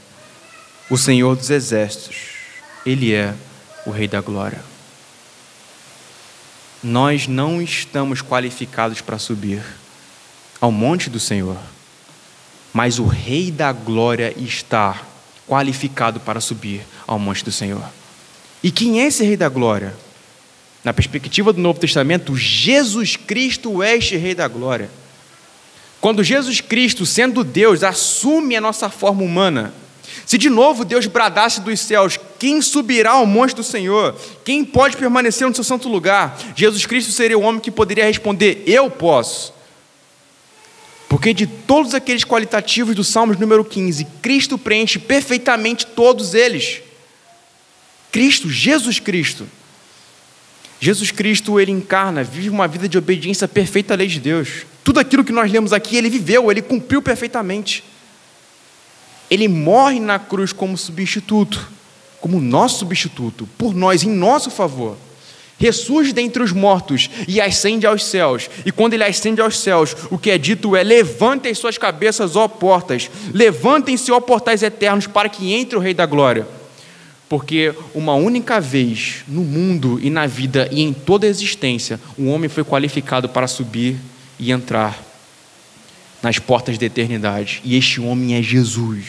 O 0.90 0.98
Senhor 0.98 1.36
dos 1.36 1.50
Exércitos. 1.50 2.18
Ele 2.86 3.14
é 3.14 3.34
o 3.86 3.92
Rei 3.92 4.08
da 4.08 4.22
Glória. 4.22 4.60
Nós 6.82 7.28
não 7.28 7.62
estamos 7.62 8.22
qualificados 8.22 9.02
para 9.02 9.20
subir 9.20 9.62
ao 10.62 10.72
monte 10.72 11.10
do 11.10 11.20
Senhor, 11.20 11.58
mas 12.74 13.00
o 13.00 13.06
Rei 13.06 13.52
da 13.52 13.72
Glória 13.72 14.34
está 14.38 15.02
qualificado 15.48 16.20
para 16.20 16.40
subir 16.40 16.82
ao 17.06 17.20
monte 17.20 17.44
do 17.44 17.52
Senhor. 17.52 17.84
E 18.64 18.72
quem 18.72 19.02
é 19.02 19.08
esse 19.08 19.24
Rei 19.24 19.36
da 19.36 19.50
Glória? 19.50 19.96
Na 20.84 20.94
perspectiva 20.94 21.52
do 21.52 21.60
Novo 21.60 21.80
Testamento, 21.80 22.38
Jesus 22.38 23.16
Cristo 23.16 23.84
é 23.84 23.98
este 23.98 24.16
Rei 24.16 24.34
da 24.34 24.48
Glória. 24.48 24.90
Quando 26.00 26.24
Jesus 26.24 26.62
Cristo, 26.62 27.06
sendo 27.06 27.44
Deus, 27.44 27.84
assume 27.84 28.56
a 28.56 28.62
nossa 28.62 28.90
forma 28.90 29.22
humana, 29.22 29.74
se 30.26 30.38
de 30.38 30.50
novo 30.50 30.86
Deus 30.86 31.06
bradasse 31.08 31.60
dos 31.60 31.80
céus: 31.80 32.18
quem 32.40 32.62
subirá 32.62 33.12
ao 33.12 33.26
monte 33.26 33.54
do 33.54 33.64
Senhor? 33.64 34.16
Quem 34.46 34.64
pode 34.64 34.96
permanecer 34.96 35.48
no 35.48 35.54
seu 35.54 35.64
santo 35.64 35.90
lugar? 35.90 36.40
Jesus 36.56 36.86
Cristo 36.86 37.12
seria 37.12 37.38
o 37.38 37.42
homem 37.42 37.60
que 37.60 37.70
poderia 37.70 38.06
responder: 38.06 38.64
Eu 38.66 38.90
posso. 38.90 39.54
Porque 41.10 41.34
de 41.34 41.46
todos 41.46 41.94
aqueles 41.94 42.24
qualitativos 42.24 42.96
do 42.96 43.04
Salmos 43.04 43.38
número 43.38 43.66
15, 43.66 44.06
Cristo 44.22 44.58
preenche 44.58 44.98
perfeitamente 44.98 45.86
todos 45.86 46.34
eles. 46.34 46.82
Cristo, 48.12 48.50
Jesus 48.50 49.00
Cristo. 49.00 49.48
Jesus 50.80 51.12
Cristo, 51.12 51.60
ele 51.60 51.72
encarna, 51.72 52.24
vive 52.24 52.50
uma 52.50 52.68
vida 52.68 52.88
de 52.88 52.98
obediência 52.98 53.48
perfeita 53.48 53.94
à 53.94 53.98
lei 53.98 54.08
de 54.08 54.20
Deus. 54.20 54.66
Tudo 54.84 55.00
aquilo 55.00 55.26
que 55.26 55.32
nós 55.32 55.52
lemos 55.52 55.74
aqui, 55.74 55.98
ele 55.98 56.10
viveu, 56.10 56.50
ele 56.50 56.62
cumpriu 56.62 57.02
perfeitamente. 57.02 57.84
Ele 59.30 59.48
morre 59.48 60.00
na 60.00 60.18
cruz 60.18 60.54
como 60.54 60.78
substituto, 60.78 61.70
como 62.20 62.42
nosso 62.42 62.80
substituto, 62.80 63.48
por 63.58 63.74
nós, 63.74 64.04
em 64.04 64.10
nosso 64.10 64.50
favor. 64.50 64.98
Ressurge 65.58 66.14
dentre 66.14 66.42
os 66.42 66.54
mortos 66.54 67.10
e 67.28 67.42
ascende 67.42 67.86
aos 67.86 68.06
céus. 68.06 68.50
E 68.66 68.72
quando 68.72 68.94
ele 68.94 69.04
ascende 69.04 69.42
aos 69.42 69.60
céus, 69.60 69.96
o 70.10 70.18
que 70.18 70.32
é 70.32 70.38
dito 70.38 70.76
é: 70.76 70.84
levantem 70.84 71.54
suas 71.54 71.78
cabeças, 71.78 72.38
ó 72.38 72.48
portas, 72.48 73.10
levantem-se, 73.34 74.12
ó 74.12 74.22
portais 74.22 74.64
eternos, 74.64 75.06
para 75.06 75.28
que 75.28 75.54
entre 75.54 75.78
o 75.78 75.82
Rei 75.82 75.94
da 75.94 76.06
Glória 76.06 76.48
porque 77.30 77.76
uma 77.94 78.16
única 78.16 78.60
vez 78.60 79.24
no 79.28 79.42
mundo 79.42 80.00
e 80.02 80.10
na 80.10 80.26
vida 80.26 80.68
e 80.72 80.82
em 80.82 80.92
toda 80.92 81.28
a 81.28 81.30
existência, 81.30 82.00
um 82.18 82.28
homem 82.30 82.50
foi 82.50 82.64
qualificado 82.64 83.30
para 83.30 83.48
subir 83.48 83.98
e 84.40 84.52
entrar 84.52 85.00
nas 86.24 86.40
portas 86.40 86.80
da 86.80 86.88
eternidade. 86.88 87.62
E 87.64 87.78
este 87.78 88.02
homem 88.02 88.36
é 88.36 88.42
Jesus. 88.42 89.06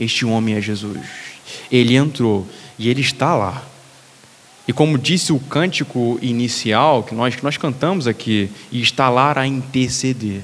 Este 0.00 0.24
homem 0.24 0.54
é 0.54 0.60
Jesus. 0.60 1.27
Ele 1.70 1.96
entrou 1.96 2.46
e 2.78 2.88
ele 2.88 3.00
está 3.00 3.34
lá. 3.34 3.62
E 4.66 4.72
como 4.72 4.98
disse 4.98 5.32
o 5.32 5.40
cântico 5.40 6.18
inicial 6.20 7.02
que 7.02 7.14
nós, 7.14 7.34
que 7.34 7.42
nós 7.42 7.56
cantamos 7.56 8.06
aqui, 8.06 8.50
e 8.70 8.82
está 8.82 9.08
lá 9.08 9.32
a 9.34 9.46
interceder. 9.46 10.42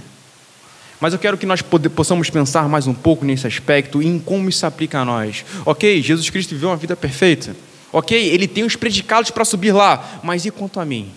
Mas 0.99 1.13
eu 1.13 1.19
quero 1.19 1.37
que 1.37 1.45
nós 1.45 1.61
possamos 1.61 2.31
pensar 2.31 2.67
mais 2.67 2.87
um 2.87 2.95
pouco 2.95 3.27
nesse 3.27 3.47
aspecto 3.47 4.03
e 4.03 4.07
em 4.07 4.19
como 4.19 4.49
isso 4.49 4.61
se 4.61 4.67
aplica 4.67 5.01
a 5.01 5.05
nós. 5.05 5.45
Ok, 5.67 6.01
Jesus 6.01 6.31
Cristo 6.31 6.55
viveu 6.55 6.71
uma 6.71 6.77
vida 6.77 6.97
perfeita. 6.97 7.55
Ok, 7.93 8.17
ele 8.19 8.49
tem 8.49 8.65
os 8.65 8.75
predicados 8.75 9.31
para 9.31 9.45
subir 9.45 9.73
lá, 9.73 10.21
mas 10.23 10.47
e 10.47 10.51
quanto 10.51 10.81
a 10.81 10.85
mim? 10.85 11.13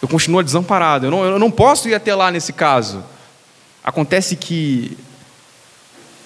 Eu 0.00 0.06
continuo 0.06 0.42
desamparado, 0.42 1.06
eu 1.06 1.10
não, 1.10 1.24
eu 1.24 1.38
não 1.38 1.50
posso 1.50 1.88
ir 1.88 1.94
até 1.94 2.14
lá 2.14 2.30
nesse 2.30 2.52
caso. 2.52 3.02
Acontece 3.82 4.36
que 4.36 4.96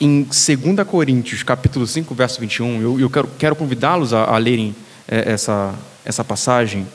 em 0.00 0.22
2 0.22 0.86
Coríntios, 0.86 1.42
capítulo 1.42 1.86
5, 1.86 2.14
verso 2.14 2.40
21, 2.40 2.82
eu, 2.82 3.00
eu 3.00 3.10
quero, 3.10 3.28
quero 3.38 3.56
convidá-los 3.56 4.12
a, 4.12 4.24
a 4.24 4.38
lerem 4.38 4.74
é, 5.06 5.32
essa, 5.32 5.74
essa 6.04 6.24
passagem. 6.24 6.86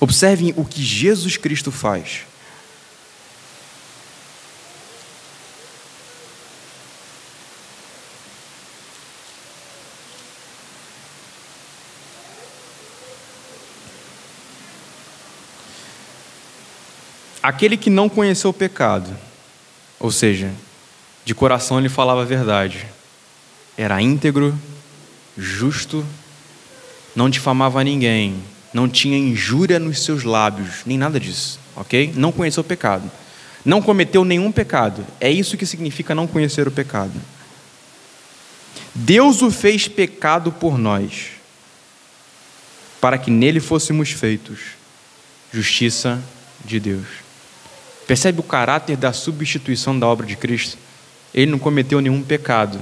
Observem 0.00 0.52
o 0.56 0.64
que 0.64 0.82
Jesus 0.82 1.36
Cristo 1.36 1.70
faz. 1.70 2.26
Aquele 17.40 17.76
que 17.76 17.88
não 17.88 18.08
conheceu 18.08 18.50
o 18.50 18.52
pecado, 18.52 19.16
ou 19.98 20.10
seja, 20.10 20.52
de 21.28 21.34
coração 21.34 21.78
ele 21.78 21.90
falava 21.90 22.22
a 22.22 22.24
verdade, 22.24 22.86
era 23.76 24.00
íntegro, 24.00 24.58
justo, 25.36 26.02
não 27.14 27.28
difamava 27.28 27.84
ninguém, 27.84 28.42
não 28.72 28.88
tinha 28.88 29.18
injúria 29.18 29.78
nos 29.78 30.02
seus 30.02 30.24
lábios, 30.24 30.76
nem 30.86 30.96
nada 30.96 31.20
disso, 31.20 31.60
ok? 31.76 32.14
Não 32.16 32.32
conheceu 32.32 32.62
o 32.62 32.64
pecado, 32.64 33.10
não 33.62 33.82
cometeu 33.82 34.24
nenhum 34.24 34.50
pecado, 34.50 35.04
é 35.20 35.30
isso 35.30 35.58
que 35.58 35.66
significa 35.66 36.14
não 36.14 36.26
conhecer 36.26 36.66
o 36.66 36.70
pecado. 36.70 37.12
Deus 38.94 39.42
o 39.42 39.50
fez 39.50 39.86
pecado 39.86 40.50
por 40.50 40.78
nós, 40.78 41.32
para 43.02 43.18
que 43.18 43.30
nele 43.30 43.60
fôssemos 43.60 44.12
feitos 44.12 44.60
justiça 45.52 46.18
de 46.64 46.80
Deus. 46.80 47.06
Percebe 48.06 48.40
o 48.40 48.42
caráter 48.42 48.96
da 48.96 49.12
substituição 49.12 49.98
da 49.98 50.06
obra 50.06 50.26
de 50.26 50.34
Cristo? 50.34 50.87
Ele 51.34 51.50
não 51.50 51.58
cometeu 51.58 52.00
nenhum 52.00 52.22
pecado, 52.22 52.78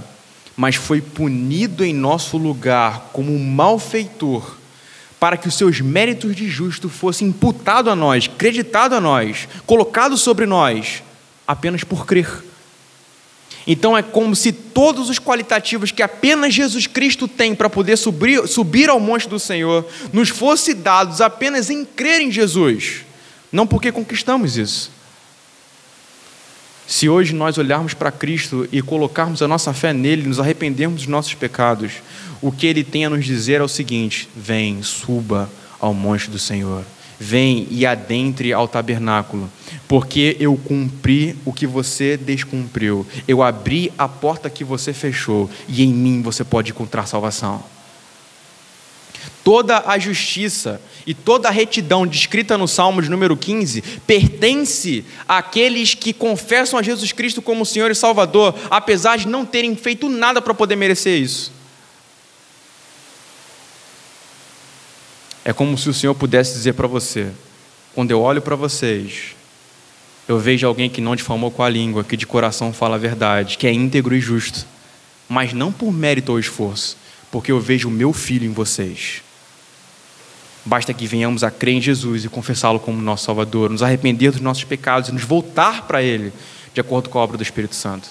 mas 0.56 0.74
foi 0.74 1.00
punido 1.00 1.84
em 1.84 1.92
nosso 1.92 2.36
lugar 2.36 3.10
como 3.12 3.34
um 3.34 3.44
malfeitor, 3.44 4.56
para 5.18 5.36
que 5.36 5.48
os 5.48 5.54
seus 5.54 5.80
méritos 5.80 6.34
de 6.36 6.48
justo 6.48 6.88
fossem 6.88 7.28
imputados 7.28 7.92
a 7.92 7.96
nós, 7.96 8.26
creditado 8.26 8.94
a 8.94 9.00
nós, 9.00 9.48
colocado 9.66 10.16
sobre 10.16 10.46
nós, 10.46 11.02
apenas 11.46 11.84
por 11.84 12.06
crer. 12.06 12.44
Então 13.66 13.98
é 13.98 14.02
como 14.02 14.36
se 14.36 14.52
todos 14.52 15.10
os 15.10 15.18
qualitativos 15.18 15.90
que 15.90 16.02
apenas 16.02 16.54
Jesus 16.54 16.86
Cristo 16.86 17.26
tem 17.26 17.54
para 17.54 17.68
poder 17.68 17.96
subir, 17.96 18.46
subir 18.46 18.88
ao 18.88 19.00
monte 19.00 19.28
do 19.28 19.40
Senhor 19.40 19.84
nos 20.12 20.28
fossem 20.28 20.76
dados 20.76 21.20
apenas 21.20 21.68
em 21.68 21.84
crer 21.84 22.20
em 22.20 22.30
Jesus, 22.30 23.04
não 23.50 23.66
porque 23.66 23.90
conquistamos 23.90 24.56
isso, 24.56 24.92
se 26.86 27.08
hoje 27.08 27.34
nós 27.34 27.58
olharmos 27.58 27.94
para 27.94 28.12
Cristo 28.12 28.68
e 28.70 28.80
colocarmos 28.80 29.42
a 29.42 29.48
nossa 29.48 29.72
fé 29.72 29.92
nele, 29.92 30.28
nos 30.28 30.38
arrependermos 30.38 31.00
dos 31.00 31.08
nossos 31.08 31.34
pecados, 31.34 31.94
o 32.40 32.52
que 32.52 32.66
ele 32.66 32.84
tem 32.84 33.04
a 33.04 33.10
nos 33.10 33.24
dizer 33.24 33.60
é 33.60 33.64
o 33.64 33.68
seguinte: 33.68 34.28
vem, 34.36 34.82
suba 34.82 35.50
ao 35.80 35.92
monte 35.92 36.30
do 36.30 36.38
Senhor, 36.38 36.84
vem 37.18 37.66
e 37.70 37.84
adentre 37.84 38.52
ao 38.52 38.68
tabernáculo, 38.68 39.50
porque 39.88 40.36
eu 40.38 40.56
cumpri 40.56 41.36
o 41.44 41.52
que 41.52 41.66
você 41.66 42.16
descumpriu, 42.16 43.06
eu 43.26 43.42
abri 43.42 43.92
a 43.98 44.08
porta 44.08 44.48
que 44.48 44.62
você 44.62 44.92
fechou, 44.92 45.50
e 45.68 45.82
em 45.82 45.92
mim 45.92 46.22
você 46.22 46.44
pode 46.44 46.70
encontrar 46.70 47.06
salvação. 47.06 47.75
Toda 49.46 49.84
a 49.86 49.96
justiça 49.96 50.80
e 51.06 51.14
toda 51.14 51.46
a 51.46 51.52
retidão 51.52 52.04
descrita 52.04 52.58
no 52.58 52.66
Salmo 52.66 53.00
de 53.00 53.08
número 53.08 53.36
15 53.36 53.80
pertence 54.04 55.04
àqueles 55.28 55.94
que 55.94 56.12
confessam 56.12 56.76
a 56.76 56.82
Jesus 56.82 57.12
Cristo 57.12 57.40
como 57.40 57.64
Senhor 57.64 57.88
e 57.88 57.94
Salvador, 57.94 58.56
apesar 58.68 59.18
de 59.18 59.28
não 59.28 59.46
terem 59.46 59.76
feito 59.76 60.08
nada 60.08 60.42
para 60.42 60.52
poder 60.52 60.74
merecer 60.74 61.22
isso. 61.22 61.52
É 65.44 65.52
como 65.52 65.78
se 65.78 65.88
o 65.88 65.94
Senhor 65.94 66.16
pudesse 66.16 66.52
dizer 66.54 66.72
para 66.72 66.88
você: 66.88 67.30
quando 67.94 68.10
eu 68.10 68.20
olho 68.20 68.42
para 68.42 68.56
vocês, 68.56 69.36
eu 70.26 70.40
vejo 70.40 70.66
alguém 70.66 70.90
que 70.90 71.00
não 71.00 71.14
difamou 71.14 71.52
com 71.52 71.62
a 71.62 71.68
língua, 71.68 72.02
que 72.02 72.16
de 72.16 72.26
coração 72.26 72.72
fala 72.72 72.96
a 72.96 72.98
verdade, 72.98 73.56
que 73.56 73.68
é 73.68 73.72
íntegro 73.72 74.12
e 74.12 74.20
justo, 74.20 74.66
mas 75.28 75.52
não 75.52 75.70
por 75.70 75.92
mérito 75.92 76.32
ou 76.32 76.40
esforço, 76.40 76.96
porque 77.30 77.52
eu 77.52 77.60
vejo 77.60 77.86
o 77.86 77.92
meu 77.92 78.12
filho 78.12 78.44
em 78.44 78.52
vocês. 78.52 79.24
Basta 80.66 80.92
que 80.92 81.06
venhamos 81.06 81.44
a 81.44 81.50
crer 81.50 81.76
em 81.76 81.80
Jesus 81.80 82.24
e 82.24 82.28
confessá-lo 82.28 82.80
como 82.80 83.00
nosso 83.00 83.24
Salvador, 83.24 83.70
nos 83.70 83.84
arrepender 83.84 84.32
dos 84.32 84.40
nossos 84.40 84.64
pecados 84.64 85.08
e 85.08 85.12
nos 85.12 85.22
voltar 85.22 85.86
para 85.86 86.02
Ele, 86.02 86.32
de 86.74 86.80
acordo 86.80 87.08
com 87.08 87.20
a 87.20 87.22
obra 87.22 87.36
do 87.36 87.42
Espírito 87.44 87.76
Santo. 87.76 88.08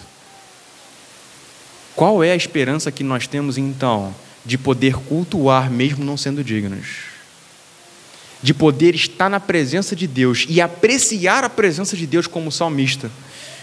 Qual 1.97 2.24
é 2.24 2.32
a 2.32 2.36
esperança 2.36 2.93
que 2.93 3.03
nós 3.03 3.28
temos 3.28 3.58
então 3.58 4.16
de 4.45 4.58
poder 4.58 4.95
cultuar 4.95 5.70
mesmo 5.70 6.06
não 6.06 6.16
sendo 6.16 6.41
dignos? 6.41 7.08
De 8.41 8.53
poder 8.53 8.95
estar 8.95 9.30
na 9.30 9.39
presença 9.41 9.93
de 9.93 10.08
Deus 10.08 10.45
e 10.47 10.62
apreciar 10.62 11.43
a 11.43 11.49
presença 11.49 11.97
de 11.97 12.08
Deus 12.08 12.26
como 12.26 12.53
salmista, 12.53 13.12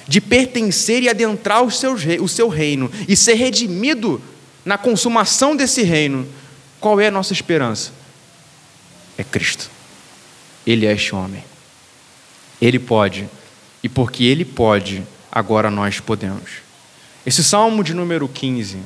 de 0.07 0.21
pertencer 0.21 1.03
e 1.03 1.09
adentrar 1.09 1.63
o 1.63 1.71
seu 1.71 2.49
reino 2.49 2.91
e 3.09 3.17
ser 3.17 3.35
redimido 3.35 4.21
na 4.67 4.77
consumação 4.77 5.57
desse 5.57 5.83
reino 5.83 6.27
Qual 6.79 7.01
é 7.01 7.07
a 7.07 7.11
nossa 7.11 7.33
esperança? 7.33 8.02
É 9.17 9.25
Cristo. 9.25 9.71
Ele 10.67 10.87
é 10.87 10.93
este 10.93 11.15
homem. 11.15 11.45
Ele 12.61 12.79
pode. 12.79 13.29
E 13.83 13.89
porque 13.89 14.25
ele 14.25 14.45
pode, 14.45 15.03
agora 15.31 15.71
nós 15.71 16.01
podemos. 16.01 16.63
Esse 17.27 17.43
salmo 17.43 17.83
de 17.83 17.95
número 17.95 18.29
15, 18.29 18.79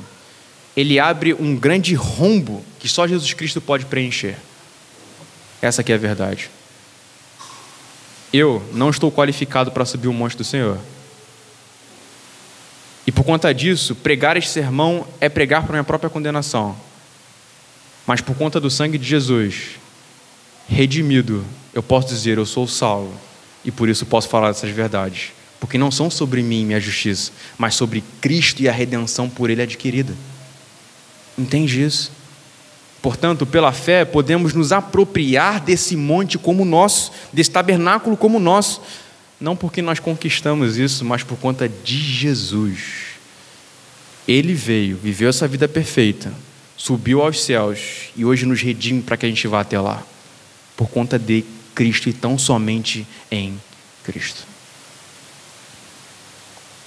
ele 0.75 0.99
abre 0.99 1.33
um 1.33 1.55
grande 1.55 1.93
rombo 1.95 2.63
que 2.79 2.87
só 2.87 3.07
Jesus 3.07 3.33
Cristo 3.33 3.61
pode 3.61 3.85
preencher. 3.85 4.37
Essa 5.61 5.81
aqui 5.81 5.91
é 5.91 5.95
a 5.95 5.99
verdade. 5.99 6.49
Eu 8.31 8.67
não 8.73 8.89
estou 8.89 9.11
qualificado 9.11 9.71
para 9.71 9.85
subir 9.85 10.07
o 10.07 10.13
monte 10.13 10.37
do 10.37 10.43
Senhor. 10.43 10.77
E 13.07 13.11
por 13.11 13.23
conta 13.23 13.53
disso, 13.53 13.95
pregar 13.95 14.35
este 14.35 14.51
sermão 14.51 15.07
é 15.21 15.29
pregar 15.29 15.63
para 15.63 15.71
minha 15.71 15.83
própria 15.83 16.09
condenação. 16.09 16.75
Mas 18.05 18.21
por 18.21 18.35
conta 18.35 18.59
do 18.59 18.69
sangue 18.69 18.97
de 18.97 19.07
Jesus, 19.07 19.79
redimido, 20.67 21.45
eu 21.73 21.81
posso 21.81 22.07
dizer: 22.07 22.37
eu 22.37 22.45
sou 22.45 22.67
salvo. 22.67 23.13
E 23.63 23.71
por 23.71 23.89
isso 23.89 24.05
posso 24.05 24.29
falar 24.29 24.47
dessas 24.49 24.69
verdades. 24.69 25.31
Porque 25.59 25.77
não 25.77 25.91
são 25.91 26.09
sobre 26.09 26.41
mim 26.41 26.61
e 26.61 26.65
minha 26.65 26.79
justiça, 26.79 27.31
mas 27.57 27.75
sobre 27.75 28.03
Cristo 28.21 28.61
e 28.61 28.69
a 28.69 28.71
redenção 28.71 29.29
por 29.29 29.49
Ele 29.49 29.61
adquirida. 29.61 30.13
Entende 31.37 31.83
isso? 31.83 32.11
Portanto, 33.01 33.45
pela 33.45 33.71
fé, 33.71 34.05
podemos 34.05 34.53
nos 34.53 34.71
apropriar 34.71 35.59
desse 35.59 35.95
monte 35.95 36.37
como 36.37 36.65
nosso, 36.65 37.11
desse 37.31 37.51
tabernáculo 37.51 38.17
como 38.17 38.39
nosso, 38.39 38.81
não 39.39 39.55
porque 39.55 39.81
nós 39.81 39.99
conquistamos 39.99 40.77
isso, 40.77 41.05
mas 41.05 41.23
por 41.23 41.37
conta 41.37 41.69
de 41.69 41.97
Jesus. 41.97 43.07
Ele 44.27 44.53
veio, 44.53 44.97
viveu 44.97 45.29
essa 45.29 45.47
vida 45.47 45.67
perfeita, 45.67 46.33
subiu 46.75 47.21
aos 47.21 47.43
céus 47.43 48.09
e 48.15 48.25
hoje 48.25 48.45
nos 48.45 48.61
redime 48.61 49.01
para 49.01 49.15
que 49.15 49.25
a 49.25 49.29
gente 49.29 49.47
vá 49.47 49.61
até 49.61 49.79
lá, 49.79 50.03
por 50.77 50.87
conta 50.89 51.19
de 51.19 51.43
Cristo 51.75 52.07
e 52.07 52.13
tão 52.13 52.37
somente 52.37 53.05
em 53.29 53.59
Cristo. 54.03 54.43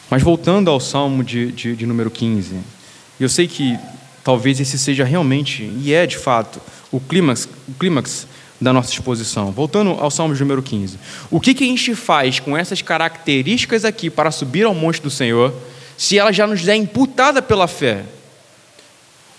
Mas 0.09 0.22
voltando 0.22 0.70
ao 0.70 0.80
Salmo 0.80 1.22
de, 1.22 1.53
de, 1.53 1.76
de 1.76 1.86
número 1.86 2.11
15, 2.11 2.57
eu 3.20 3.28
sei 3.28 3.47
que 3.47 3.78
talvez 4.24 4.59
esse 4.61 4.78
seja 4.78 5.05
realmente, 5.05 5.64
e 5.82 5.93
é 5.93 6.07
de 6.07 6.16
fato, 6.16 6.61
o 6.91 6.99
clímax, 6.99 7.49
o 7.68 7.72
clímax 7.74 8.26
da 8.61 8.72
nossa 8.72 8.93
exposição. 8.93 9.51
Voltando 9.51 9.91
ao 9.91 10.11
Salmo 10.11 10.34
número 10.34 10.62
15. 10.62 10.99
O 11.30 11.41
que, 11.41 11.55
que 11.55 11.64
a 11.64 11.66
gente 11.66 11.95
faz 11.95 12.38
com 12.38 12.57
essas 12.57 12.82
características 12.82 13.84
aqui 13.84 14.11
para 14.11 14.30
subir 14.30 14.64
ao 14.64 14.74
monte 14.74 15.01
do 15.01 15.11
Senhor, 15.11 15.55
se 15.97 16.18
ela 16.18 16.32
já 16.32 16.47
nos 16.47 16.66
é 16.68 16.76
imputada 16.76 17.41
pela 17.41 17.66
fé? 17.66 18.05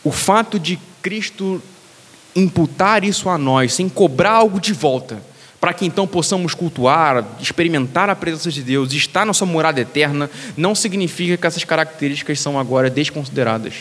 O 0.03 0.11
fato 0.11 0.59
de 0.59 0.79
Cristo 1.01 1.61
imputar 2.35 3.03
isso 3.03 3.29
a 3.29 3.37
nós, 3.37 3.73
sem 3.73 3.89
cobrar 3.89 4.31
algo 4.31 4.59
de 4.59 4.73
volta, 4.73 5.21
para 5.59 5.73
que 5.73 5.85
então 5.85 6.07
possamos 6.07 6.53
cultuar, 6.53 7.23
experimentar 7.39 8.09
a 8.09 8.15
presença 8.15 8.51
de 8.51 8.63
Deus, 8.63 8.91
estar 8.93 9.25
na 9.25 9.33
sua 9.33 9.45
morada 9.45 9.79
eterna, 9.79 10.29
não 10.57 10.73
significa 10.73 11.37
que 11.37 11.47
essas 11.47 11.63
características 11.63 12.39
são 12.39 12.59
agora 12.59 12.89
desconsideradas. 12.89 13.73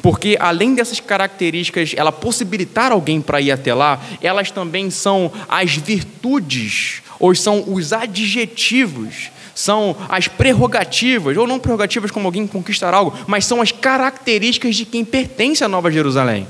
Porque 0.00 0.36
além 0.40 0.74
dessas 0.74 1.00
características, 1.00 1.92
ela 1.96 2.12
possibilitar 2.12 2.92
alguém 2.92 3.20
para 3.20 3.40
ir 3.40 3.50
até 3.50 3.74
lá, 3.74 4.00
elas 4.20 4.50
também 4.50 4.90
são 4.90 5.30
as 5.48 5.74
virtudes, 5.74 7.02
ou 7.18 7.34
são 7.34 7.64
os 7.66 7.92
adjetivos, 7.92 9.30
são 9.54 9.96
as 10.08 10.28
prerrogativas, 10.28 11.36
ou 11.36 11.46
não 11.46 11.58
prerrogativas 11.58 12.10
como 12.10 12.26
alguém 12.26 12.46
conquistar 12.46 12.94
algo, 12.94 13.16
mas 13.26 13.44
são 13.44 13.60
as 13.60 13.70
características 13.70 14.76
de 14.76 14.84
quem 14.84 15.04
pertence 15.04 15.62
à 15.62 15.68
Nova 15.68 15.90
Jerusalém. 15.90 16.46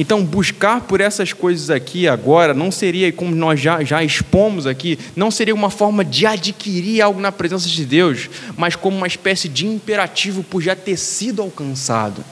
Então, 0.00 0.24
buscar 0.24 0.80
por 0.80 0.98
essas 0.98 1.34
coisas 1.34 1.68
aqui 1.68 2.08
agora 2.08 2.54
não 2.54 2.70
seria, 2.70 3.12
como 3.12 3.34
nós 3.34 3.60
já, 3.60 3.84
já 3.84 4.02
expomos 4.02 4.66
aqui, 4.66 4.98
não 5.14 5.30
seria 5.30 5.54
uma 5.54 5.68
forma 5.68 6.02
de 6.02 6.24
adquirir 6.24 7.02
algo 7.02 7.20
na 7.20 7.30
presença 7.30 7.68
de 7.68 7.84
Deus, 7.84 8.30
mas 8.56 8.74
como 8.74 8.96
uma 8.96 9.06
espécie 9.06 9.46
de 9.46 9.66
imperativo 9.66 10.42
por 10.42 10.62
já 10.62 10.74
ter 10.74 10.96
sido 10.96 11.42
alcançado. 11.42 12.24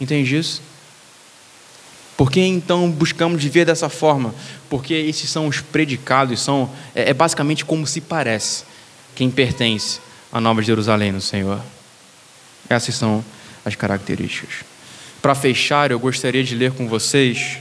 Entende 0.00 0.36
isso? 0.36 0.62
Por 2.16 2.30
que 2.30 2.38
então 2.38 2.88
buscamos 2.88 3.42
viver 3.42 3.64
dessa 3.64 3.88
forma? 3.88 4.32
Porque 4.70 4.94
esses 4.94 5.28
são 5.28 5.48
os 5.48 5.60
predicados, 5.60 6.40
são, 6.40 6.70
é, 6.94 7.10
é 7.10 7.12
basicamente 7.12 7.64
como 7.64 7.84
se 7.84 8.00
parece 8.00 8.62
quem 9.16 9.28
pertence 9.28 9.98
à 10.30 10.40
Nova 10.40 10.62
Jerusalém 10.62 11.10
no 11.10 11.20
Senhor. 11.20 11.60
Essas 12.68 12.94
são 12.94 13.24
as 13.64 13.74
características. 13.74 14.71
Para 15.22 15.36
fechar, 15.36 15.92
eu 15.92 16.00
gostaria 16.00 16.42
de 16.42 16.52
ler 16.52 16.72
com 16.72 16.88
vocês 16.88 17.58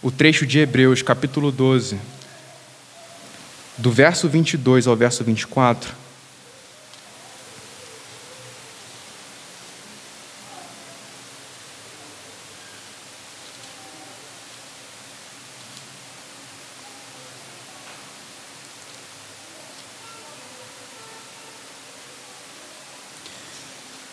o 0.00 0.08
trecho 0.08 0.46
de 0.46 0.60
Hebreus, 0.60 1.02
capítulo 1.02 1.50
12, 1.50 1.98
do 3.76 3.90
verso 3.90 4.28
22 4.28 4.86
ao 4.86 4.94
verso 4.94 5.24
24. 5.24 5.92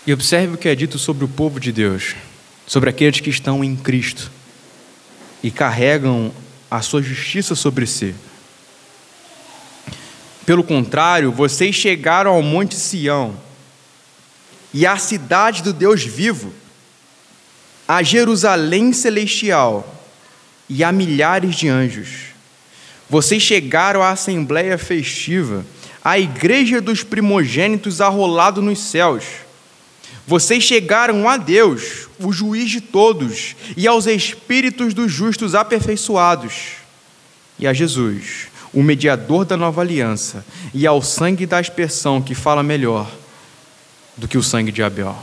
E 0.07 0.11
observe 0.11 0.55
o 0.55 0.57
que 0.57 0.67
é 0.67 0.73
dito 0.73 0.97
sobre 0.97 1.23
o 1.23 1.27
povo 1.27 1.59
de 1.59 1.71
Deus 1.71 2.15
sobre 2.69 2.91
aqueles 2.91 3.19
que 3.19 3.31
estão 3.31 3.63
em 3.63 3.75
Cristo 3.75 4.31
e 5.41 5.49
carregam 5.49 6.31
a 6.69 6.83
sua 6.83 7.01
justiça 7.01 7.55
sobre 7.55 7.87
si. 7.87 8.13
Pelo 10.45 10.63
contrário, 10.63 11.31
vocês 11.31 11.73
chegaram 11.75 12.29
ao 12.29 12.43
Monte 12.43 12.75
Sião 12.75 13.35
e 14.71 14.85
à 14.85 14.97
cidade 14.97 15.63
do 15.63 15.73
Deus 15.73 16.03
vivo, 16.03 16.53
a 17.87 18.03
Jerusalém 18.03 18.93
celestial 18.93 20.05
e 20.69 20.83
a 20.83 20.91
milhares 20.91 21.55
de 21.55 21.67
anjos. 21.67 22.35
Vocês 23.09 23.41
chegaram 23.41 24.03
à 24.03 24.11
assembleia 24.11 24.77
festiva, 24.77 25.65
à 26.03 26.19
igreja 26.19 26.79
dos 26.79 27.03
primogênitos 27.03 27.99
arrolado 27.99 28.61
nos 28.61 28.77
céus 28.77 29.48
vocês 30.29 30.63
chegaram 30.63 31.27
a 31.27 31.37
Deus, 31.37 32.07
o 32.19 32.31
juiz 32.31 32.69
de 32.69 32.81
todos, 32.81 33.55
e 33.75 33.87
aos 33.87 34.05
espíritos 34.05 34.93
dos 34.93 35.11
justos 35.11 35.55
aperfeiçoados, 35.55 36.73
e 37.57 37.65
a 37.65 37.73
Jesus, 37.73 38.45
o 38.71 38.83
mediador 38.83 39.43
da 39.43 39.57
nova 39.57 39.81
aliança, 39.81 40.45
e 40.71 40.85
ao 40.85 41.01
sangue 41.01 41.47
da 41.47 41.57
aspersão 41.57 42.21
que 42.21 42.35
fala 42.35 42.61
melhor 42.61 43.09
do 44.15 44.27
que 44.27 44.37
o 44.37 44.43
sangue 44.43 44.71
de 44.71 44.83
Abel. 44.83 45.17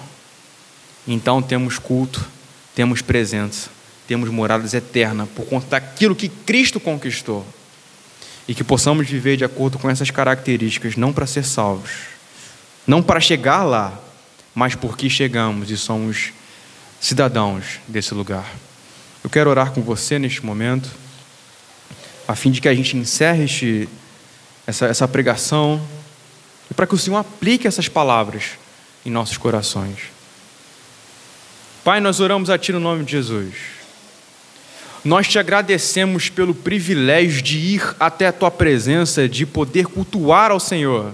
Então 1.06 1.40
temos 1.40 1.78
culto, 1.78 2.26
temos 2.74 3.00
presença, 3.00 3.70
temos 4.08 4.28
moradas 4.28 4.74
eternas 4.74 5.28
por 5.36 5.46
conta 5.46 5.68
daquilo 5.68 6.16
que 6.16 6.28
Cristo 6.28 6.80
conquistou. 6.80 7.46
E 8.48 8.56
que 8.56 8.64
possamos 8.64 9.06
viver 9.06 9.36
de 9.36 9.44
acordo 9.44 9.78
com 9.78 9.88
essas 9.88 10.10
características, 10.10 10.96
não 10.96 11.12
para 11.12 11.28
ser 11.28 11.44
salvos, 11.44 11.92
não 12.84 13.00
para 13.00 13.20
chegar 13.20 13.62
lá, 13.62 14.02
mas 14.56 14.74
porque 14.74 15.10
chegamos 15.10 15.70
e 15.70 15.76
somos 15.76 16.32
cidadãos 16.98 17.78
desse 17.86 18.14
lugar. 18.14 18.50
Eu 19.22 19.28
quero 19.28 19.50
orar 19.50 19.70
com 19.70 19.82
você 19.82 20.18
neste 20.18 20.42
momento, 20.46 20.88
a 22.26 22.34
fim 22.34 22.50
de 22.50 22.62
que 22.62 22.66
a 22.66 22.74
gente 22.74 22.96
encerre 22.96 23.44
este, 23.44 23.86
essa, 24.66 24.86
essa 24.86 25.06
pregação 25.06 25.86
e 26.70 26.74
para 26.74 26.86
que 26.86 26.94
o 26.94 26.98
Senhor 26.98 27.18
aplique 27.18 27.68
essas 27.68 27.86
palavras 27.86 28.52
em 29.04 29.10
nossos 29.10 29.36
corações. 29.36 29.98
Pai, 31.84 32.00
nós 32.00 32.18
oramos 32.18 32.48
a 32.48 32.56
Ti 32.56 32.72
no 32.72 32.80
nome 32.80 33.04
de 33.04 33.12
Jesus. 33.12 33.54
Nós 35.04 35.28
te 35.28 35.38
agradecemos 35.38 36.30
pelo 36.30 36.54
privilégio 36.54 37.42
de 37.42 37.58
ir 37.58 37.94
até 38.00 38.26
a 38.26 38.32
Tua 38.32 38.50
presença, 38.50 39.28
de 39.28 39.44
poder 39.44 39.84
cultuar 39.86 40.50
ao 40.50 40.58
Senhor, 40.58 41.12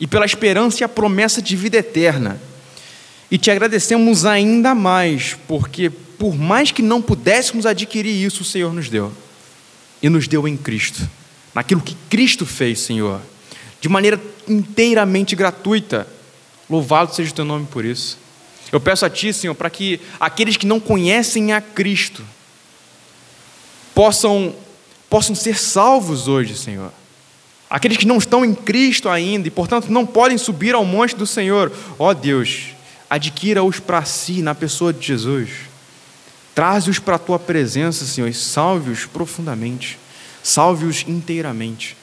e 0.00 0.06
pela 0.06 0.24
esperança 0.24 0.82
e 0.82 0.84
a 0.84 0.88
promessa 0.88 1.42
de 1.42 1.54
vida 1.54 1.76
eterna. 1.76 2.40
E 3.30 3.38
te 3.38 3.50
agradecemos 3.50 4.24
ainda 4.24 4.74
mais, 4.74 5.36
porque 5.46 5.88
por 5.88 6.34
mais 6.34 6.70
que 6.70 6.82
não 6.82 7.00
pudéssemos 7.00 7.64
adquirir 7.64 8.26
isso, 8.26 8.42
o 8.42 8.44
Senhor 8.44 8.72
nos 8.72 8.88
deu. 8.88 9.12
E 10.02 10.08
nos 10.08 10.26
deu 10.26 10.48
em 10.48 10.56
Cristo, 10.56 11.08
naquilo 11.54 11.80
que 11.80 11.96
Cristo 12.08 12.44
fez, 12.44 12.80
Senhor, 12.80 13.20
de 13.80 13.88
maneira 13.88 14.20
inteiramente 14.48 15.36
gratuita. 15.36 16.06
Louvado 16.68 17.14
seja 17.14 17.30
o 17.30 17.34
teu 17.34 17.44
nome 17.44 17.66
por 17.66 17.84
isso. 17.84 18.18
Eu 18.72 18.80
peço 18.80 19.04
a 19.04 19.10
Ti, 19.10 19.32
Senhor, 19.32 19.54
para 19.54 19.70
que 19.70 20.00
aqueles 20.18 20.56
que 20.56 20.66
não 20.66 20.78
conhecem 20.78 21.52
a 21.52 21.60
Cristo 21.60 22.24
possam, 23.94 24.54
possam 25.08 25.34
ser 25.34 25.56
salvos 25.58 26.28
hoje, 26.28 26.56
Senhor. 26.56 26.92
Aqueles 27.68 27.96
que 27.96 28.06
não 28.06 28.18
estão 28.18 28.44
em 28.44 28.54
Cristo 28.54 29.08
ainda 29.08 29.48
e, 29.48 29.50
portanto, 29.50 29.88
não 29.90 30.06
podem 30.06 30.38
subir 30.38 30.74
ao 30.74 30.84
monte 30.84 31.14
do 31.14 31.26
Senhor. 31.26 31.72
Ó 31.98 32.12
Deus, 32.12 32.68
adquira-os 33.10 33.80
para 33.80 34.04
si 34.04 34.40
na 34.40 34.54
pessoa 34.54 34.92
de 34.92 35.04
Jesus. 35.04 35.50
Traze-os 36.54 37.00
para 37.00 37.16
a 37.16 37.18
tua 37.18 37.38
presença, 37.40 38.04
Senhor, 38.04 38.32
salve-os 38.32 39.04
profundamente, 39.04 39.98
salve-os 40.44 41.04
inteiramente. 41.08 41.96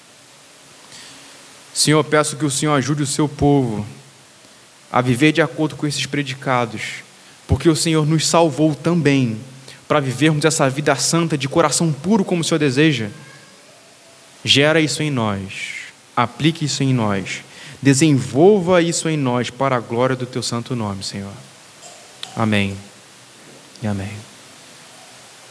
Senhor, 1.74 2.04
peço 2.04 2.36
que 2.36 2.46
o 2.46 2.52
Senhor 2.52 2.74
ajude 2.74 3.04
o 3.04 3.08
seu 3.08 3.30
povo 3.30 3.86
a 4.92 5.00
viver 5.00 5.32
de 5.32 5.42
acordo 5.42 5.76
com 5.76 5.88
esses 5.88 6.06
predicados, 6.06 7.04
porque 7.48 7.70
o 7.70 7.76
Senhor 7.76 8.06
nos 8.06 8.28
salvou 8.28 8.76
também 8.76 9.38
para 9.88 10.00
vivermos 10.00 10.44
essa 10.44 10.70
vida 10.70 10.96
santa 10.96 11.38
de 11.38 11.48
coração 11.48 11.94
puro 11.94 12.26
como 12.26 12.42
o 12.42 12.44
Senhor 12.44 12.60
deseja. 12.60 13.10
Gera 14.44 14.82
isso 14.82 15.04
em 15.04 15.12
nós, 15.12 15.42
aplique 16.16 16.66
isso 16.66 16.84
em 16.84 16.94
nós, 16.94 17.44
desenvolva 17.82 18.82
isso 18.82 19.08
em 19.10 19.18
nós 19.18 19.50
para 19.50 19.76
a 19.76 19.80
glória 19.80 20.16
do 20.16 20.26
teu 20.26 20.42
santo 20.44 20.76
nome, 20.76 21.04
Senhor. 21.04 21.34
Amém 22.36 22.78
e 23.82 23.88
amém. 23.88 24.12